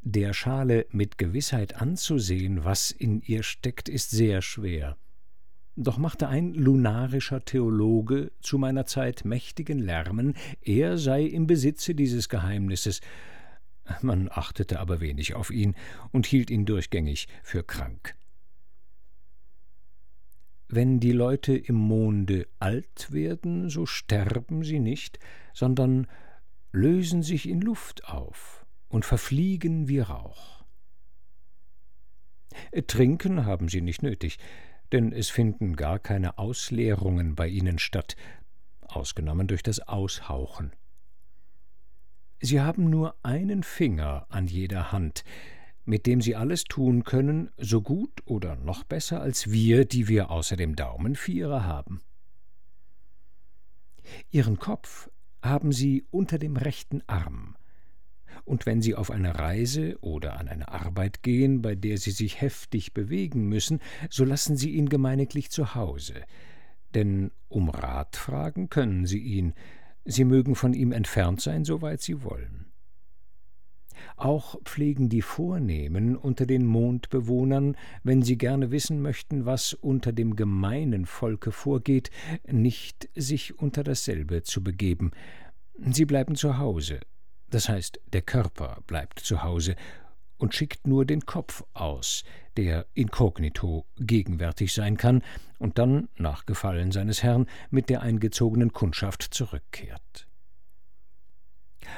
Der 0.01 0.31
Schale 0.31 0.85
mit 0.91 1.17
Gewissheit 1.17 1.81
anzusehen, 1.81 2.63
was 2.63 2.91
in 2.91 3.21
ihr 3.21 3.43
steckt, 3.43 3.89
ist 3.89 4.11
sehr 4.11 4.41
schwer. 4.41 4.95
Doch 5.75 5.97
machte 5.97 6.29
ein 6.29 6.53
lunarischer 6.53 7.43
Theologe 7.43 8.31
zu 8.39 8.57
meiner 8.57 8.85
Zeit 8.85 9.25
mächtigen 9.25 9.79
Lärmen, 9.79 10.33
er 10.61 10.97
sei 10.97 11.23
im 11.23 11.45
Besitze 11.45 11.93
dieses 11.93 12.29
Geheimnisses, 12.29 13.01
man 14.01 14.29
achtete 14.31 14.79
aber 14.79 15.01
wenig 15.01 15.35
auf 15.35 15.51
ihn 15.51 15.75
und 16.13 16.25
hielt 16.25 16.49
ihn 16.49 16.65
durchgängig 16.65 17.27
für 17.43 17.63
krank. 17.63 18.15
Wenn 20.75 20.99
die 20.99 21.13
Leute 21.13 21.55
im 21.55 21.75
Monde 21.75 22.49
alt 22.59 23.13
werden, 23.13 23.69
so 23.69 23.85
sterben 23.85 24.65
sie 24.65 24.79
nicht, 24.81 25.19
sondern 25.53 26.05
lösen 26.73 27.23
sich 27.23 27.47
in 27.47 27.61
Luft 27.61 28.09
auf 28.09 28.65
und 28.89 29.05
verfliegen 29.05 29.87
wie 29.87 29.99
Rauch. 29.99 30.65
Trinken 32.87 33.45
haben 33.45 33.69
sie 33.69 33.79
nicht 33.79 34.03
nötig, 34.03 34.37
denn 34.91 35.13
es 35.13 35.29
finden 35.29 35.77
gar 35.77 35.97
keine 35.97 36.37
Ausleerungen 36.37 37.35
bei 37.35 37.47
ihnen 37.47 37.79
statt, 37.79 38.17
ausgenommen 38.81 39.47
durch 39.47 39.63
das 39.63 39.79
Aushauchen. 39.79 40.73
Sie 42.41 42.59
haben 42.59 42.89
nur 42.89 43.15
einen 43.23 43.63
Finger 43.63 44.25
an 44.27 44.47
jeder 44.47 44.91
Hand, 44.91 45.23
mit 45.85 46.05
dem 46.05 46.21
Sie 46.21 46.35
alles 46.35 46.63
tun 46.65 47.03
können, 47.03 47.51
so 47.57 47.81
gut 47.81 48.21
oder 48.25 48.55
noch 48.55 48.83
besser 48.83 49.21
als 49.21 49.51
wir, 49.51 49.85
die 49.85 50.07
wir 50.07 50.31
außer 50.31 50.55
dem 50.55 50.75
Daumen 50.75 51.15
Vierer 51.15 51.65
haben. 51.65 52.01
Ihren 54.31 54.57
Kopf 54.57 55.09
haben 55.41 55.71
Sie 55.71 56.05
unter 56.11 56.37
dem 56.37 56.57
rechten 56.57 57.01
Arm, 57.07 57.55
und 58.43 58.67
wenn 58.67 58.81
Sie 58.81 58.93
auf 58.95 59.09
eine 59.09 59.39
Reise 59.39 59.97
oder 60.01 60.39
an 60.39 60.47
eine 60.47 60.69
Arbeit 60.69 61.23
gehen, 61.23 61.61
bei 61.61 61.73
der 61.75 61.97
Sie 61.97 62.11
sich 62.11 62.41
heftig 62.41 62.93
bewegen 62.93 63.49
müssen, 63.49 63.79
so 64.09 64.23
lassen 64.23 64.55
Sie 64.55 64.71
ihn 64.71 64.87
gemeiniglich 64.87 65.49
zu 65.49 65.73
Hause, 65.73 66.23
denn 66.93 67.31
um 67.49 67.69
Rat 67.69 68.15
fragen 68.15 68.69
können 68.69 69.05
Sie 69.05 69.19
ihn, 69.19 69.53
Sie 70.05 70.23
mögen 70.23 70.55
von 70.55 70.73
ihm 70.73 70.91
entfernt 70.91 71.41
sein, 71.41 71.65
soweit 71.65 72.01
Sie 72.01 72.23
wollen. 72.23 72.64
Auch 74.17 74.61
pflegen 74.63 75.09
die 75.09 75.21
Vornehmen 75.21 76.15
unter 76.15 76.45
den 76.45 76.65
Mondbewohnern, 76.65 77.75
wenn 78.03 78.21
sie 78.21 78.37
gerne 78.37 78.71
wissen 78.71 79.01
möchten, 79.01 79.45
was 79.45 79.73
unter 79.73 80.11
dem 80.11 80.35
gemeinen 80.35 81.05
Volke 81.05 81.51
vorgeht, 81.51 82.11
nicht 82.47 83.09
sich 83.15 83.57
unter 83.59 83.83
dasselbe 83.83 84.43
zu 84.43 84.63
begeben. 84.63 85.11
Sie 85.77 86.05
bleiben 86.05 86.35
zu 86.35 86.57
Hause, 86.57 86.99
das 87.49 87.69
heißt, 87.69 87.99
der 88.13 88.21
Körper 88.21 88.81
bleibt 88.87 89.19
zu 89.19 89.43
Hause 89.43 89.75
und 90.37 90.53
schickt 90.53 90.87
nur 90.87 91.05
den 91.05 91.25
Kopf 91.25 91.63
aus, 91.73 92.23
der 92.57 92.85
inkognito 92.93 93.85
gegenwärtig 93.97 94.73
sein 94.73 94.97
kann 94.97 95.23
und 95.59 95.77
dann, 95.77 96.09
nach 96.17 96.45
Gefallen 96.45 96.91
seines 96.91 97.23
Herrn, 97.23 97.47
mit 97.69 97.89
der 97.89 98.01
eingezogenen 98.01 98.73
Kundschaft 98.73 99.23
zurückkehrt. 99.23 100.27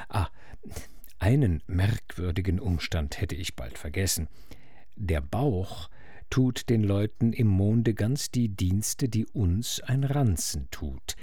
Ah, 0.08 0.28
einen 1.18 1.62
merkwürdigen 1.66 2.60
Umstand 2.60 3.20
hätte 3.20 3.34
ich 3.34 3.56
bald 3.56 3.78
vergessen. 3.78 4.28
Der 4.96 5.20
Bauch 5.20 5.88
tut 6.30 6.68
den 6.68 6.82
Leuten 6.82 7.32
im 7.32 7.46
Monde 7.46 7.94
ganz 7.94 8.30
die 8.30 8.48
Dienste, 8.48 9.08
die 9.08 9.26
uns 9.26 9.80
ein 9.80 10.04
Ranzen 10.04 10.68
tut. 10.70 11.16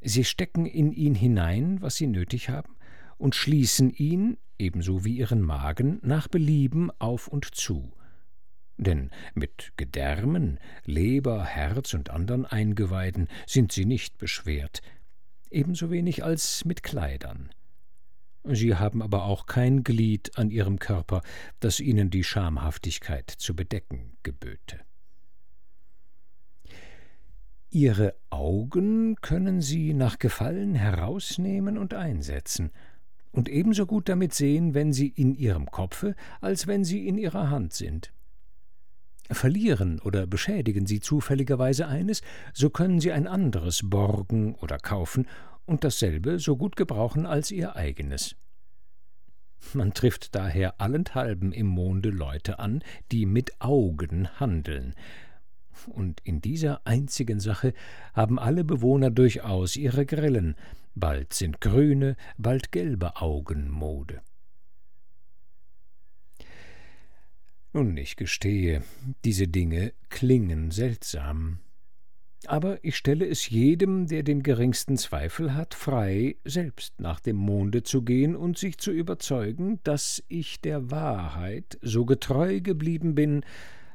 Sie 0.00 0.24
stecken 0.24 0.66
in 0.66 0.92
ihn 0.92 1.14
hinein, 1.14 1.80
was 1.80 1.96
sie 1.96 2.06
nötig 2.06 2.48
haben, 2.48 2.76
und 3.16 3.34
schließen 3.34 3.90
ihn, 3.90 4.36
ebenso 4.58 5.04
wie 5.04 5.16
ihren 5.16 5.40
Magen, 5.42 5.98
nach 6.02 6.28
Belieben 6.28 6.90
auf 6.98 7.28
und 7.28 7.54
zu. 7.54 7.92
Denn 8.76 9.10
mit 9.34 9.72
Gedärmen, 9.76 10.60
Leber, 10.84 11.44
Herz 11.44 11.94
und 11.94 12.10
andern 12.10 12.46
Eingeweiden 12.46 13.28
sind 13.46 13.72
sie 13.72 13.84
nicht 13.84 14.18
beschwert, 14.18 14.82
ebenso 15.50 15.90
wenig 15.90 16.22
als 16.22 16.64
mit 16.64 16.84
Kleidern. 16.84 17.50
Sie 18.54 18.74
haben 18.74 19.02
aber 19.02 19.24
auch 19.24 19.46
kein 19.46 19.84
Glied 19.84 20.36
an 20.38 20.50
ihrem 20.50 20.78
Körper, 20.78 21.22
das 21.60 21.80
ihnen 21.80 22.10
die 22.10 22.24
Schamhaftigkeit 22.24 23.30
zu 23.30 23.54
bedecken 23.54 24.16
geböte. 24.22 24.80
Ihre 27.70 28.14
Augen 28.30 29.16
können 29.16 29.60
Sie 29.60 29.92
nach 29.92 30.18
Gefallen 30.18 30.74
herausnehmen 30.74 31.76
und 31.76 31.92
einsetzen, 31.92 32.70
und 33.30 33.48
ebenso 33.48 33.84
gut 33.84 34.08
damit 34.08 34.32
sehen, 34.32 34.72
wenn 34.72 34.92
sie 34.92 35.08
in 35.08 35.34
Ihrem 35.34 35.66
Kopfe, 35.66 36.14
als 36.40 36.66
wenn 36.66 36.82
sie 36.84 37.06
in 37.06 37.18
Ihrer 37.18 37.50
Hand 37.50 37.74
sind. 37.74 38.12
Verlieren 39.30 40.00
oder 40.00 40.26
beschädigen 40.26 40.86
Sie 40.86 41.00
zufälligerweise 41.00 41.86
eines, 41.86 42.22
so 42.54 42.70
können 42.70 43.00
Sie 43.00 43.12
ein 43.12 43.26
anderes 43.26 43.82
borgen 43.84 44.54
oder 44.54 44.78
kaufen 44.78 45.26
und 45.68 45.84
dasselbe 45.84 46.38
so 46.38 46.56
gut 46.56 46.76
gebrauchen 46.76 47.26
als 47.26 47.50
ihr 47.50 47.76
eigenes. 47.76 48.34
Man 49.74 49.92
trifft 49.92 50.34
daher 50.34 50.80
allenthalben 50.80 51.52
im 51.52 51.66
Monde 51.66 52.08
Leute 52.10 52.58
an, 52.58 52.82
die 53.12 53.26
mit 53.26 53.60
Augen 53.60 54.28
handeln, 54.40 54.94
und 55.86 56.20
in 56.24 56.40
dieser 56.40 56.84
einzigen 56.86 57.38
Sache 57.38 57.72
haben 58.12 58.38
alle 58.38 58.64
Bewohner 58.64 59.10
durchaus 59.10 59.76
ihre 59.76 60.06
Grillen, 60.06 60.56
bald 60.94 61.34
sind 61.34 61.60
grüne, 61.60 62.16
bald 62.36 62.72
gelbe 62.72 63.16
Augen 63.16 63.70
Mode. 63.70 64.20
Nun, 67.72 67.96
ich 67.96 68.16
gestehe, 68.16 68.82
diese 69.24 69.46
Dinge 69.46 69.92
klingen 70.08 70.70
seltsam, 70.72 71.60
aber 72.46 72.82
ich 72.84 72.96
stelle 72.96 73.26
es 73.26 73.48
jedem, 73.48 74.06
der 74.06 74.22
den 74.22 74.42
geringsten 74.42 74.96
Zweifel 74.96 75.54
hat, 75.54 75.74
frei, 75.74 76.36
selbst 76.44 77.00
nach 77.00 77.20
dem 77.20 77.36
Monde 77.36 77.82
zu 77.82 78.02
gehen 78.02 78.36
und 78.36 78.56
sich 78.56 78.78
zu 78.78 78.92
überzeugen, 78.92 79.80
dass 79.82 80.22
ich 80.28 80.60
der 80.60 80.90
Wahrheit 80.90 81.78
so 81.82 82.04
getreu 82.04 82.60
geblieben 82.60 83.14
bin, 83.14 83.44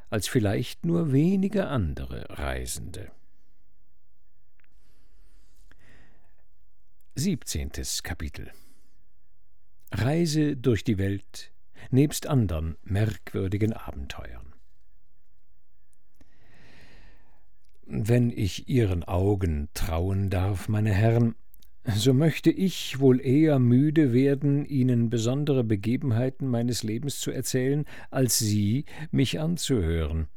als 0.09 0.27
vielleicht 0.27 0.85
nur 0.85 1.11
wenige 1.11 1.67
andere 1.67 2.25
Reisende. 2.29 3.11
Siebzehntes 7.15 8.03
Kapitel 8.03 8.51
Reise 9.91 10.57
durch 10.57 10.83
die 10.83 10.97
Welt 10.97 11.51
nebst 11.91 12.27
andern 12.27 12.77
merkwürdigen 12.83 13.73
Abenteuern. 13.73 14.52
Wenn 17.85 18.31
ich 18.31 18.69
Ihren 18.69 19.03
Augen 19.03 19.69
trauen 19.73 20.29
darf, 20.29 20.69
meine 20.69 20.93
Herren, 20.93 21.35
so 21.85 22.13
möchte 22.13 22.49
ich 22.49 22.99
wohl 22.99 23.19
eher 23.19 23.59
müde 23.59 24.13
werden, 24.13 24.65
Ihnen 24.65 25.09
besondere 25.09 25.65
Begebenheiten 25.65 26.47
meines 26.47 26.83
Lebens 26.83 27.19
zu 27.19 27.31
erzählen, 27.31 27.83
als 28.09 28.39
Sie 28.39 28.85
mich 29.11 29.41
anzuhören. 29.41 30.27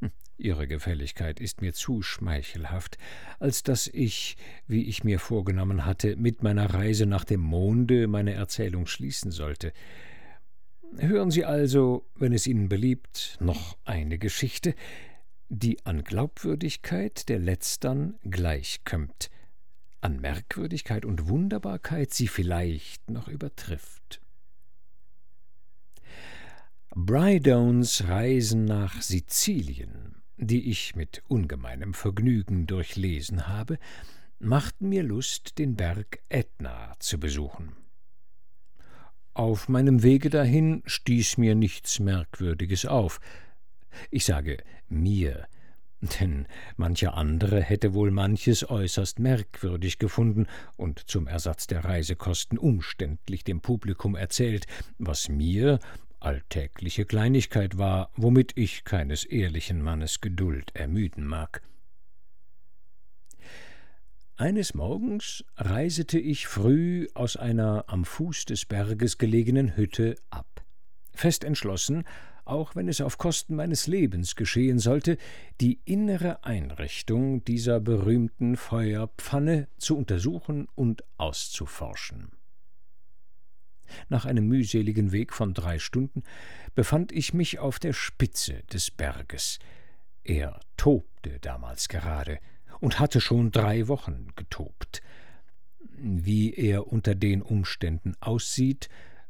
Hm, 0.00 0.10
Ihre 0.36 0.68
Gefälligkeit 0.68 1.40
ist 1.40 1.62
mir 1.62 1.72
zu 1.72 2.02
schmeichelhaft, 2.02 2.98
als 3.38 3.62
dass 3.62 3.86
ich, 3.86 4.36
wie 4.66 4.84
ich 4.84 5.04
mir 5.04 5.18
vorgenommen 5.18 5.86
hatte, 5.86 6.16
mit 6.16 6.42
meiner 6.42 6.74
Reise 6.74 7.06
nach 7.06 7.24
dem 7.24 7.40
Monde 7.40 8.08
meine 8.08 8.34
Erzählung 8.34 8.86
schließen 8.86 9.30
sollte. 9.30 9.72
Hören 10.98 11.30
Sie 11.30 11.44
also, 11.46 12.06
wenn 12.14 12.32
es 12.32 12.46
Ihnen 12.46 12.68
beliebt, 12.68 13.38
noch 13.40 13.78
eine 13.84 14.18
Geschichte, 14.18 14.74
die 15.48 15.84
an 15.86 16.04
Glaubwürdigkeit 16.04 17.28
der 17.28 17.38
letztern 17.38 18.14
gleichkömmt, 18.24 19.30
an 20.00 20.20
Merkwürdigkeit 20.20 21.04
und 21.04 21.28
Wunderbarkeit 21.28 22.12
sie 22.12 22.28
vielleicht 22.28 23.10
noch 23.10 23.28
übertrifft. 23.28 24.20
Brydones 26.94 28.08
Reisen 28.08 28.64
nach 28.64 29.00
Sizilien, 29.00 30.22
die 30.36 30.70
ich 30.70 30.94
mit 30.94 31.22
ungemeinem 31.28 31.94
Vergnügen 31.94 32.66
durchlesen 32.66 33.46
habe, 33.46 33.78
machten 34.38 34.88
mir 34.88 35.02
Lust, 35.02 35.58
den 35.58 35.76
Berg 35.76 36.20
Ätna 36.28 36.94
zu 36.98 37.18
besuchen. 37.18 37.72
Auf 39.34 39.68
meinem 39.68 40.02
Wege 40.02 40.30
dahin 40.30 40.82
stieß 40.86 41.38
mir 41.38 41.54
nichts 41.54 42.00
Merkwürdiges 42.00 42.86
auf, 42.86 43.20
ich 44.10 44.24
sage 44.24 44.58
mir, 44.88 45.46
denn 46.00 46.46
mancher 46.76 47.14
andere 47.14 47.60
hätte 47.60 47.92
wohl 47.92 48.10
manches 48.10 48.68
äußerst 48.68 49.18
merkwürdig 49.18 49.98
gefunden 49.98 50.46
und 50.76 51.00
zum 51.10 51.26
Ersatz 51.26 51.66
der 51.66 51.84
Reisekosten 51.84 52.56
umständlich 52.56 53.42
dem 53.42 53.60
Publikum 53.60 54.14
erzählt, 54.14 54.66
was 54.98 55.28
mir 55.28 55.80
alltägliche 56.20 57.04
Kleinigkeit 57.04 57.78
war, 57.78 58.10
womit 58.16 58.52
ich 58.56 58.84
keines 58.84 59.24
ehrlichen 59.24 59.82
Mannes 59.82 60.20
Geduld 60.20 60.74
ermüden 60.74 61.26
mag. 61.26 61.62
Eines 64.36 64.72
Morgens 64.74 65.44
reisete 65.56 66.20
ich 66.20 66.46
früh 66.46 67.08
aus 67.14 67.36
einer 67.36 67.84
am 67.88 68.04
Fuß 68.04 68.44
des 68.44 68.66
Berges 68.66 69.18
gelegenen 69.18 69.76
Hütte 69.76 70.14
ab, 70.30 70.64
fest 71.12 71.42
entschlossen, 71.42 72.04
auch 72.48 72.76
wenn 72.76 72.88
es 72.88 73.00
auf 73.00 73.18
Kosten 73.18 73.54
meines 73.54 73.86
Lebens 73.86 74.36
geschehen 74.36 74.78
sollte, 74.78 75.18
die 75.60 75.80
innere 75.84 76.44
Einrichtung 76.44 77.44
dieser 77.44 77.80
berühmten 77.80 78.56
Feuerpfanne 78.56 79.68
zu 79.78 79.96
untersuchen 79.96 80.68
und 80.74 81.04
auszuforschen. 81.16 82.32
Nach 84.08 84.24
einem 84.24 84.46
mühseligen 84.46 85.12
Weg 85.12 85.32
von 85.32 85.54
drei 85.54 85.78
Stunden 85.78 86.22
befand 86.74 87.12
ich 87.12 87.34
mich 87.34 87.58
auf 87.58 87.78
der 87.78 87.92
Spitze 87.92 88.62
des 88.72 88.90
Berges. 88.90 89.58
Er 90.24 90.60
tobte 90.76 91.38
damals 91.40 91.88
gerade 91.88 92.38
und 92.80 93.00
hatte 93.00 93.20
schon 93.20 93.50
drei 93.50 93.88
Wochen 93.88 94.28
getobt. 94.36 95.02
Wie 96.00 96.52
er 96.54 96.86
unter 96.86 97.14
den 97.14 97.42
Umständen 97.42 98.14
aussieht, 98.20 98.88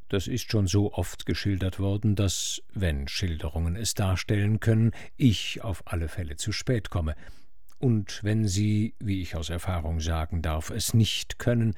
das 0.09 0.27
ist 0.27 0.51
schon 0.51 0.67
so 0.67 0.93
oft 0.93 1.27
geschildert 1.27 1.79
worden, 1.79 2.17
dass, 2.17 2.63
wenn 2.73 3.09
Schilderungen 3.09 3.77
es 3.77 3.95
darstellen 3.95 4.61
können, 4.61 4.93
ich 5.17 5.63
auf 5.63 5.83
alle 5.87 6.09
Fälle 6.09 6.37
zu 6.37 6.53
spät 6.53 6.91
komme. 6.91 7.15
Und 7.79 8.25
wenn 8.25 8.49
sie, 8.49 8.95
wie 8.99 9.23
ich 9.23 9.37
aus 9.37 9.51
Erfahrung 9.51 10.01
sagen 10.01 10.43
darf, 10.43 10.71
es 10.71 10.95
nicht 10.95 11.39
können, 11.39 11.75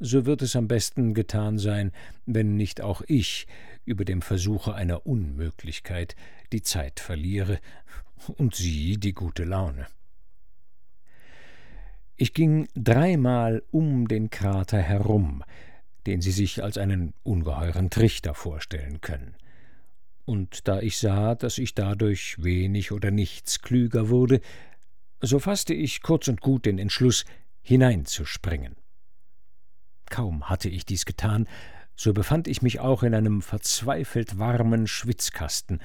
so 0.00 0.26
wird 0.26 0.42
es 0.42 0.56
am 0.56 0.66
besten 0.66 1.14
getan 1.14 1.58
sein, 1.58 1.92
wenn 2.26 2.56
nicht 2.56 2.80
auch 2.80 3.02
ich 3.06 3.46
über 3.84 4.04
dem 4.04 4.22
Versuche 4.22 4.74
einer 4.74 5.06
Unmöglichkeit 5.06 6.16
die 6.52 6.62
Zeit 6.62 7.00
verliere 7.00 7.60
und 8.36 8.54
sie 8.54 8.98
die 8.98 9.14
gute 9.14 9.44
Laune. 9.44 9.86
Ich 12.16 12.32
ging 12.32 12.68
dreimal 12.74 13.62
um 13.70 14.08
den 14.08 14.30
Krater 14.30 14.78
herum, 14.78 15.42
den 16.06 16.20
Sie 16.20 16.32
sich 16.32 16.62
als 16.62 16.78
einen 16.78 17.14
ungeheuren 17.22 17.90
Trichter 17.90 18.34
vorstellen 18.34 19.00
können. 19.00 19.36
Und 20.24 20.68
da 20.68 20.80
ich 20.80 20.98
sah, 20.98 21.34
dass 21.34 21.58
ich 21.58 21.74
dadurch 21.74 22.42
wenig 22.42 22.92
oder 22.92 23.10
nichts 23.10 23.60
klüger 23.60 24.08
wurde, 24.08 24.40
so 25.20 25.38
fasste 25.38 25.74
ich 25.74 26.02
kurz 26.02 26.28
und 26.28 26.40
gut 26.40 26.66
den 26.66 26.78
Entschluss, 26.78 27.24
hineinzuspringen. 27.62 28.76
Kaum 30.10 30.48
hatte 30.48 30.68
ich 30.68 30.84
dies 30.84 31.06
getan, 31.06 31.48
so 31.96 32.12
befand 32.12 32.48
ich 32.48 32.60
mich 32.60 32.80
auch 32.80 33.02
in 33.02 33.14
einem 33.14 33.40
verzweifelt 33.40 34.38
warmen 34.38 34.86
Schwitzkasten, 34.86 35.80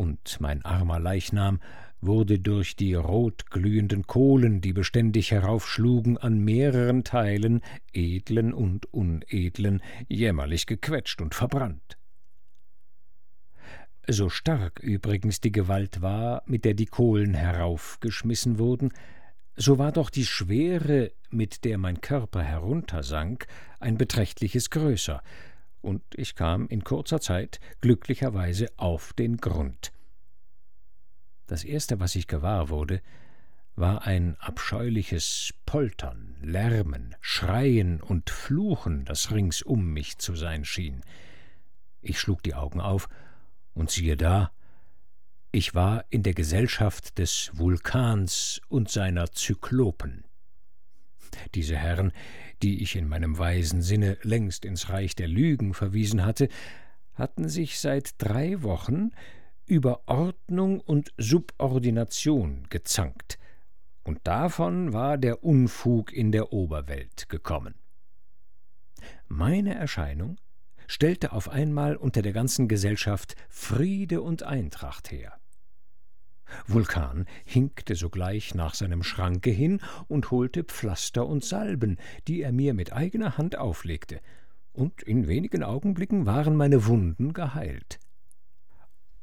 und 0.00 0.40
mein 0.40 0.64
armer 0.64 0.98
Leichnam 0.98 1.60
wurde 2.00 2.38
durch 2.38 2.76
die 2.76 2.94
rotglühenden 2.94 4.06
Kohlen, 4.06 4.60
die 4.60 4.72
beständig 4.72 5.30
heraufschlugen, 5.30 6.18
an 6.18 6.38
mehreren 6.38 7.04
Teilen, 7.04 7.60
edlen 7.92 8.52
und 8.52 8.86
unedlen, 8.92 9.82
jämmerlich 10.08 10.66
gequetscht 10.66 11.20
und 11.20 11.34
verbrannt. 11.34 11.98
So 14.06 14.28
stark 14.28 14.80
übrigens 14.80 15.40
die 15.40 15.52
Gewalt 15.52 16.02
war, 16.02 16.42
mit 16.46 16.64
der 16.64 16.74
die 16.74 16.86
Kohlen 16.86 17.34
heraufgeschmissen 17.34 18.58
wurden, 18.58 18.92
so 19.56 19.78
war 19.78 19.92
doch 19.92 20.10
die 20.10 20.24
Schwere, 20.24 21.12
mit 21.28 21.64
der 21.64 21.76
mein 21.76 22.00
Körper 22.00 22.42
heruntersank, 22.42 23.46
ein 23.78 23.98
beträchtliches 23.98 24.70
größer, 24.70 25.22
und 25.82 26.02
ich 26.14 26.34
kam 26.34 26.66
in 26.68 26.82
kurzer 26.82 27.20
Zeit 27.20 27.60
glücklicherweise 27.80 28.68
auf 28.76 29.12
den 29.12 29.36
Grund. 29.36 29.92
Das 31.50 31.64
erste, 31.64 31.98
was 31.98 32.14
ich 32.14 32.28
gewahr 32.28 32.68
wurde, 32.68 33.02
war 33.74 34.06
ein 34.06 34.36
abscheuliches 34.38 35.52
Poltern, 35.66 36.36
Lärmen, 36.40 37.16
Schreien 37.20 38.00
und 38.00 38.30
Fluchen, 38.30 39.04
das 39.04 39.32
rings 39.32 39.60
um 39.60 39.92
mich 39.92 40.18
zu 40.18 40.36
sein 40.36 40.64
schien. 40.64 41.02
Ich 42.02 42.20
schlug 42.20 42.44
die 42.44 42.54
Augen 42.54 42.80
auf, 42.80 43.08
und 43.74 43.90
siehe 43.90 44.16
da, 44.16 44.52
ich 45.50 45.74
war 45.74 46.04
in 46.08 46.22
der 46.22 46.34
Gesellschaft 46.34 47.18
des 47.18 47.50
Vulkans 47.52 48.60
und 48.68 48.88
seiner 48.88 49.32
Zyklopen. 49.32 50.22
Diese 51.56 51.76
Herren, 51.76 52.12
die 52.62 52.80
ich 52.80 52.94
in 52.94 53.08
meinem 53.08 53.38
weisen 53.38 53.82
Sinne 53.82 54.18
längst 54.22 54.64
ins 54.64 54.88
Reich 54.88 55.16
der 55.16 55.26
Lügen 55.26 55.74
verwiesen 55.74 56.24
hatte, 56.24 56.48
hatten 57.14 57.48
sich 57.48 57.80
seit 57.80 58.14
drei 58.18 58.62
Wochen 58.62 59.10
über 59.70 60.02
Ordnung 60.06 60.80
und 60.80 61.12
Subordination 61.16 62.66
gezankt, 62.70 63.38
und 64.02 64.18
davon 64.24 64.92
war 64.92 65.16
der 65.16 65.44
Unfug 65.44 66.12
in 66.12 66.32
der 66.32 66.52
Oberwelt 66.52 67.28
gekommen. 67.28 67.74
Meine 69.28 69.76
Erscheinung 69.76 70.38
stellte 70.88 71.30
auf 71.30 71.48
einmal 71.48 71.94
unter 71.94 72.20
der 72.20 72.32
ganzen 72.32 72.66
Gesellschaft 72.66 73.36
Friede 73.48 74.22
und 74.22 74.42
Eintracht 74.42 75.12
her. 75.12 75.38
Vulkan 76.66 77.26
hinkte 77.44 77.94
sogleich 77.94 78.56
nach 78.56 78.74
seinem 78.74 79.04
Schranke 79.04 79.50
hin 79.50 79.80
und 80.08 80.32
holte 80.32 80.64
Pflaster 80.64 81.28
und 81.28 81.44
Salben, 81.44 81.96
die 82.26 82.42
er 82.42 82.50
mir 82.50 82.74
mit 82.74 82.92
eigener 82.92 83.38
Hand 83.38 83.56
auflegte, 83.56 84.20
und 84.72 85.00
in 85.02 85.28
wenigen 85.28 85.62
Augenblicken 85.62 86.26
waren 86.26 86.56
meine 86.56 86.86
Wunden 86.86 87.34
geheilt. 87.34 87.99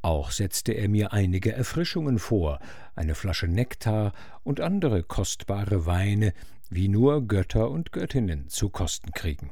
Auch 0.01 0.31
setzte 0.31 0.73
er 0.73 0.89
mir 0.89 1.11
einige 1.13 1.53
Erfrischungen 1.53 2.19
vor, 2.19 2.59
eine 2.95 3.15
Flasche 3.15 3.47
Nektar 3.47 4.13
und 4.43 4.61
andere 4.61 5.03
kostbare 5.03 5.85
Weine, 5.85 6.33
wie 6.69 6.87
nur 6.87 7.27
Götter 7.27 7.69
und 7.71 7.91
Göttinnen 7.91 8.49
zu 8.49 8.69
kosten 8.69 9.11
kriegen. 9.11 9.51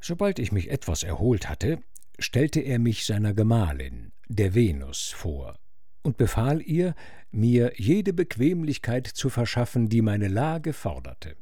Sobald 0.00 0.38
ich 0.38 0.52
mich 0.52 0.70
etwas 0.70 1.02
erholt 1.02 1.48
hatte, 1.48 1.82
stellte 2.18 2.60
er 2.60 2.78
mich 2.78 3.06
seiner 3.06 3.34
Gemahlin, 3.34 4.12
der 4.28 4.54
Venus, 4.54 5.10
vor 5.10 5.58
und 6.02 6.16
befahl 6.16 6.62
ihr, 6.62 6.94
mir 7.30 7.72
jede 7.76 8.12
Bequemlichkeit 8.12 9.06
zu 9.06 9.28
verschaffen, 9.28 9.88
die 9.88 10.02
meine 10.02 10.28
Lage 10.28 10.72
forderte. 10.72 11.36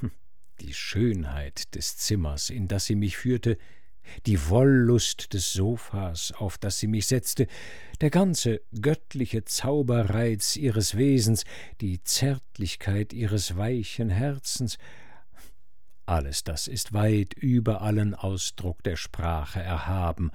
Hm, 0.00 0.12
die 0.60 0.72
Schönheit 0.72 1.74
des 1.74 1.96
Zimmers, 1.96 2.50
in 2.50 2.68
das 2.68 2.86
sie 2.86 2.94
mich 2.94 3.16
führte, 3.16 3.58
die 4.26 4.48
Wollust 4.48 5.32
des 5.34 5.52
Sofas, 5.52 6.32
auf 6.32 6.58
das 6.58 6.78
sie 6.78 6.86
mich 6.86 7.06
setzte, 7.06 7.46
der 8.00 8.10
ganze 8.10 8.60
göttliche 8.80 9.44
Zauberreiz 9.44 10.56
ihres 10.56 10.96
Wesens, 10.96 11.44
die 11.80 12.02
Zärtlichkeit 12.02 13.12
ihres 13.12 13.56
weichen 13.56 14.10
Herzens, 14.10 14.78
alles 16.06 16.42
das 16.42 16.68
ist 16.68 16.94
weit 16.94 17.34
über 17.34 17.82
allen 17.82 18.14
Ausdruck 18.14 18.82
der 18.82 18.96
Sprache 18.96 19.60
erhaben, 19.60 20.30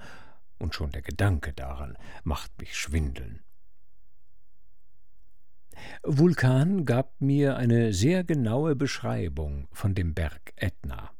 und 0.58 0.74
schon 0.74 0.92
der 0.92 1.02
Gedanke 1.02 1.52
daran 1.52 1.98
macht 2.22 2.58
mich 2.60 2.76
schwindeln. 2.76 3.40
Vulkan 6.02 6.84
gab 6.84 7.20
mir 7.20 7.56
eine 7.56 7.92
sehr 7.92 8.24
genaue 8.24 8.76
Beschreibung 8.76 9.68
von 9.72 9.94
dem 9.94 10.14
Berg 10.14 10.52
Ätna. 10.56 11.10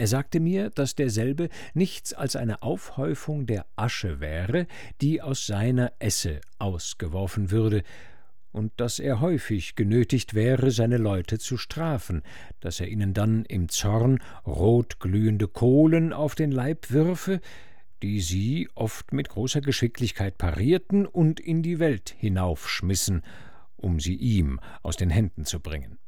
Er 0.00 0.06
sagte 0.06 0.40
mir, 0.40 0.70
dass 0.70 0.94
derselbe 0.94 1.50
nichts 1.74 2.14
als 2.14 2.34
eine 2.34 2.62
Aufhäufung 2.62 3.44
der 3.44 3.66
Asche 3.76 4.18
wäre, 4.18 4.66
die 5.02 5.20
aus 5.20 5.44
seiner 5.44 5.92
Esse 5.98 6.40
ausgeworfen 6.58 7.50
würde, 7.50 7.82
und 8.50 8.72
dass 8.78 8.98
er 8.98 9.20
häufig 9.20 9.74
genötigt 9.74 10.32
wäre, 10.32 10.70
seine 10.70 10.96
Leute 10.96 11.38
zu 11.38 11.58
strafen, 11.58 12.22
dass 12.60 12.80
er 12.80 12.88
ihnen 12.88 13.12
dann 13.12 13.44
im 13.44 13.68
Zorn 13.68 14.20
rotglühende 14.46 15.48
Kohlen 15.48 16.14
auf 16.14 16.34
den 16.34 16.50
Leib 16.50 16.90
würfe, 16.90 17.42
die 18.02 18.22
sie 18.22 18.70
oft 18.74 19.12
mit 19.12 19.28
großer 19.28 19.60
Geschicklichkeit 19.60 20.38
parierten 20.38 21.04
und 21.04 21.40
in 21.40 21.62
die 21.62 21.78
Welt 21.78 22.14
hinaufschmissen, 22.16 23.20
um 23.76 24.00
sie 24.00 24.14
ihm 24.14 24.60
aus 24.82 24.96
den 24.96 25.10
Händen 25.10 25.44
zu 25.44 25.60
bringen. 25.60 25.99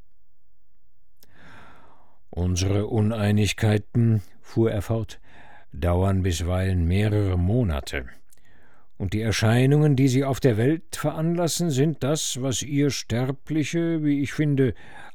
Unsere 2.35 2.87
Uneinigkeiten, 2.87 4.23
fuhr 4.41 4.73
er 4.73 4.81
fort, 4.81 5.21
dauern 5.71 6.23
bisweilen 6.23 6.87
mehrere 6.87 7.39
Monate 7.39 8.07
und 8.97 9.13
die 9.13 9.21
Erscheinungen, 9.21 9.97
die 9.97 10.09
sie 10.09 10.25
auf 10.25 10.41
der 10.41 10.57
Welt 10.57 10.97
veranlassen, 10.97 11.69
sind 11.69 12.03
das, 12.03 12.41
was 12.41 12.63
ihr 12.63 12.89
Sterbliche, 12.89 14.03
wie 14.03 14.23
ich 14.23 14.33
finde, 14.33 14.73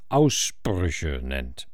Ausbrüche 0.09 1.21
nennt. 1.23 1.67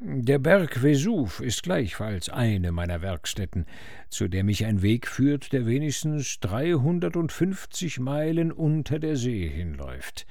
Der 0.00 0.40
Berg 0.40 0.82
Vesuv 0.82 1.38
ist 1.38 1.62
gleichfalls 1.62 2.28
eine 2.28 2.72
meiner 2.72 3.02
Werkstätten, 3.02 3.66
zu 4.08 4.26
der 4.26 4.42
mich 4.42 4.66
ein 4.66 4.82
Weg 4.82 5.06
führt, 5.06 5.52
der 5.52 5.64
wenigstens 5.66 6.40
dreihundertundfünfzig 6.40 8.00
Meilen 8.00 8.50
unter 8.50 8.98
der 8.98 9.14
See 9.14 9.46
hinläuft. 9.46 10.26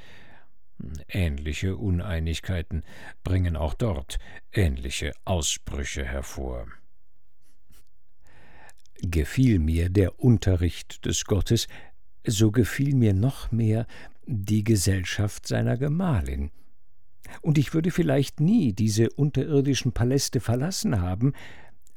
Ähnliche 1.07 1.75
Uneinigkeiten 1.77 2.83
bringen 3.23 3.55
auch 3.55 3.73
dort 3.73 4.17
ähnliche 4.51 5.11
Ausbrüche 5.25 6.05
hervor 6.05 6.67
gefiel 9.01 9.59
mir 9.59 9.89
der 9.89 10.19
Unterricht 10.19 11.05
des 11.05 11.25
Gottes, 11.25 11.67
so 12.25 12.51
gefiel 12.51 12.95
mir 12.95 13.13
noch 13.13 13.51
mehr 13.51 13.85
die 14.25 14.63
Gesellschaft 14.63 15.47
seiner 15.47 15.77
Gemahlin. 15.77 16.51
Und 17.41 17.57
ich 17.57 17.73
würde 17.73 17.91
vielleicht 17.91 18.39
nie 18.39 18.73
diese 18.73 19.09
unterirdischen 19.11 19.91
Paläste 19.93 20.39
verlassen 20.39 21.01
haben, 21.01 21.33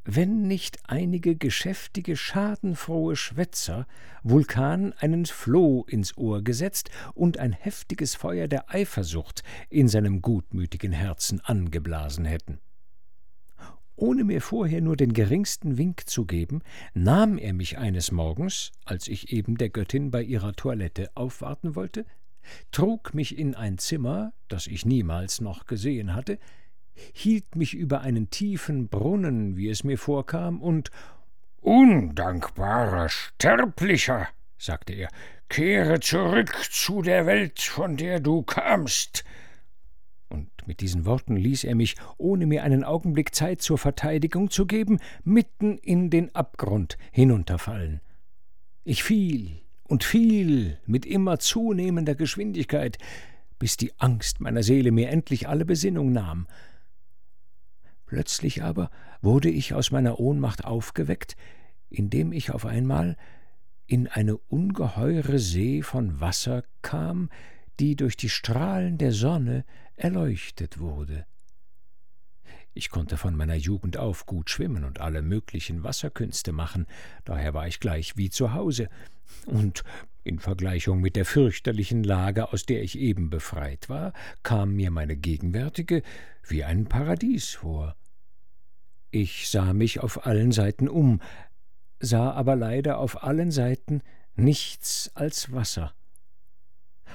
wenn 0.04 0.48
nicht 0.48 0.78
einige 0.88 1.36
geschäftige, 1.36 2.16
schadenfrohe 2.16 3.16
Schwätzer 3.16 3.86
Vulkan 4.22 4.92
einen 4.94 5.26
Floh 5.26 5.84
ins 5.88 6.16
Ohr 6.16 6.42
gesetzt 6.42 6.90
und 7.14 7.38
ein 7.38 7.52
heftiges 7.52 8.14
Feuer 8.14 8.48
der 8.48 8.72
Eifersucht 8.74 9.42
in 9.70 9.88
seinem 9.88 10.20
gutmütigen 10.22 10.92
Herzen 10.92 11.40
angeblasen 11.40 12.24
hätten. 12.24 12.58
Ohne 13.94 14.24
mir 14.24 14.40
vorher 14.40 14.80
nur 14.80 14.96
den 14.96 15.12
geringsten 15.12 15.78
Wink 15.78 16.08
zu 16.08 16.24
geben, 16.24 16.62
nahm 16.94 17.38
er 17.38 17.52
mich 17.52 17.78
eines 17.78 18.10
Morgens, 18.10 18.72
als 18.84 19.06
ich 19.06 19.32
eben 19.32 19.56
der 19.56 19.68
Göttin 19.68 20.10
bei 20.10 20.22
ihrer 20.22 20.54
Toilette 20.54 21.10
aufwarten 21.14 21.76
wollte, 21.76 22.04
trug 22.72 23.14
mich 23.14 23.38
in 23.38 23.54
ein 23.54 23.78
Zimmer, 23.78 24.32
das 24.48 24.66
ich 24.66 24.84
niemals 24.84 25.40
noch 25.40 25.66
gesehen 25.66 26.14
hatte, 26.14 26.38
hielt 27.12 27.56
mich 27.56 27.74
über 27.74 28.00
einen 28.00 28.30
tiefen 28.30 28.88
Brunnen, 28.88 29.56
wie 29.56 29.68
es 29.68 29.84
mir 29.84 29.98
vorkam, 29.98 30.60
und 30.60 30.90
Undankbarer 31.60 33.08
Sterblicher, 33.08 34.28
sagte 34.58 34.94
er, 34.94 35.08
kehre 35.48 36.00
zurück 36.00 36.54
zu 36.70 37.02
der 37.02 37.26
Welt, 37.26 37.60
von 37.60 37.96
der 37.96 38.20
du 38.20 38.42
kamst, 38.42 39.24
und 40.32 40.48
mit 40.66 40.80
diesen 40.80 41.04
Worten 41.04 41.36
ließ 41.36 41.64
er 41.64 41.74
mich, 41.74 41.94
ohne 42.16 42.46
mir 42.46 42.62
einen 42.62 42.84
Augenblick 42.84 43.34
Zeit 43.34 43.60
zur 43.60 43.76
Verteidigung 43.76 44.50
zu 44.50 44.66
geben, 44.66 44.98
mitten 45.24 45.76
in 45.76 46.08
den 46.08 46.34
Abgrund 46.34 46.96
hinunterfallen. 47.10 48.00
Ich 48.82 49.02
fiel 49.02 49.60
und 49.84 50.04
fiel 50.04 50.78
mit 50.86 51.04
immer 51.04 51.38
zunehmender 51.38 52.14
Geschwindigkeit, 52.14 52.96
bis 53.58 53.76
die 53.76 53.92
Angst 53.98 54.40
meiner 54.40 54.62
Seele 54.62 54.90
mir 54.90 55.10
endlich 55.10 55.48
alle 55.48 55.66
Besinnung 55.66 56.12
nahm. 56.12 56.46
Plötzlich 58.12 58.62
aber 58.62 58.90
wurde 59.22 59.48
ich 59.48 59.72
aus 59.72 59.90
meiner 59.90 60.20
Ohnmacht 60.20 60.66
aufgeweckt, 60.66 61.34
indem 61.88 62.30
ich 62.32 62.50
auf 62.50 62.66
einmal 62.66 63.16
in 63.86 64.06
eine 64.06 64.36
ungeheure 64.36 65.38
See 65.38 65.80
von 65.80 66.20
Wasser 66.20 66.62
kam, 66.82 67.30
die 67.80 67.96
durch 67.96 68.18
die 68.18 68.28
Strahlen 68.28 68.98
der 68.98 69.12
Sonne 69.12 69.64
erleuchtet 69.96 70.78
wurde. 70.78 71.24
Ich 72.74 72.90
konnte 72.90 73.16
von 73.16 73.34
meiner 73.34 73.54
Jugend 73.54 73.96
auf 73.96 74.26
gut 74.26 74.50
schwimmen 74.50 74.84
und 74.84 75.00
alle 75.00 75.22
möglichen 75.22 75.82
Wasserkünste 75.82 76.52
machen, 76.52 76.84
daher 77.24 77.54
war 77.54 77.66
ich 77.66 77.80
gleich 77.80 78.18
wie 78.18 78.28
zu 78.28 78.52
Hause, 78.52 78.90
und 79.46 79.84
in 80.22 80.38
Vergleichung 80.38 81.00
mit 81.00 81.16
der 81.16 81.24
fürchterlichen 81.24 82.04
Lage, 82.04 82.52
aus 82.52 82.66
der 82.66 82.82
ich 82.82 82.98
eben 82.98 83.30
befreit 83.30 83.88
war, 83.88 84.12
kam 84.42 84.74
mir 84.74 84.90
meine 84.90 85.16
gegenwärtige 85.16 86.02
wie 86.46 86.62
ein 86.62 86.84
Paradies 86.84 87.54
vor. 87.54 87.96
Ich 89.14 89.50
sah 89.50 89.74
mich 89.74 90.00
auf 90.00 90.26
allen 90.26 90.52
Seiten 90.52 90.88
um, 90.88 91.20
sah 92.00 92.32
aber 92.32 92.56
leider 92.56 92.96
auf 92.96 93.22
allen 93.22 93.50
Seiten 93.50 94.00
nichts 94.36 95.10
als 95.12 95.52
Wasser. 95.52 95.92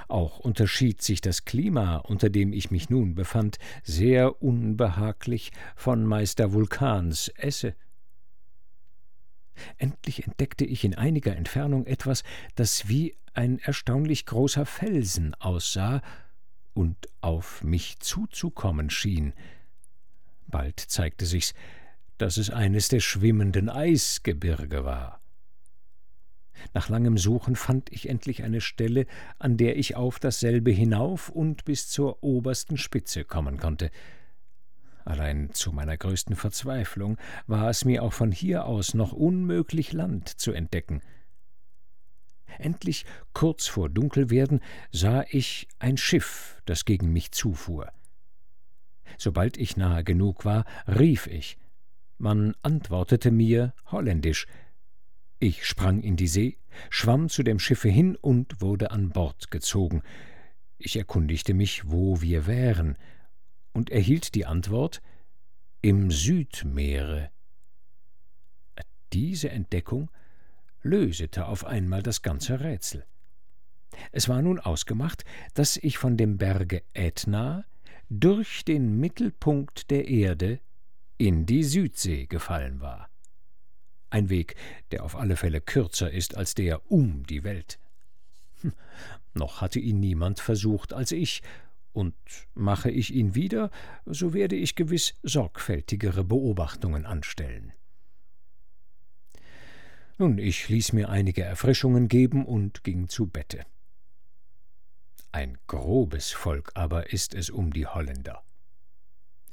Auch 0.08 0.38
unterschied 0.38 1.02
sich 1.02 1.22
das 1.22 1.44
Klima, 1.44 1.98
unter 1.98 2.30
dem 2.30 2.54
ich 2.54 2.70
mich 2.70 2.92
nun 2.92 3.16
befand, 3.16 3.58
sehr 3.82 4.44
unbehaglich 4.44 5.52
von 5.76 6.06
Meister 6.06 6.54
Vulkans 6.54 7.30
Esse. 7.30 7.74
Endlich 9.78 10.28
entdeckte 10.28 10.66
ich 10.66 10.84
in 10.84 10.94
einiger 10.94 11.36
Entfernung 11.36 11.88
etwas, 11.88 12.24
das 12.54 12.88
wie 12.88 13.18
ein 13.34 13.58
erstaunlich 13.58 14.28
großer 14.28 14.68
Felsen 14.68 15.34
aussah 15.34 16.04
und 16.76 16.96
auf 17.22 17.64
mich 17.64 17.98
zuzukommen 17.98 18.92
schien. 18.92 19.34
Bald 20.46 20.80
zeigte 20.80 21.26
sich's, 21.26 21.56
dass 22.18 22.38
es 22.38 22.50
eines 22.50 22.90
der 22.90 23.00
schwimmenden 23.00 23.70
Eisgebirge 23.70 24.84
war. 24.84 25.22
Nach 26.74 26.90
langem 26.90 27.18
Suchen 27.18 27.56
fand 27.56 27.92
ich 27.92 28.10
endlich 28.10 28.44
eine 28.44 28.62
Stelle, 28.62 29.06
an 29.40 29.58
der 29.58 29.78
ich 29.78 29.96
auf 29.96 30.20
dasselbe 30.20 30.72
hinauf 30.72 31.30
und 31.30 31.66
bis 31.66 31.90
zur 31.90 32.24
obersten 32.24 32.78
Spitze 32.78 33.24
kommen 33.24 33.58
konnte. 33.58 33.92
Allein 35.06 35.54
zu 35.54 35.72
meiner 35.72 35.96
größten 35.96 36.36
Verzweiflung 36.36 37.18
war 37.46 37.70
es 37.70 37.86
mir 37.86 38.04
auch 38.04 38.14
von 38.14 38.32
hier 38.32 38.66
aus 38.66 38.94
noch 38.94 39.14
unmöglich, 39.14 39.94
Land 39.94 40.28
zu 40.28 40.52
entdecken. 40.52 41.02
Endlich, 42.60 43.06
kurz 43.34 43.68
vor 43.68 43.90
Dunkelwerden, 43.90 44.62
sah 44.92 45.24
ich 45.30 45.68
ein 45.80 45.96
Schiff, 45.98 46.62
das 46.66 46.86
gegen 46.86 47.14
mich 47.14 47.32
zufuhr. 47.32 47.92
Sobald 49.18 49.58
ich 49.58 49.78
nahe 49.78 50.04
genug 50.04 50.44
war, 50.44 50.66
rief 50.88 51.28
ich. 51.28 51.58
Man 52.18 52.56
antwortete 52.64 53.32
mir 53.32 53.74
holländisch. 53.92 54.48
Ich 55.40 55.66
sprang 55.66 56.02
in 56.02 56.16
die 56.16 56.28
See, 56.28 56.58
schwamm 56.90 57.30
zu 57.30 57.44
dem 57.44 57.60
Schiffe 57.60 57.90
hin 57.90 58.16
und 58.16 58.60
wurde 58.60 58.90
an 58.92 59.10
Bord 59.10 59.52
gezogen. 59.52 60.02
Ich 60.80 60.98
erkundigte 60.98 61.54
mich, 61.54 61.90
wo 61.92 62.22
wir 62.22 62.48
wären 62.48 62.98
und 63.72 63.92
erhielt 63.92 64.34
die 64.34 64.48
Antwort 64.48 65.02
im 65.82 66.10
Südmeere. 66.10 67.30
Diese 69.14 69.50
Entdeckung 69.50 70.10
lösete 70.82 71.46
auf 71.46 71.66
einmal 71.66 72.02
das 72.02 72.24
ganze 72.24 72.60
Rätsel. 72.60 73.06
Es 74.12 74.28
war 74.28 74.42
nun 74.42 74.60
ausgemacht, 74.60 75.24
dass 75.54 75.78
ich 75.78 75.98
von 75.98 76.18
dem 76.18 76.38
Berge 76.38 76.82
Ätna 76.94 77.66
durch 78.10 78.66
den 78.66 79.00
Mittelpunkt 79.00 79.92
der 79.92 80.08
Erde 80.08 80.60
in 81.18 81.46
die 81.46 81.64
Südsee 81.64 82.26
gefallen 82.26 82.80
war. 82.80 83.10
Ein 84.10 84.30
Weg, 84.30 84.56
der 84.92 85.04
auf 85.04 85.16
alle 85.16 85.36
Fälle 85.36 85.62
kürzer 85.62 86.12
ist 86.12 86.38
als 86.38 86.56
der 86.56 86.92
um 86.92 87.26
die 87.26 87.44
Welt. 87.44 87.80
Hm, 88.62 88.74
noch 89.34 89.62
hatte 89.62 89.80
ihn 89.80 90.00
niemand 90.00 90.40
versucht 90.40 90.94
als 90.94 91.12
ich, 91.12 91.42
und 91.98 92.16
mache 92.54 92.92
ich 92.92 93.12
ihn 93.12 93.34
wieder, 93.34 93.72
so 94.06 94.32
werde 94.32 94.56
ich 94.56 94.76
gewiss 94.76 95.16
sorgfältigere 95.24 96.24
Beobachtungen 96.24 97.08
anstellen. 97.08 97.74
Nun, 100.20 100.38
ich 100.38 100.70
ließ 100.70 100.94
mir 100.94 101.10
einige 101.10 101.44
Erfrischungen 101.44 102.08
geben 102.08 102.46
und 102.46 102.84
ging 102.84 103.08
zu 103.08 103.26
Bette. 103.26 103.66
Ein 105.32 105.58
grobes 105.66 106.32
Volk 106.32 106.72
aber 106.76 107.12
ist 107.12 107.34
es 107.34 107.50
um 107.50 107.74
die 107.74 107.88
Holländer. 107.88 108.44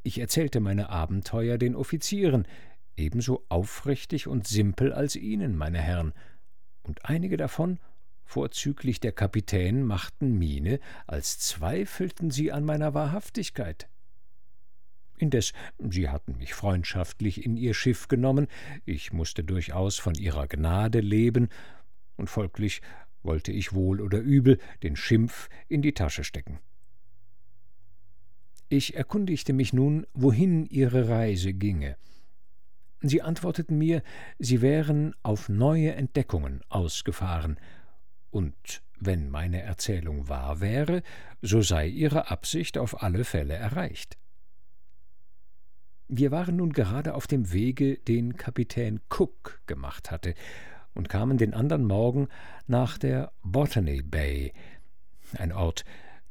Ich 0.07 0.19
erzählte 0.19 0.61
meine 0.61 0.91
Abenteuer 0.91 1.57
den 1.57 1.75
Offizieren, 1.75 2.47
ebenso 2.95 3.43
aufrichtig 3.49 4.29
und 4.29 4.47
simpel 4.47 4.93
als 4.93 5.17
Ihnen, 5.17 5.57
meine 5.57 5.81
Herren, 5.81 6.13
und 6.83 7.07
einige 7.07 7.39
davon 7.39 7.81
vorzüglich 8.27 9.01
der 9.01 9.13
Kapitän, 9.13 9.83
machten 9.83 10.39
Miene, 10.39 10.79
als 11.07 11.39
zweifelten 11.39 12.31
sie 12.31 12.53
an 12.53 12.65
meiner 12.65 12.93
Wahrhaftigkeit. 12.93 13.89
Indes, 15.17 15.55
sie 15.79 16.11
hatten 16.11 16.37
mich 16.37 16.53
freundschaftlich 16.53 17.43
in 17.43 17.57
ihr 17.57 17.73
Schiff 17.73 18.07
genommen, 18.09 18.47
ich 18.85 19.13
musste 19.13 19.43
durchaus 19.43 19.99
von 19.99 20.15
ihrer 20.15 20.49
Gnade 20.49 21.01
leben, 21.01 21.49
und 22.17 22.29
folglich 22.29 22.83
wollte 23.23 23.53
ich 23.53 23.73
wohl 23.73 24.03
oder 24.03 24.19
übel 24.19 24.59
den 24.83 24.97
Schimpf 24.97 25.49
in 25.69 25.81
die 25.81 25.95
Tasche 25.95 26.25
stecken. 26.25 26.59
Ich 28.69 28.97
erkundigte 28.97 29.53
mich 29.53 29.73
nun, 29.73 30.07
wohin 30.15 30.67
ihre 30.67 31.09
Reise 31.09 31.53
ginge. 31.53 31.97
Sie 33.01 33.21
antworteten 33.21 33.77
mir, 33.77 34.03
sie 34.39 34.63
wären 34.63 35.15
auf 35.23 35.49
neue 35.49 35.95
Entdeckungen 35.95 36.63
ausgefahren, 36.69 37.59
und 38.31 38.83
wenn 38.99 39.31
meine 39.31 39.63
Erzählung 39.63 40.29
wahr 40.29 40.61
wäre, 40.61 41.03
so 41.43 41.61
sei 41.61 41.87
ihre 41.87 42.31
Absicht 42.31 42.79
auf 42.79 43.03
alle 43.03 43.25
Fälle 43.25 43.55
erreicht. 43.55 44.17
Wir 46.09 46.31
waren 46.31 46.57
nun 46.57 46.73
gerade 46.73 47.15
auf 47.15 47.27
dem 47.27 47.53
Wege, 47.53 47.99
den 47.99 48.37
Kapitän 48.37 49.01
Cook 49.11 49.61
gemacht 49.67 50.11
hatte, 50.11 50.35
und 50.95 51.09
kamen 51.09 51.39
den 51.39 51.55
andern 51.55 51.85
Morgen 51.85 52.29
nach 52.67 52.99
der 52.99 53.33
Botany 53.43 54.03
Bay, 54.03 54.53
ein 55.37 55.53
Ort, 55.53 55.85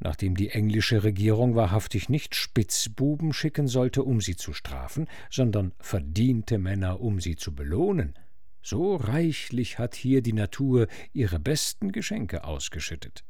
nach 0.03 0.17
dem 0.17 0.35
die 0.35 0.49
englische 0.49 1.03
Regierung 1.03 1.55
wahrhaftig 1.55 2.09
nicht 2.09 2.35
Spitzbuben 2.35 3.31
schicken 3.31 3.67
sollte, 3.67 4.03
um 4.03 4.19
sie 4.19 4.35
zu 4.35 4.51
strafen, 4.51 5.07
sondern 5.29 5.71
verdiente 5.79 6.57
Männer, 6.57 6.99
um 6.99 7.21
sie 7.21 7.37
zu 7.37 7.55
belohnen. 7.55 8.13
So 8.61 8.97
reichlich 8.97 9.79
hat 9.79 9.95
hier 9.95 10.21
die 10.21 10.33
Natur 10.33 10.87
ihre 11.13 11.39
besten 11.39 11.93
Geschenke 11.93 12.43
ausgeschüttet. 12.43 13.23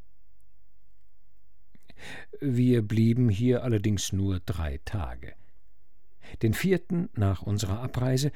Wir 2.42 2.82
blieben 2.82 3.30
hier 3.30 3.64
allerdings 3.64 4.12
nur 4.12 4.40
drei 4.40 4.80
Tage. 4.84 5.36
Den 6.42 6.56
vierten 6.56 7.10
nach 7.14 7.44
unserer 7.44 7.82
Abreise 7.82 8.32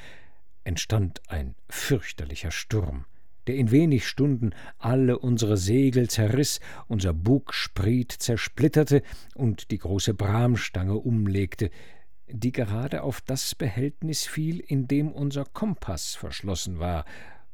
entstand 0.63 1.21
ein 1.27 1.55
fürchterlicher 1.69 2.51
Sturm, 2.51 3.05
der 3.47 3.55
in 3.55 3.71
wenig 3.71 4.07
Stunden 4.07 4.51
alle 4.77 5.17
unsere 5.19 5.57
Segel 5.57 6.09
zerriß, 6.09 6.59
unser 6.87 7.13
Bugspriet 7.13 8.11
zersplitterte 8.11 9.01
und 9.35 9.71
die 9.71 9.77
große 9.77 10.13
Bramstange 10.13 10.95
umlegte, 10.95 11.69
die 12.29 12.51
gerade 12.51 13.03
auf 13.03 13.21
das 13.21 13.55
Behältnis 13.55 14.25
fiel, 14.25 14.59
in 14.59 14.87
dem 14.87 15.11
unser 15.11 15.45
Kompass 15.45 16.15
verschlossen 16.15 16.79
war, 16.79 17.05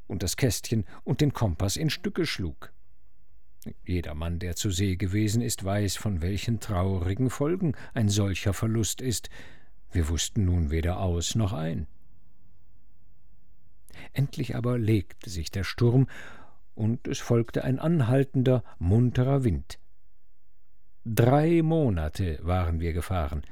und 0.06 0.22
das 0.22 0.36
Kästchen 0.36 0.84
und 1.04 1.20
den 1.20 1.32
Kompass 1.32 1.76
in 1.76 1.88
Stücke 1.88 2.26
schlug. 2.26 2.72
Jeder 3.86 4.14
Mann, 4.14 4.38
der 4.38 4.56
zu 4.56 4.70
See 4.70 4.96
gewesen 4.96 5.40
ist, 5.40 5.64
weiß, 5.64 5.96
von 5.96 6.20
welchen 6.20 6.60
traurigen 6.60 7.30
Folgen 7.30 7.74
ein 7.94 8.10
solcher 8.10 8.52
Verlust 8.52 9.00
ist. 9.00 9.30
Wir 9.90 10.08
wussten 10.08 10.44
nun 10.44 10.70
weder 10.70 11.00
aus 11.00 11.34
noch 11.34 11.54
ein. 11.54 11.86
Endlich 14.12 14.56
aber 14.56 14.78
legte 14.78 15.30
sich 15.30 15.50
der 15.50 15.64
Sturm, 15.64 16.06
und 16.74 17.06
es 17.06 17.20
folgte 17.20 17.62
ein 17.64 17.78
anhaltender, 17.78 18.64
munterer 18.78 19.44
Wind. 19.44 19.78
Drei 21.04 21.62
Monate 21.62 22.38
waren 22.42 22.80
wir 22.80 22.92
gefahren, 22.92 23.42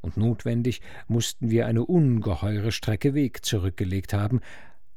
und 0.00 0.16
notwendig 0.16 0.80
mussten 1.06 1.50
wir 1.50 1.66
eine 1.66 1.84
ungeheure 1.84 2.72
Strecke 2.72 3.14
Weg 3.14 3.44
zurückgelegt 3.44 4.12
haben, 4.12 4.40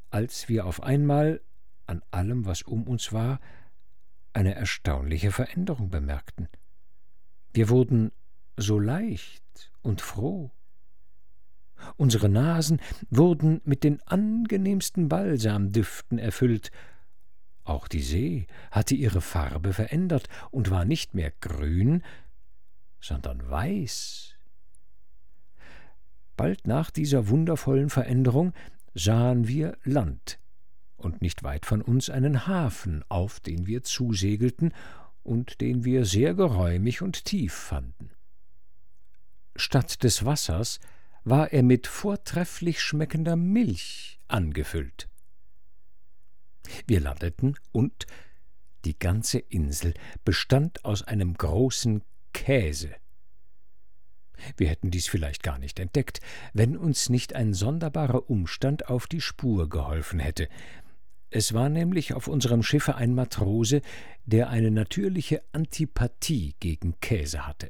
als 0.10 0.50
wir 0.50 0.66
auf 0.66 0.84
einmal 0.84 1.42
an 1.88 2.02
allem, 2.12 2.46
was 2.46 2.62
um 2.62 2.84
uns 2.88 3.14
war, 3.14 3.40
eine 4.34 4.56
erstaunliche 4.56 5.32
Veränderung 5.32 5.90
bemerkten. 5.90 6.48
Wir 7.54 7.70
wurden 7.70 8.12
so 8.58 8.80
leicht 8.80 9.72
und 9.82 10.02
froh. 10.02 10.52
Unsere 11.98 12.30
Nasen 12.30 12.80
wurden 13.10 13.62
mit 13.64 13.84
den 13.84 14.02
angenehmsten 14.08 15.10
Balsamdüften 15.10 16.18
erfüllt, 16.18 16.72
auch 17.64 17.88
die 17.88 18.02
See 18.02 18.48
hatte 18.72 18.96
ihre 18.96 19.22
Farbe 19.22 19.74
verändert 19.74 20.28
und 20.50 20.72
war 20.72 20.86
nicht 20.86 21.14
mehr 21.14 21.32
grün, 21.40 22.04
sondern 23.00 23.50
weiß 23.50 24.36
Bald 26.42 26.66
nach 26.66 26.90
dieser 26.90 27.28
wundervollen 27.28 27.92
Veränderung 27.92 28.54
sahen 28.96 29.48
wir 29.48 29.78
Land 29.84 30.40
und 30.98 31.22
nicht 31.22 31.44
weit 31.44 31.68
von 31.68 31.84
uns 31.84 32.10
einen 32.10 32.48
Hafen, 32.48 33.04
auf 33.10 33.40
den 33.40 33.68
wir 33.68 33.84
zusegelten 33.84 34.74
und 35.22 35.62
den 35.62 35.86
wir 35.86 36.04
sehr 36.04 36.34
geräumig 36.34 37.04
und 37.04 37.26
tief 37.26 37.54
fanden. 37.54 38.10
Statt 39.56 40.04
des 40.04 40.26
Wassers 40.26 40.80
war 41.24 41.54
er 41.54 41.64
mit 41.64 41.88
vortrefflich 41.88 42.82
schmeckender 42.82 43.36
Milch 43.36 44.20
angefüllt. 44.28 45.08
Wir 46.88 47.00
landeten 47.00 47.56
und 47.72 48.06
die 48.86 48.98
ganze 48.98 49.40
Insel 49.40 49.94
bestand 50.26 50.86
aus 50.86 51.04
einem 51.04 51.36
großen 51.36 52.04
Käse. 52.34 52.96
Wir 54.58 54.70
hätten 54.70 54.90
dies 54.90 55.08
vielleicht 55.08 55.44
gar 55.44 55.60
nicht 55.60 55.80
entdeckt, 55.80 56.20
wenn 56.54 56.76
uns 56.76 57.10
nicht 57.10 57.36
ein 57.36 57.54
sonderbarer 57.54 58.30
Umstand 58.30 58.90
auf 58.90 59.06
die 59.06 59.22
Spur 59.22 59.70
geholfen 59.70 60.20
hätte. 60.20 60.48
Es 61.30 61.54
war 61.54 61.70
nämlich 61.70 62.14
auf 62.14 62.28
unserem 62.28 62.64
Schiffe 62.64 62.96
ein 62.96 63.14
Matrose, 63.14 63.82
der 64.26 64.50
eine 64.50 64.72
natürliche 64.72 65.44
Antipathie 65.52 66.56
gegen 66.60 67.00
Käse 67.00 67.46
hatte. 67.46 67.70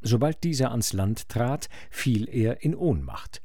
Sobald 0.00 0.44
dieser 0.44 0.70
ans 0.70 0.92
Land 0.92 1.28
trat, 1.28 1.68
fiel 1.90 2.28
er 2.28 2.62
in 2.62 2.74
Ohnmacht. 2.74 3.42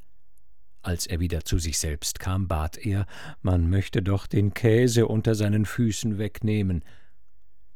Als 0.81 1.07
er 1.07 1.19
wieder 1.19 1.45
zu 1.45 1.59
sich 1.59 1.79
selbst 1.79 2.19
kam, 2.19 2.47
bat 2.47 2.77
er, 2.77 3.05
man 3.41 3.69
möchte 3.69 4.01
doch 4.01 4.27
den 4.27 4.53
Käse 4.53 5.07
unter 5.07 5.33
seinen 5.33 5.65
Füßen 5.65 6.17
wegnehmen. 6.17 6.83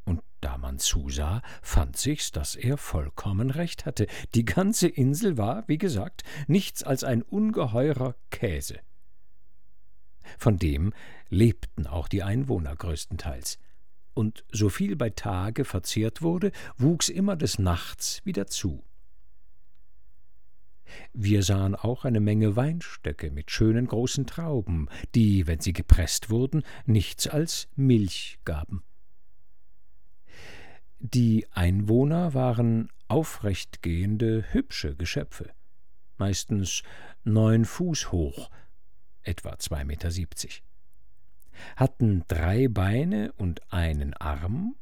Und 0.03 0.21
da 0.41 0.57
man 0.57 0.77
zusah, 0.77 1.41
fand 1.61 1.95
sich's, 1.97 2.31
dass 2.31 2.55
er 2.55 2.77
vollkommen 2.77 3.49
recht 3.49 3.85
hatte. 3.85 4.07
Die 4.35 4.45
ganze 4.45 4.89
Insel 4.89 5.37
war, 5.37 5.63
wie 5.67 5.77
gesagt, 5.77 6.23
nichts 6.47 6.83
als 6.83 7.03
ein 7.03 7.21
ungeheurer 7.21 8.15
Käse. 8.29 8.79
Von 10.37 10.57
dem 10.57 10.93
lebten 11.29 11.87
auch 11.87 12.09
die 12.09 12.23
Einwohner 12.23 12.75
größtenteils 12.75 13.57
und 14.17 14.43
so 14.51 14.69
viel 14.69 14.95
bei 14.95 15.11
Tage 15.11 15.63
verzehrt 15.63 16.21
wurde, 16.21 16.51
wuchs 16.77 17.07
immer 17.07 17.35
des 17.35 17.59
Nachts 17.59 18.21
wieder 18.25 18.47
zu. 18.47 18.83
Wir 21.13 21.43
sahen 21.43 21.75
auch 21.75 22.05
eine 22.05 22.19
Menge 22.19 22.55
Weinstöcke 22.55 23.29
mit 23.29 23.51
schönen 23.51 23.87
großen 23.87 24.25
Trauben, 24.25 24.89
die, 25.13 25.45
wenn 25.45 25.59
sie 25.59 25.73
gepresst 25.73 26.29
wurden, 26.29 26.63
nichts 26.85 27.27
als 27.27 27.67
Milch 27.75 28.39
gaben. 28.43 28.83
Die 30.99 31.45
Einwohner 31.51 32.33
waren 32.33 32.89
aufrechtgehende, 33.07 34.45
hübsche 34.51 34.95
Geschöpfe, 34.95 35.51
meistens 36.17 36.81
neun 37.23 37.65
Fuß 37.65 38.11
hoch, 38.11 38.49
etwa 39.21 39.59
zwei 39.59 39.85
Meter 39.85 40.09
siebzig 40.09 40.63
hatten 41.75 42.23
drei 42.27 42.67
Beine 42.67 43.33
und 43.33 43.61
einen 43.71 44.13
Arm, 44.13 44.75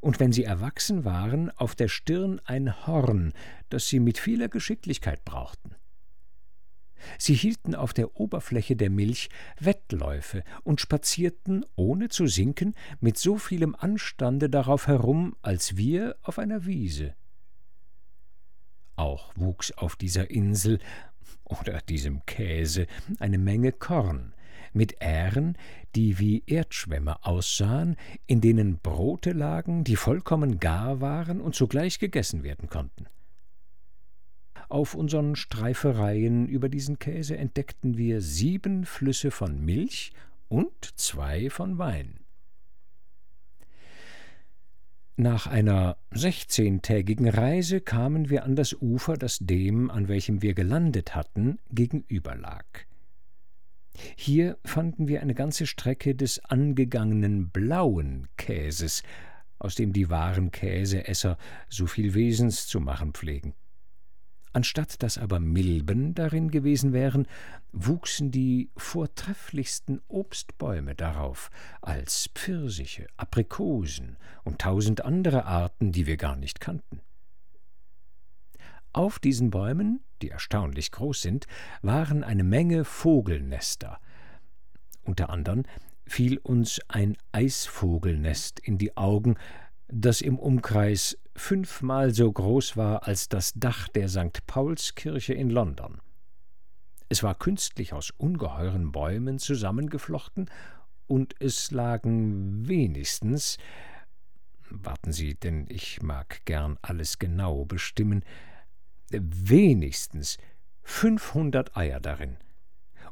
und 0.00 0.20
wenn 0.20 0.32
sie 0.32 0.44
erwachsen 0.44 1.04
waren, 1.04 1.50
auf 1.50 1.74
der 1.74 1.88
Stirn 1.88 2.40
ein 2.44 2.86
Horn, 2.86 3.32
das 3.68 3.88
sie 3.88 4.00
mit 4.00 4.18
vieler 4.18 4.48
Geschicklichkeit 4.48 5.24
brauchten. 5.24 5.74
Sie 7.18 7.34
hielten 7.34 7.74
auf 7.74 7.92
der 7.92 8.20
Oberfläche 8.20 8.76
der 8.76 8.90
Milch 8.90 9.30
Wettläufe 9.58 10.44
und 10.64 10.80
spazierten, 10.80 11.64
ohne 11.74 12.08
zu 12.08 12.26
sinken, 12.26 12.74
mit 13.00 13.18
so 13.18 13.38
vielem 13.38 13.74
Anstande 13.74 14.50
darauf 14.50 14.86
herum, 14.86 15.34
als 15.42 15.76
wir 15.76 16.16
auf 16.22 16.38
einer 16.38 16.66
Wiese. 16.66 17.14
Auch 18.96 19.32
wuchs 19.36 19.72
auf 19.72 19.96
dieser 19.96 20.30
Insel 20.30 20.78
oder 21.44 21.80
diesem 21.80 22.24
Käse 22.26 22.86
eine 23.18 23.38
Menge 23.38 23.72
Korn, 23.72 24.34
mit 24.72 24.96
Ähren, 25.00 25.56
die 25.94 26.18
wie 26.18 26.42
Erdschwämme 26.46 27.24
aussahen, 27.24 27.96
in 28.26 28.40
denen 28.40 28.78
Brote 28.78 29.32
lagen, 29.32 29.84
die 29.84 29.96
vollkommen 29.96 30.60
gar 30.60 31.00
waren 31.00 31.40
und 31.40 31.54
sogleich 31.54 31.98
gegessen 31.98 32.42
werden 32.42 32.68
konnten. 32.68 33.06
Auf 34.68 34.94
unseren 34.94 35.34
Streifereien 35.34 36.46
über 36.46 36.68
diesen 36.68 36.98
Käse 37.00 37.36
entdeckten 37.36 37.96
wir 37.96 38.20
sieben 38.20 38.84
Flüsse 38.84 39.32
von 39.32 39.64
Milch 39.64 40.12
und 40.48 40.98
zwei 40.98 41.50
von 41.50 41.78
Wein. 41.78 42.20
Nach 45.16 45.46
einer 45.46 45.98
sechzehntägigen 46.12 47.28
Reise 47.28 47.80
kamen 47.80 48.30
wir 48.30 48.44
an 48.44 48.56
das 48.56 48.72
Ufer, 48.80 49.18
das 49.18 49.38
dem, 49.40 49.90
an 49.90 50.08
welchem 50.08 50.40
wir 50.40 50.54
gelandet 50.54 51.14
hatten, 51.14 51.58
gegenüberlag. 51.70 52.86
Hier 54.16 54.58
fanden 54.64 55.08
wir 55.08 55.20
eine 55.20 55.34
ganze 55.34 55.66
Strecke 55.66 56.14
des 56.14 56.44
angegangenen 56.44 57.50
blauen 57.50 58.28
Käses, 58.36 59.02
aus 59.58 59.74
dem 59.74 59.92
die 59.92 60.10
wahren 60.10 60.50
Käseesser 60.50 61.36
so 61.68 61.86
viel 61.86 62.14
Wesens 62.14 62.66
zu 62.66 62.80
machen 62.80 63.12
pflegen. 63.12 63.54
Anstatt 64.52 65.02
dass 65.02 65.16
aber 65.16 65.38
Milben 65.38 66.14
darin 66.14 66.50
gewesen 66.50 66.92
wären, 66.92 67.28
wuchsen 67.72 68.32
die 68.32 68.70
vortrefflichsten 68.76 70.00
Obstbäume 70.08 70.96
darauf, 70.96 71.50
als 71.82 72.30
Pfirsiche, 72.34 73.06
Aprikosen 73.16 74.16
und 74.42 74.60
tausend 74.60 75.04
andere 75.04 75.44
Arten, 75.44 75.92
die 75.92 76.06
wir 76.06 76.16
gar 76.16 76.34
nicht 76.34 76.58
kannten. 76.58 77.00
Auf 78.92 79.18
diesen 79.18 79.50
Bäumen, 79.50 80.00
die 80.20 80.30
erstaunlich 80.30 80.90
groß 80.90 81.22
sind, 81.22 81.46
waren 81.82 82.24
eine 82.24 82.44
Menge 82.44 82.84
Vogelnester. 82.84 84.00
Unter 85.02 85.30
anderem 85.30 85.64
fiel 86.06 86.38
uns 86.38 86.80
ein 86.88 87.16
Eisvogelnest 87.32 88.58
in 88.60 88.78
die 88.78 88.96
Augen, 88.96 89.36
das 89.86 90.20
im 90.20 90.38
Umkreis 90.38 91.16
fünfmal 91.36 92.12
so 92.12 92.30
groß 92.30 92.76
war 92.76 93.06
als 93.06 93.28
das 93.28 93.52
Dach 93.54 93.88
der 93.88 94.08
St. 94.08 94.46
Paulskirche 94.46 95.34
in 95.34 95.50
London. 95.50 96.00
Es 97.08 97.22
war 97.22 97.34
künstlich 97.34 97.92
aus 97.92 98.10
ungeheuren 98.16 98.92
Bäumen 98.92 99.38
zusammengeflochten, 99.38 100.50
und 101.06 101.34
es 101.40 101.72
lagen 101.72 102.68
wenigstens 102.68 103.58
warten 104.70 105.12
Sie, 105.12 105.34
denn 105.34 105.66
ich 105.68 106.02
mag 106.02 106.44
gern 106.44 106.78
alles 106.82 107.18
genau 107.18 107.64
bestimmen, 107.64 108.24
wenigstens 109.10 110.38
fünfhundert 110.82 111.76
Eier 111.76 112.00
darin, 112.00 112.36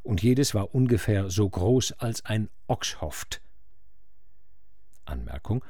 und 0.03 0.23
jedes 0.23 0.55
war 0.55 0.75
ungefähr 0.75 1.31
so 1.31 1.49
groß 1.49 1.93
als 1.93 2.25
ein 2.25 2.49
Ochshoft. 2.67 3.41
Anmerkung 5.05 5.65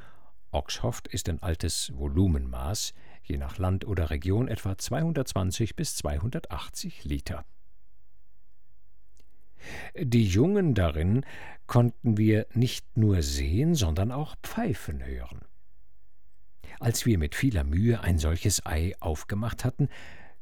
Ochshoft 0.51 1.07
ist 1.07 1.29
ein 1.29 1.41
altes 1.41 1.91
Volumenmaß, 1.95 2.93
je 3.23 3.37
nach 3.37 3.57
Land 3.57 3.85
oder 3.85 4.09
Region 4.09 4.47
etwa 4.47 4.77
220 4.77 5.75
bis 5.75 5.95
280 5.97 7.03
Liter. 7.05 7.45
Die 9.99 10.25
Jungen 10.25 10.73
darin 10.73 11.25
konnten 11.67 12.17
wir 12.17 12.47
nicht 12.53 12.97
nur 12.97 13.21
sehen, 13.21 13.75
sondern 13.75 14.11
auch 14.11 14.35
pfeifen 14.41 15.05
hören. 15.05 15.41
Als 16.79 17.05
wir 17.05 17.17
mit 17.17 17.35
vieler 17.35 17.65
Mühe 17.65 17.99
ein 17.99 18.17
solches 18.17 18.65
Ei 18.65 18.93
aufgemacht 19.01 19.65
hatten, 19.65 19.89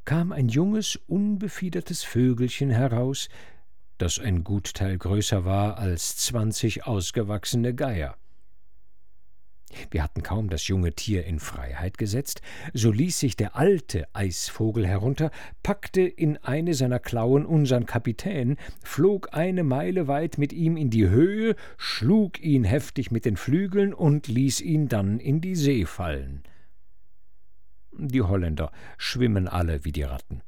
kam 0.07 0.31
ein 0.31 0.47
junges, 0.47 0.97
unbefiedertes 1.07 2.03
Vögelchen 2.03 2.69
heraus, 2.69 3.27
das 3.97 4.19
ein 4.19 4.45
gut 4.45 4.73
Teil 4.73 4.97
größer 4.97 5.43
war 5.43 5.77
als 5.79 6.15
zwanzig 6.15 6.87
ausgewachsene 6.87 7.75
Geier. 7.75 8.15
Wir 9.91 10.01
hatten 10.01 10.23
kaum 10.23 10.49
das 10.49 10.69
junge 10.69 10.93
Tier 10.93 11.25
in 11.25 11.41
Freiheit 11.41 11.97
gesetzt, 11.97 12.41
so 12.73 12.89
ließ 12.89 13.19
sich 13.19 13.35
der 13.35 13.57
alte 13.57 14.07
Eisvogel 14.13 14.87
herunter, 14.87 15.29
packte 15.61 16.03
in 16.03 16.37
eine 16.37 16.73
seiner 16.73 16.99
Klauen 16.99 17.45
unsern 17.45 17.85
Kapitän, 17.85 18.55
flog 18.81 19.33
eine 19.33 19.65
Meile 19.65 20.07
weit 20.07 20.37
mit 20.37 20.53
ihm 20.53 20.77
in 20.77 20.89
die 20.89 21.09
Höhe, 21.09 21.57
schlug 21.75 22.41
ihn 22.41 22.63
heftig 22.63 23.11
mit 23.11 23.25
den 23.25 23.35
Flügeln 23.35 23.93
und 23.93 24.29
ließ 24.29 24.61
ihn 24.61 24.87
dann 24.87 25.19
in 25.19 25.41
die 25.41 25.55
See 25.55 25.83
fallen. 25.83 26.43
Die 27.99 28.21
Holländer 28.21 28.71
schwimmen 28.97 29.47
alle 29.47 29.83
wie 29.83 29.91
die 29.91 30.03
Ratten. 30.03 30.41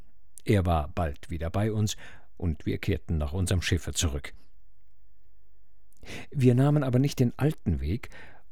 Er 0.46 0.66
war 0.66 0.88
bald 0.90 1.30
wieder 1.30 1.50
bei 1.50 1.72
uns, 1.72 1.98
und 2.38 2.66
wir 2.66 2.78
kehrten 2.78 3.18
nach 3.18 3.34
unserem 3.34 3.62
Schiffe 3.62 3.92
zurück. 3.92 4.34
Wir 6.32 6.56
nahmen 6.56 6.84
aber 6.84 7.00
nicht 7.00 7.20
den 7.20 7.34
alten 7.38 7.82
Weg 7.82 8.10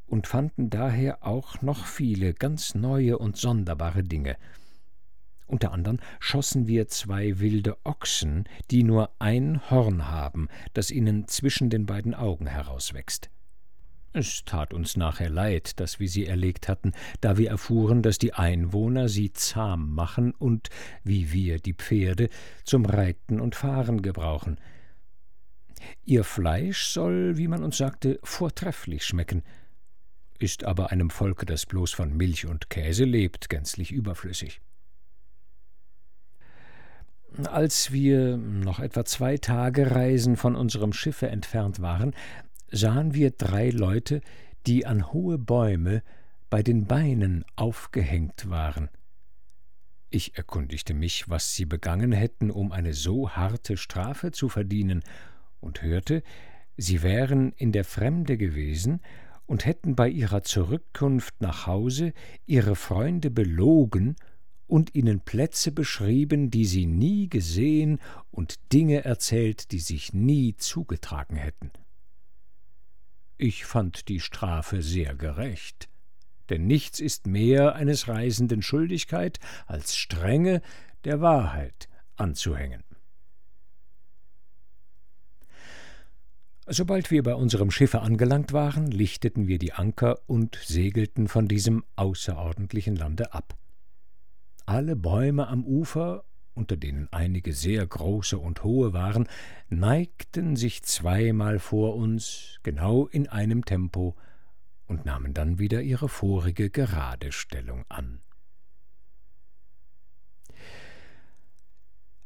und 0.07 0.27
fanden 0.27 0.69
daher 0.69 1.25
auch 1.25 1.61
noch 1.61 1.85
viele 1.85 2.33
ganz 2.33 2.75
neue 2.75 3.17
und 3.17 3.37
sonderbare 3.37 4.03
Dinge. 4.03 4.35
Unter 5.45 5.71
anderem 5.71 5.99
schossen 6.19 6.67
wir 6.67 6.87
zwei 6.87 7.39
wilde 7.39 7.77
Ochsen, 7.85 8.49
die 8.69 8.83
nur 8.83 9.11
ein 9.19 9.69
Horn 9.69 10.09
haben, 10.09 10.49
das 10.73 10.91
ihnen 10.91 11.27
zwischen 11.27 11.69
den 11.69 11.85
beiden 11.85 12.13
Augen 12.13 12.47
herauswächst. 12.47 13.29
Es 14.17 14.43
tat 14.45 14.73
uns 14.73 14.97
nachher 14.97 15.29
leid, 15.29 15.79
dass 15.79 15.99
wir 15.99 16.09
sie 16.09 16.25
erlegt 16.25 16.67
hatten, 16.67 16.93
da 17.21 17.37
wir 17.37 17.51
erfuhren, 17.51 18.01
dass 18.01 18.17
die 18.17 18.33
Einwohner 18.33 19.09
sie 19.09 19.31
zahm 19.31 19.93
machen 19.93 20.31
und, 20.31 20.69
wie 21.03 21.31
wir 21.33 21.59
die 21.59 21.75
Pferde, 21.75 22.29
zum 22.63 22.85
Reiten 22.85 23.39
und 23.39 23.53
Fahren 23.53 24.01
gebrauchen. 24.01 24.59
Ihr 26.03 26.23
Fleisch 26.23 26.85
soll, 26.87 27.37
wie 27.37 27.47
man 27.47 27.63
uns 27.63 27.77
sagte, 27.77 28.19
vortrefflich 28.23 29.05
schmecken, 29.05 29.43
ist 30.39 30.63
aber 30.63 30.89
einem 30.89 31.11
Volke, 31.11 31.45
das 31.45 31.67
bloß 31.67 31.91
von 31.93 32.17
Milch 32.17 32.47
und 32.47 32.71
Käse 32.71 33.05
lebt, 33.05 33.49
gänzlich 33.49 33.91
überflüssig. 33.91 34.61
Als 37.43 37.91
wir 37.91 38.37
noch 38.37 38.79
etwa 38.79 39.05
zwei 39.05 39.37
Tage 39.37 39.91
Reisen 39.91 40.37
von 40.37 40.55
unserem 40.55 40.91
Schiffe 40.91 41.27
entfernt 41.27 41.81
waren, 41.83 42.15
sahen 42.71 43.13
wir 43.13 43.31
drei 43.31 43.69
Leute, 43.69 44.21
die 44.65 44.85
an 44.85 45.11
hohe 45.13 45.37
Bäume 45.37 46.03
bei 46.49 46.63
den 46.63 46.85
Beinen 46.85 47.45
aufgehängt 47.55 48.49
waren. 48.49 48.89
Ich 50.09 50.37
erkundigte 50.37 50.93
mich, 50.93 51.29
was 51.29 51.53
sie 51.53 51.65
begangen 51.65 52.11
hätten, 52.11 52.49
um 52.49 52.71
eine 52.71 52.93
so 52.93 53.31
harte 53.31 53.75
Strafe 53.77 54.31
zu 54.31 54.49
verdienen, 54.49 55.03
und 55.59 55.81
hörte, 55.81 56.23
sie 56.77 57.01
wären 57.01 57.51
in 57.53 57.71
der 57.71 57.83
Fremde 57.83 58.37
gewesen 58.37 59.01
und 59.47 59.65
hätten 59.65 59.95
bei 59.95 60.07
ihrer 60.07 60.43
Zurückkunft 60.43 61.41
nach 61.41 61.65
Hause 61.65 62.13
ihre 62.45 62.75
Freunde 62.75 63.31
belogen 63.31 64.15
und 64.67 64.93
ihnen 64.93 65.21
Plätze 65.21 65.71
beschrieben, 65.71 66.51
die 66.51 66.65
sie 66.65 66.85
nie 66.85 67.29
gesehen 67.29 67.99
und 68.29 68.71
Dinge 68.71 69.03
erzählt, 69.03 69.71
die 69.71 69.79
sich 69.79 70.13
nie 70.13 70.55
zugetragen 70.57 71.37
hätten. 71.37 71.71
Ich 73.37 73.65
fand 73.65 74.07
die 74.07 74.19
Strafe 74.19 74.81
sehr 74.81 75.13
gerecht, 75.13 75.89
denn 76.49 76.65
nichts 76.65 76.99
ist 76.99 77.27
mehr 77.27 77.75
eines 77.75 78.07
Reisenden 78.07 78.63
Schuldigkeit, 78.63 79.39
als 79.67 79.95
Strenge 79.95 80.61
der 81.03 81.21
Wahrheit 81.21 81.87
anzuhängen. 82.15 82.83
Sobald 86.69 87.11
wir 87.11 87.23
bei 87.23 87.35
unserem 87.35 87.71
Schiffe 87.71 88.01
angelangt 88.01 88.51
waren, 88.53 88.87
lichteten 88.87 89.47
wir 89.47 89.59
die 89.59 89.71
Anker 89.71 90.19
und 90.25 90.59
segelten 90.61 91.27
von 91.27 91.47
diesem 91.47 91.85
außerordentlichen 91.95 92.95
Lande 92.95 93.33
ab. 93.33 93.55
Alle 94.65 94.97
Bäume 94.97 95.47
am 95.47 95.63
Ufer, 95.63 96.25
unter 96.57 96.75
denen 96.75 97.07
einige 97.11 97.53
sehr 97.53 97.85
große 97.85 98.37
und 98.37 98.63
hohe 98.63 98.91
waren, 98.91 99.29
neigten 99.69 100.55
sich 100.55 100.83
zweimal 100.83 101.59
vor 101.59 101.95
uns, 101.95 102.59
genau 102.63 103.07
in 103.07 103.27
einem 103.29 103.63
Tempo, 103.63 104.15
und 104.87 105.05
nahmen 105.05 105.33
dann 105.33 105.59
wieder 105.59 105.81
ihre 105.81 106.09
vorige 106.09 106.69
gerade 106.69 107.31
Stellung 107.31 107.85
an. 107.89 108.21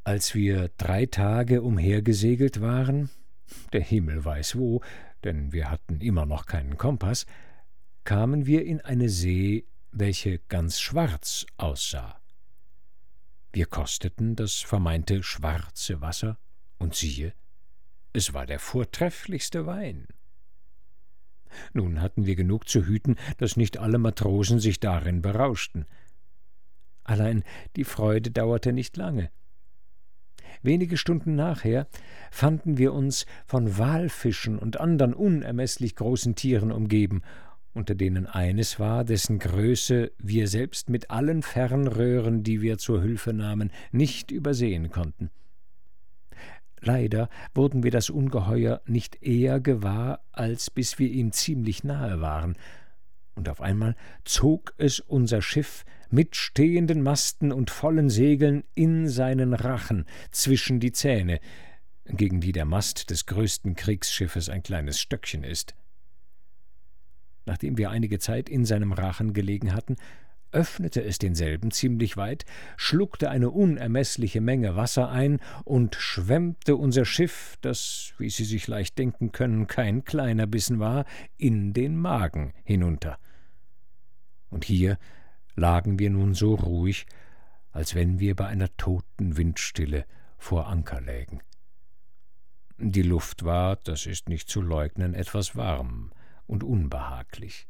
Als 0.04 0.34
wir 0.34 0.70
drei 0.78 1.06
Tage 1.06 1.62
umhergesegelt 1.62 2.62
waren, 2.62 3.10
der 3.74 3.82
Himmel 3.82 4.24
weiß 4.24 4.56
wo, 4.56 4.82
denn 5.24 5.52
wir 5.52 5.70
hatten 5.70 6.02
immer 6.02 6.26
noch 6.26 6.46
keinen 6.46 6.78
Kompass, 6.78 7.26
kamen 8.04 8.46
wir 8.46 8.66
in 8.66 8.82
eine 8.82 9.10
See, 9.10 9.66
welche 9.92 10.40
ganz 10.40 10.80
schwarz 10.80 11.46
aussah. 11.58 12.21
Wir 13.54 13.66
kosteten 13.66 14.36
das 14.36 14.56
vermeinte 14.56 15.24
schwarze 15.24 16.02
Wasser, 16.02 16.38
und 16.78 16.96
siehe, 16.96 17.34
es 18.14 18.34
war 18.34 18.46
der 18.46 18.60
vortrefflichste 18.60 19.66
Wein. 19.66 20.08
Nun 21.74 22.02
hatten 22.02 22.26
wir 22.26 22.36
genug 22.36 22.68
zu 22.68 22.86
hüten, 22.86 23.18
dass 23.38 23.58
nicht 23.58 23.78
alle 23.78 23.98
Matrosen 23.98 24.60
sich 24.60 24.80
darin 24.80 25.22
berauschten. 25.22 25.86
Allein 27.04 27.44
die 27.76 27.84
Freude 27.84 28.32
dauerte 28.32 28.74
nicht 28.74 28.96
lange. 28.96 29.32
Wenige 30.62 30.98
Stunden 30.98 31.36
nachher 31.36 31.88
fanden 32.30 32.78
wir 32.78 32.94
uns 32.94 33.26
von 33.46 33.78
Walfischen 33.78 34.60
und 34.60 34.80
andern 34.80 35.14
unermeßlich 35.14 35.96
großen 35.96 36.36
Tieren 36.36 36.72
umgeben 36.72 37.22
unter 37.74 37.96
denen 37.96 38.28
eines 38.28 38.80
war, 38.80 39.04
dessen 39.04 39.40
Größe 39.40 40.12
wir 40.18 40.48
selbst 40.48 40.90
mit 40.90 41.10
allen 41.10 41.42
Fernröhren, 41.42 42.44
die 42.44 42.62
wir 42.62 42.78
zur 42.78 43.02
Hülfe 43.02 43.34
nahmen, 43.34 43.72
nicht 43.92 44.32
übersehen 44.32 44.90
konnten. 44.90 45.30
Leider 46.80 47.30
wurden 47.54 47.84
wir 47.84 47.92
das 47.92 48.10
Ungeheuer 48.10 48.82
nicht 48.86 49.22
eher 49.22 49.60
gewahr, 49.60 50.24
als 50.32 50.72
bis 50.72 50.98
wir 50.98 51.10
ihm 51.10 51.32
ziemlich 51.32 51.84
nahe 51.84 52.22
waren, 52.22 52.56
und 53.36 53.48
auf 53.48 53.62
einmal 53.62 53.96
zog 54.26 54.74
es 54.78 55.00
unser 55.00 55.42
Schiff 55.42 55.86
mit 56.10 56.36
stehenden 56.36 57.02
Masten 57.02 57.52
und 57.52 57.72
vollen 57.72 58.10
Segeln 58.10 58.64
in 58.76 59.08
seinen 59.08 59.54
Rachen 59.54 60.06
zwischen 60.32 60.80
die 60.80 60.92
Zähne, 60.92 61.40
gegen 62.06 62.42
die 62.42 62.52
der 62.52 62.66
Mast 62.66 63.10
des 63.10 63.26
größten 63.26 63.76
Kriegsschiffes 63.76 64.50
ein 64.50 64.64
kleines 64.64 65.00
Stöckchen 65.00 65.44
ist. 65.44 65.76
Nachdem 67.46 67.78
wir 67.78 67.90
einige 67.90 68.20
Zeit 68.20 68.50
in 68.50 68.66
seinem 68.66 68.94
Rachen 68.94 69.34
gelegen 69.34 69.74
hatten, 69.74 69.96
öffnete 70.52 71.04
es 71.04 71.18
denselben 71.18 71.72
ziemlich 71.72 72.18
weit, 72.18 72.46
schluckte 72.78 73.30
eine 73.30 73.50
unermeßliche 73.50 74.42
Menge 74.42 74.76
Wasser 74.76 75.10
ein 75.10 75.40
und 75.64 75.96
schwemmte 75.96 76.76
unser 76.76 77.06
Schiff, 77.06 77.58
das, 77.62 78.14
wie 78.18 78.30
Sie 78.30 78.44
sich 78.44 78.68
leicht 78.68 78.98
denken 78.98 79.32
können, 79.32 79.68
kein 79.68 80.04
kleiner 80.04 80.48
Bissen 80.48 80.80
war, 80.80 81.06
in 81.38 81.74
den 81.74 81.96
Magen 81.96 82.54
hinunter. 82.64 83.18
Und 84.50 84.66
hier 84.66 84.98
lagen 85.56 86.00
wir 86.00 86.10
nun 86.10 86.34
so 86.34 86.56
ruhig, 86.56 87.06
als 87.72 87.96
wenn 87.96 88.20
wir 88.20 88.36
bei 88.36 88.48
einer 88.48 88.76
toten 88.76 89.38
Windstille 89.38 90.06
vor 90.38 90.68
Anker 90.68 91.00
lägen. 91.00 91.42
Die 92.78 93.04
Luft 93.04 93.46
war, 93.46 93.78
das 93.78 94.06
ist 94.06 94.28
nicht 94.28 94.50
zu 94.50 94.62
leugnen, 94.62 95.14
etwas 95.14 95.56
warm, 95.56 96.12
und 96.52 96.64
unbehaglich. 96.64 97.68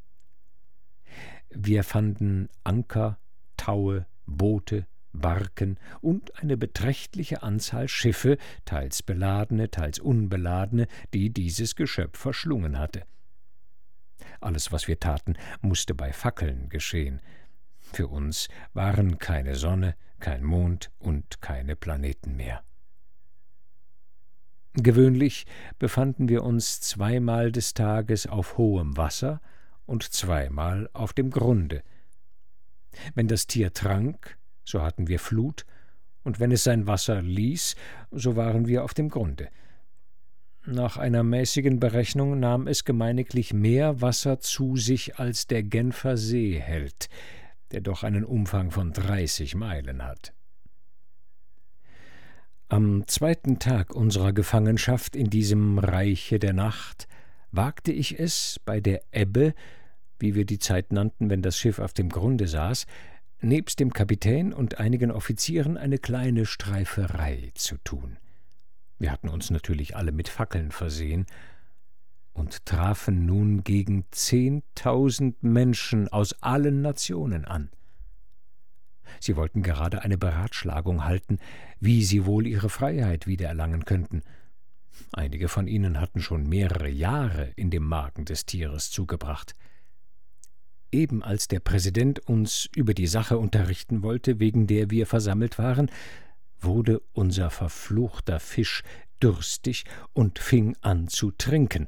Wir 1.49 1.84
fanden 1.84 2.49
Anker, 2.63 3.19
Taue, 3.55 4.07
Boote, 4.25 4.88
Barken 5.13 5.77
und 6.01 6.41
eine 6.41 6.57
beträchtliche 6.57 7.43
Anzahl 7.43 7.88
Schiffe, 7.88 8.38
teils 8.65 9.03
beladene, 9.03 9.69
teils 9.69 9.99
unbeladene, 9.99 10.88
die 11.13 11.29
dieses 11.32 11.75
Geschöpf 11.75 12.17
verschlungen 12.17 12.79
hatte. 12.79 13.03
Alles, 14.39 14.71
was 14.71 14.88
wir 14.88 14.99
taten, 14.99 15.36
musste 15.61 15.93
bei 15.93 16.11
Fackeln 16.11 16.69
geschehen. 16.69 17.21
Für 17.79 18.07
uns 18.07 18.47
waren 18.73 19.19
keine 19.19 19.55
Sonne, 19.55 19.95
kein 20.19 20.43
Mond 20.43 20.91
und 20.97 21.41
keine 21.41 21.75
Planeten 21.75 22.36
mehr. 22.36 22.63
Gewöhnlich 24.74 25.45
befanden 25.80 26.30
wir 26.30 26.43
uns 26.43 26.80
zweimal 26.80 27.51
des 27.51 27.74
Tages 27.74 28.26
auf 28.26 28.57
hohem 28.57 28.95
Wasser 28.95 29.41
und 29.86 30.03
zweimal 30.03 30.89
auf 30.93 31.11
dem 31.11 31.30
Grunde. 31.30 31.84
Wenn 33.13 33.28
das 33.28 33.47
Tier 33.47 33.74
trank, 33.74 34.38
so 34.63 34.82
hatten 34.82 35.07
wir 35.07 35.19
Flut, 35.19 35.65
und 36.24 36.39
wenn 36.39 36.51
es 36.51 36.63
sein 36.63 36.88
Wasser 36.88 37.22
ließ, 37.22 37.76
so 38.11 38.36
waren 38.36 38.67
wir 38.67 38.84
auf 38.84 38.93
dem 38.93 39.09
Grunde. 39.09 39.49
Nach 40.65 40.97
einer 40.97 41.24
mäßigen 41.24 41.80
Berechnung 41.80 42.39
nahm 42.39 42.67
es 42.67 42.86
gemeiniglich 42.86 43.53
mehr 43.53 43.99
Wasser 43.99 44.39
zu 44.39 44.78
sich, 44.78 45.17
als 45.17 45.47
der 45.47 45.63
Genfer 45.63 46.15
See 46.15 46.59
hält, 46.59 47.09
der 47.72 47.82
doch 47.82 48.03
einen 48.03 48.24
Umfang 48.24 48.72
von 48.72 48.93
dreißig 48.93 49.56
Meilen 49.56 50.06
hat. 50.06 50.34
Am 52.72 53.06
zweiten 53.06 53.60
Tag 53.60 53.93
unserer 53.93 54.31
Gefangenschaft 54.31 55.18
in 55.18 55.30
diesem 55.30 55.77
Reiche 55.77 56.39
der 56.39 56.53
Nacht 56.53 57.10
wagte 57.52 57.91
ich 57.91 58.18
es, 58.18 58.61
bei 58.64 58.80
der 58.80 59.02
Ebbe, 59.11 59.53
wie 60.19 60.35
wir 60.35 60.45
die 60.45 60.57
Zeit 60.57 60.93
nannten, 60.93 61.30
wenn 61.30 61.41
das 61.41 61.57
Schiff 61.57 61.80
auf 61.80 61.91
dem 61.91 62.07
Grunde 62.07 62.48
saß, 62.48 62.85
nebst 63.41 63.81
dem 63.81 63.91
Kapitän 63.91 64.53
und 64.53 64.80
einigen 64.80 65.11
Offizieren 65.11 65.76
eine 65.76 65.98
kleine 65.98 66.45
Streiferei 66.45 67.52
zu 67.56 67.76
tun. 67.84 68.15
Wir 68.99 69.11
hatten 69.11 69.27
uns 69.27 69.49
natürlich 69.49 69.98
alle 69.98 70.14
mit 70.14 70.30
Fackeln 70.30 70.72
versehen 70.72 71.26
und 72.31 72.65
trafen 72.65 73.26
nun 73.26 73.65
gegen 73.65 74.06
zehntausend 74.11 75.43
Menschen 75.43 76.07
aus 76.07 76.41
allen 76.41 76.81
Nationen 76.81 77.43
an. 77.43 77.69
Sie 79.19 79.35
wollten 79.35 79.63
gerade 79.63 80.03
eine 80.03 80.17
Beratschlagung 80.17 81.03
halten, 81.05 81.39
wie 81.79 82.03
sie 82.03 82.25
wohl 82.25 82.47
ihre 82.47 82.69
Freiheit 82.69 83.27
wiedererlangen 83.27 83.85
könnten. 83.85 84.21
Einige 85.13 85.49
von 85.49 85.67
ihnen 85.67 85.99
hatten 85.99 86.21
schon 86.21 86.47
mehrere 86.47 86.89
Jahre 86.89 87.51
in 87.55 87.69
dem 87.69 87.83
Magen 87.83 88.25
des 88.25 88.45
Tieres 88.45 88.91
zugebracht. 88.91 89.55
Eben 90.91 91.23
als 91.23 91.47
der 91.47 91.59
Präsident 91.59 92.19
uns 92.27 92.69
über 92.75 92.93
die 92.93 93.07
Sache 93.07 93.38
unterrichten 93.38 94.03
wollte, 94.03 94.39
wegen 94.39 94.67
der 94.67 94.89
wir 94.89 95.07
versammelt 95.07 95.57
waren, 95.57 95.89
wurde 96.59 97.01
unser 97.13 97.49
verfluchter 97.49 98.39
Fisch 98.39 98.83
durstig 99.19 99.85
und 100.13 100.39
fing 100.39 100.75
an 100.81 101.07
zu 101.07 101.31
trinken, 101.31 101.88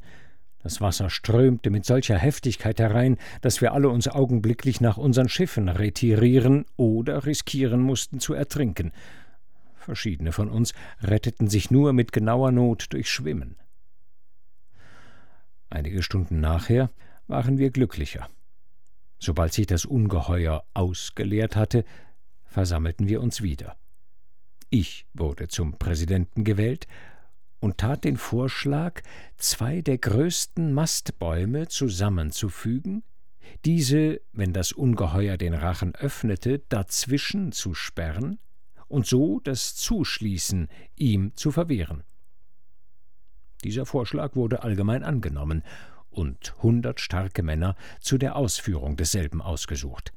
das 0.63 0.79
Wasser 0.79 1.09
strömte 1.09 1.69
mit 1.69 1.85
solcher 1.85 2.17
Heftigkeit 2.17 2.79
herein, 2.79 3.17
dass 3.41 3.59
wir 3.59 3.73
alle 3.73 3.89
uns 3.89 4.07
augenblicklich 4.07 4.79
nach 4.79 4.97
unseren 4.97 5.27
Schiffen 5.27 5.67
retirieren 5.67 6.65
oder 6.77 7.25
riskieren 7.25 7.81
mussten 7.81 8.19
zu 8.19 8.33
ertrinken. 8.33 8.93
Verschiedene 9.75 10.31
von 10.31 10.49
uns 10.49 10.73
retteten 11.01 11.49
sich 11.49 11.69
nur 11.69 11.91
mit 11.91 12.13
genauer 12.13 12.53
Not 12.53 12.87
durch 12.91 13.09
Schwimmen. 13.09 13.57
Einige 15.69 16.01
Stunden 16.01 16.39
nachher 16.39 16.89
waren 17.27 17.57
wir 17.57 17.69
glücklicher. 17.69 18.29
Sobald 19.19 19.51
sich 19.51 19.67
das 19.67 19.85
Ungeheuer 19.85 20.63
ausgeleert 20.73 21.57
hatte, 21.57 21.83
versammelten 22.45 23.07
wir 23.09 23.21
uns 23.21 23.41
wieder. 23.41 23.75
Ich 24.69 25.05
wurde 25.13 25.49
zum 25.49 25.77
Präsidenten 25.77 26.43
gewählt 26.43 26.87
und 27.63 27.77
tat 27.77 28.03
den 28.03 28.17
Vorschlag, 28.17 29.01
zwei 29.37 29.81
der 29.81 29.97
größten 29.97 30.73
Mastbäume 30.73 31.69
zusammenzufügen, 31.69 33.03
diese, 33.63 34.19
wenn 34.33 34.51
das 34.51 34.73
Ungeheuer 34.73 35.37
den 35.37 35.53
Rachen 35.53 35.95
öffnete, 35.95 36.59
dazwischen 36.67 37.53
zu 37.53 37.73
sperren 37.73 38.37
und 38.89 39.07
so 39.07 39.39
das 39.39 39.75
Zuschließen 39.75 40.67
ihm 40.97 41.37
zu 41.37 41.51
verwehren. 41.51 42.03
Dieser 43.63 43.85
Vorschlag 43.85 44.35
wurde 44.35 44.63
allgemein 44.63 45.05
angenommen 45.05 45.63
und 46.09 46.61
hundert 46.61 46.99
starke 46.99 47.43
Männer 47.43 47.77
zu 48.01 48.17
der 48.17 48.35
Ausführung 48.35 48.97
desselben 48.97 49.41
ausgesucht. 49.41 50.11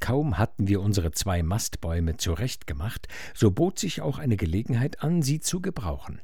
Kaum 0.00 0.38
hatten 0.38 0.68
wir 0.68 0.80
unsere 0.80 1.12
zwei 1.12 1.42
Mastbäume 1.42 2.16
zurechtgemacht, 2.16 3.08
so 3.34 3.50
bot 3.50 3.78
sich 3.78 4.00
auch 4.00 4.18
eine 4.18 4.36
Gelegenheit 4.36 5.02
an, 5.02 5.22
sie 5.22 5.40
zu 5.40 5.60
gebrauchen. 5.60 6.20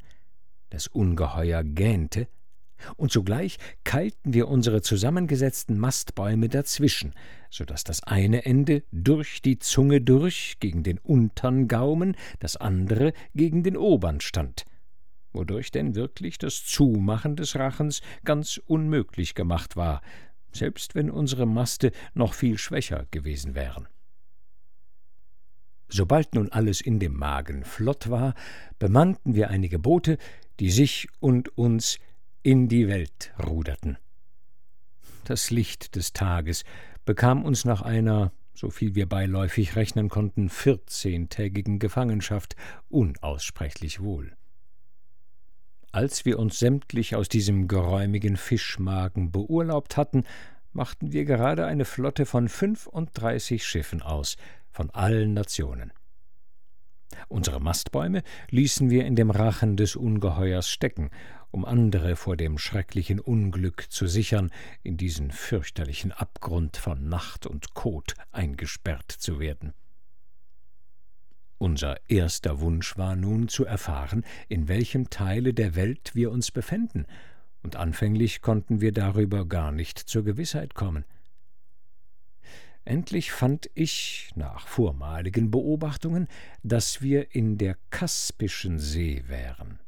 Das 0.70 0.86
Ungeheuer 0.86 1.64
gähnte, 1.64 2.28
und 2.96 3.12
sogleich 3.12 3.58
keilten 3.84 4.34
wir 4.34 4.48
unsere 4.48 4.82
zusammengesetzten 4.82 5.78
Mastbäume 5.78 6.48
dazwischen, 6.48 7.14
so 7.50 7.64
dass 7.64 7.84
das 7.84 8.02
eine 8.02 8.44
Ende 8.44 8.84
durch 8.92 9.42
die 9.42 9.58
Zunge 9.58 10.00
durch 10.00 10.56
gegen 10.60 10.82
den 10.82 10.98
untern 10.98 11.68
Gaumen, 11.68 12.16
das 12.38 12.56
andere 12.56 13.12
gegen 13.34 13.62
den 13.62 13.76
obern 13.76 14.20
stand, 14.20 14.64
wodurch 15.32 15.70
denn 15.70 15.94
wirklich 15.94 16.38
das 16.38 16.64
Zumachen 16.64 17.36
des 17.36 17.56
Rachens 17.56 18.00
ganz 18.24 18.60
unmöglich 18.66 19.34
gemacht 19.34 19.76
war, 19.76 20.00
selbst 20.52 20.94
wenn 20.94 21.10
unsere 21.10 21.46
Maste 21.46 21.92
noch 22.14 22.34
viel 22.34 22.58
schwächer 22.58 23.06
gewesen 23.10 23.54
wären. 23.54 23.88
Sobald 25.88 26.34
nun 26.34 26.52
alles 26.52 26.80
in 26.80 27.00
dem 27.00 27.16
Magen 27.16 27.64
flott 27.64 28.10
war, 28.10 28.34
bemannten 28.78 29.34
wir 29.34 29.50
einige 29.50 29.78
Boote, 29.78 30.18
die 30.60 30.70
sich 30.70 31.08
und 31.18 31.56
uns 31.58 31.98
in 32.42 32.68
die 32.68 32.86
Welt 32.86 33.32
ruderten. 33.44 33.98
Das 35.24 35.50
Licht 35.50 35.96
des 35.96 36.12
Tages 36.12 36.64
bekam 37.04 37.44
uns 37.44 37.64
nach 37.64 37.82
einer, 37.82 38.32
so 38.54 38.70
viel 38.70 38.94
wir 38.94 39.08
beiläufig 39.08 39.74
rechnen 39.74 40.08
konnten, 40.08 40.48
vierzehntägigen 40.48 41.78
Gefangenschaft 41.78 42.56
unaussprechlich 42.88 44.00
wohl. 44.00 44.36
Als 45.92 46.24
wir 46.24 46.38
uns 46.38 46.58
sämtlich 46.58 47.16
aus 47.16 47.28
diesem 47.28 47.66
geräumigen 47.66 48.36
Fischmagen 48.36 49.32
beurlaubt 49.32 49.96
hatten, 49.96 50.24
machten 50.72 51.12
wir 51.12 51.24
gerade 51.24 51.66
eine 51.66 51.84
Flotte 51.84 52.26
von 52.26 52.48
fünfunddreißig 52.48 53.66
Schiffen 53.66 54.00
aus, 54.00 54.36
von 54.70 54.90
allen 54.90 55.34
Nationen. 55.34 55.92
Unsere 57.28 57.60
Mastbäume 57.60 58.22
ließen 58.50 58.88
wir 58.88 59.04
in 59.04 59.16
dem 59.16 59.30
Rachen 59.30 59.76
des 59.76 59.96
Ungeheuers 59.96 60.68
stecken, 60.68 61.10
um 61.50 61.64
andere 61.64 62.14
vor 62.14 62.36
dem 62.36 62.56
schrecklichen 62.56 63.18
Unglück 63.18 63.90
zu 63.90 64.06
sichern, 64.06 64.50
in 64.84 64.96
diesen 64.96 65.32
fürchterlichen 65.32 66.12
Abgrund 66.12 66.76
von 66.76 67.08
Nacht 67.08 67.46
und 67.46 67.74
Kot 67.74 68.14
eingesperrt 68.30 69.10
zu 69.10 69.40
werden. 69.40 69.74
Unser 71.62 72.00
erster 72.08 72.60
Wunsch 72.60 72.96
war 72.96 73.16
nun 73.16 73.48
zu 73.48 73.66
erfahren, 73.66 74.24
in 74.48 74.66
welchem 74.66 75.10
Teile 75.10 75.52
der 75.52 75.74
Welt 75.74 76.12
wir 76.14 76.30
uns 76.30 76.50
befänden, 76.50 77.06
und 77.62 77.76
anfänglich 77.76 78.40
konnten 78.40 78.80
wir 78.80 78.92
darüber 78.92 79.44
gar 79.44 79.70
nicht 79.70 79.98
zur 79.98 80.24
Gewissheit 80.24 80.74
kommen. 80.74 81.04
Endlich 82.86 83.30
fand 83.30 83.68
ich, 83.74 84.30
nach 84.36 84.66
vormaligen 84.68 85.50
Beobachtungen, 85.50 86.28
dass 86.62 87.02
wir 87.02 87.34
in 87.34 87.58
der 87.58 87.76
Kaspischen 87.90 88.78
See 88.78 89.24
wären. 89.26 89.80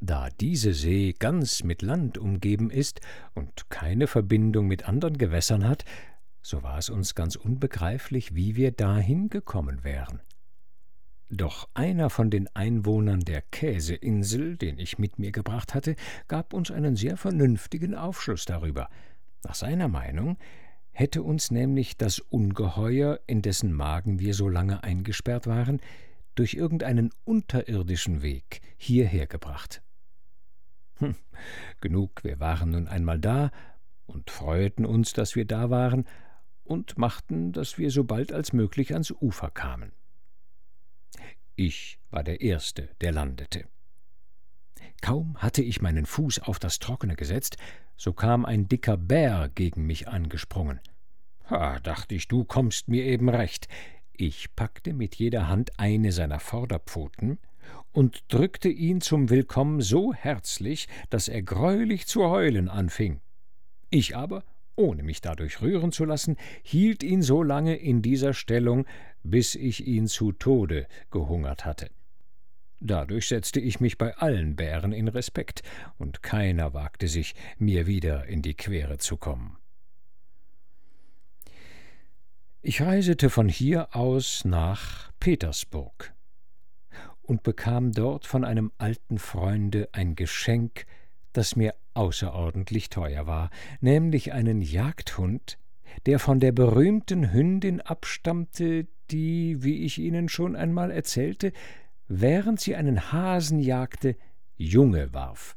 Da 0.00 0.28
diese 0.28 0.74
See 0.74 1.14
ganz 1.18 1.64
mit 1.64 1.80
Land 1.80 2.18
umgeben 2.18 2.70
ist 2.70 3.00
und 3.32 3.70
keine 3.70 4.06
Verbindung 4.06 4.66
mit 4.66 4.86
anderen 4.86 5.16
Gewässern 5.16 5.66
hat, 5.66 5.86
so 6.42 6.62
war 6.62 6.76
es 6.76 6.90
uns 6.90 7.14
ganz 7.14 7.34
unbegreiflich, 7.34 8.34
wie 8.34 8.56
wir 8.56 8.72
dahin 8.72 9.30
gekommen 9.30 9.84
wären. 9.84 10.20
Doch 11.32 11.68
einer 11.74 12.10
von 12.10 12.28
den 12.28 12.48
Einwohnern 12.56 13.20
der 13.20 13.40
Käseinsel, 13.40 14.56
den 14.56 14.80
ich 14.80 14.98
mit 14.98 15.20
mir 15.20 15.30
gebracht 15.30 15.74
hatte, 15.74 15.94
gab 16.26 16.52
uns 16.52 16.72
einen 16.72 16.96
sehr 16.96 17.16
vernünftigen 17.16 17.94
Aufschluss 17.94 18.46
darüber. 18.46 18.88
Nach 19.44 19.54
seiner 19.54 19.86
Meinung 19.86 20.38
hätte 20.90 21.22
uns 21.22 21.52
nämlich 21.52 21.96
das 21.96 22.18
Ungeheuer, 22.18 23.20
in 23.28 23.42
dessen 23.42 23.72
Magen 23.72 24.18
wir 24.18 24.34
so 24.34 24.48
lange 24.48 24.82
eingesperrt 24.82 25.46
waren, 25.46 25.80
durch 26.34 26.54
irgendeinen 26.54 27.10
unterirdischen 27.24 28.22
Weg 28.22 28.60
hierher 28.76 29.28
gebracht. 29.28 29.82
Hm, 30.96 31.14
genug, 31.80 32.24
wir 32.24 32.40
waren 32.40 32.70
nun 32.70 32.88
einmal 32.88 33.20
da 33.20 33.52
und 34.06 34.30
freuten 34.30 34.84
uns, 34.84 35.12
dass 35.12 35.36
wir 35.36 35.44
da 35.44 35.70
waren, 35.70 36.06
und 36.64 36.98
machten, 36.98 37.52
dass 37.52 37.78
wir 37.78 37.90
so 37.90 38.04
bald 38.04 38.32
als 38.32 38.52
möglich 38.52 38.92
ans 38.92 39.12
Ufer 39.12 39.50
kamen. 39.50 39.92
Ich 41.62 41.98
war 42.10 42.24
der 42.24 42.40
Erste, 42.40 42.88
der 43.02 43.12
landete. 43.12 43.66
Kaum 45.02 45.36
hatte 45.36 45.60
ich 45.62 45.82
meinen 45.82 46.06
Fuß 46.06 46.38
auf 46.38 46.58
das 46.58 46.78
Trockene 46.78 47.16
gesetzt, 47.16 47.58
so 47.98 48.14
kam 48.14 48.46
ein 48.46 48.66
dicker 48.66 48.96
Bär 48.96 49.50
gegen 49.54 49.84
mich 49.84 50.08
angesprungen. 50.08 50.80
Ha, 51.50 51.78
dachte 51.80 52.14
ich, 52.14 52.28
du 52.28 52.44
kommst 52.44 52.88
mir 52.88 53.04
eben 53.04 53.28
recht. 53.28 53.68
Ich 54.14 54.56
packte 54.56 54.94
mit 54.94 55.16
jeder 55.16 55.48
Hand 55.48 55.78
eine 55.78 56.12
seiner 56.12 56.40
Vorderpfoten 56.40 57.38
und 57.92 58.24
drückte 58.28 58.70
ihn 58.70 59.02
zum 59.02 59.28
Willkommen 59.28 59.82
so 59.82 60.14
herzlich, 60.14 60.88
dass 61.10 61.28
er 61.28 61.42
greulich 61.42 62.06
zu 62.06 62.24
heulen 62.24 62.70
anfing. 62.70 63.20
Ich 63.90 64.16
aber 64.16 64.44
ohne 64.80 65.02
mich 65.02 65.20
dadurch 65.20 65.60
rühren 65.60 65.92
zu 65.92 66.04
lassen, 66.04 66.36
hielt 66.62 67.02
ihn 67.02 67.22
so 67.22 67.42
lange 67.42 67.76
in 67.76 68.02
dieser 68.02 68.32
Stellung, 68.32 68.86
bis 69.22 69.54
ich 69.54 69.86
ihn 69.86 70.06
zu 70.06 70.32
Tode 70.32 70.86
gehungert 71.10 71.64
hatte. 71.64 71.90
Dadurch 72.80 73.28
setzte 73.28 73.60
ich 73.60 73.80
mich 73.80 73.98
bei 73.98 74.16
allen 74.16 74.56
Bären 74.56 74.92
in 74.92 75.08
Respekt, 75.08 75.62
und 75.98 76.22
keiner 76.22 76.72
wagte 76.72 77.08
sich, 77.08 77.34
mir 77.58 77.86
wieder 77.86 78.24
in 78.24 78.40
die 78.40 78.54
Quere 78.54 78.96
zu 78.96 79.18
kommen. 79.18 79.58
Ich 82.62 82.80
reisete 82.80 83.28
von 83.28 83.48
hier 83.48 83.94
aus 83.94 84.44
nach 84.44 85.12
Petersburg 85.20 86.14
und 87.22 87.42
bekam 87.42 87.92
dort 87.92 88.26
von 88.26 88.44
einem 88.44 88.72
alten 88.78 89.18
Freunde 89.18 89.88
ein 89.92 90.14
Geschenk, 90.14 90.86
das 91.32 91.56
mir 91.56 91.74
außerordentlich 91.94 92.88
teuer 92.88 93.26
war, 93.26 93.50
nämlich 93.80 94.32
einen 94.32 94.62
Jagdhund, 94.62 95.58
der 96.06 96.18
von 96.18 96.40
der 96.40 96.52
berühmten 96.52 97.32
Hündin 97.32 97.80
abstammte, 97.80 98.86
die, 99.10 99.62
wie 99.62 99.84
ich 99.84 99.98
Ihnen 99.98 100.28
schon 100.28 100.56
einmal 100.56 100.90
erzählte, 100.90 101.52
während 102.08 102.60
sie 102.60 102.76
einen 102.76 103.12
Hasen 103.12 103.60
jagte, 103.60 104.16
Junge 104.56 105.12
warf. 105.12 105.56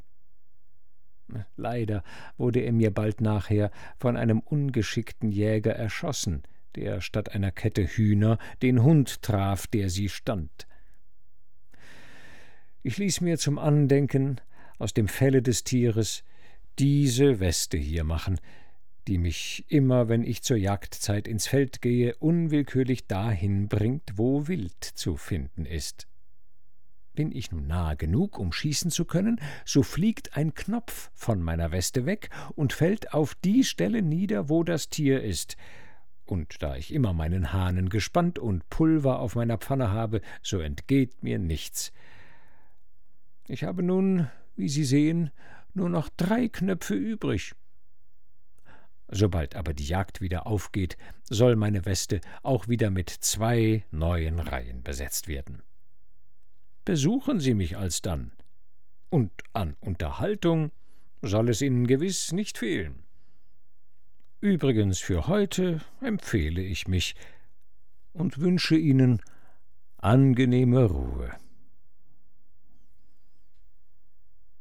Leider 1.55 2.03
wurde 2.37 2.59
er 2.59 2.71
mir 2.71 2.91
bald 2.91 3.21
nachher 3.21 3.71
von 3.97 4.17
einem 4.17 4.39
ungeschickten 4.39 5.31
Jäger 5.31 5.73
erschossen, 5.73 6.43
der 6.75 7.01
statt 7.01 7.33
einer 7.33 7.51
Kette 7.51 7.85
Hühner 7.85 8.37
den 8.61 8.83
Hund 8.83 9.21
traf, 9.21 9.67
der 9.67 9.89
sie 9.89 10.09
stand. 10.09 10.67
Ich 12.81 12.97
ließ 12.97 13.21
mir 13.21 13.37
zum 13.37 13.57
Andenken 13.57 14.41
aus 14.79 14.93
dem 14.93 15.07
Felle 15.07 15.41
des 15.41 15.63
Tieres 15.63 16.23
diese 16.79 17.39
Weste 17.39 17.77
hier 17.77 18.03
machen, 18.03 18.39
die 19.07 19.17
mich 19.17 19.65
immer, 19.67 20.07
wenn 20.07 20.23
ich 20.23 20.43
zur 20.43 20.57
Jagdzeit 20.57 21.27
ins 21.27 21.47
Feld 21.47 21.81
gehe, 21.81 22.15
unwillkürlich 22.15 23.07
dahin 23.07 23.67
bringt, 23.67 24.13
wo 24.15 24.47
Wild 24.47 24.83
zu 24.83 25.17
finden 25.17 25.65
ist. 25.65 26.07
Bin 27.13 27.31
ich 27.31 27.51
nun 27.51 27.67
nahe 27.67 27.95
genug, 27.95 28.39
um 28.39 28.51
schießen 28.51 28.89
zu 28.89 29.05
können, 29.05 29.39
so 29.65 29.83
fliegt 29.83 30.35
ein 30.35 30.55
Knopf 30.55 31.11
von 31.13 31.41
meiner 31.41 31.71
Weste 31.71 32.05
weg 32.05 32.29
und 32.55 32.73
fällt 32.73 33.13
auf 33.13 33.35
die 33.35 33.63
Stelle 33.63 34.01
nieder, 34.01 34.49
wo 34.49 34.63
das 34.63 34.89
Tier 34.89 35.21
ist. 35.21 35.57
Und 36.25 36.63
da 36.63 36.75
ich 36.75 36.93
immer 36.93 37.13
meinen 37.13 37.53
Hahnen 37.53 37.89
gespannt 37.89 38.39
und 38.39 38.67
Pulver 38.69 39.19
auf 39.19 39.35
meiner 39.35 39.57
Pfanne 39.57 39.91
habe, 39.91 40.21
so 40.41 40.59
entgeht 40.59 41.21
mir 41.21 41.37
nichts. 41.37 41.91
Ich 43.47 43.63
habe 43.63 43.83
nun, 43.83 44.27
wie 44.55 44.69
Sie 44.69 44.85
sehen, 44.85 45.31
nur 45.73 45.89
noch 45.89 46.09
drei 46.09 46.47
Knöpfe 46.47 46.95
übrig. 46.95 47.53
Sobald 49.09 49.55
aber 49.55 49.73
die 49.73 49.85
Jagd 49.85 50.21
wieder 50.21 50.47
aufgeht, 50.47 50.97
soll 51.29 51.55
meine 51.55 51.85
Weste 51.85 52.21
auch 52.41 52.67
wieder 52.67 52.89
mit 52.89 53.09
zwei 53.09 53.85
neuen 53.91 54.39
Reihen 54.39 54.83
besetzt 54.83 55.27
werden. 55.27 55.61
Besuchen 56.85 57.39
Sie 57.39 57.53
mich 57.53 57.77
alsdann, 57.77 58.31
und 59.09 59.31
an 59.53 59.75
Unterhaltung 59.79 60.71
soll 61.21 61.49
es 61.49 61.61
Ihnen 61.61 61.87
gewiss 61.87 62.31
nicht 62.31 62.57
fehlen. 62.57 63.03
Übrigens 64.41 64.99
für 64.99 65.27
heute 65.27 65.81
empfehle 66.01 66.61
ich 66.61 66.87
mich 66.87 67.15
und 68.11 68.39
wünsche 68.39 68.75
Ihnen 68.75 69.21
angenehme 69.97 70.85
Ruhe. 70.85 71.31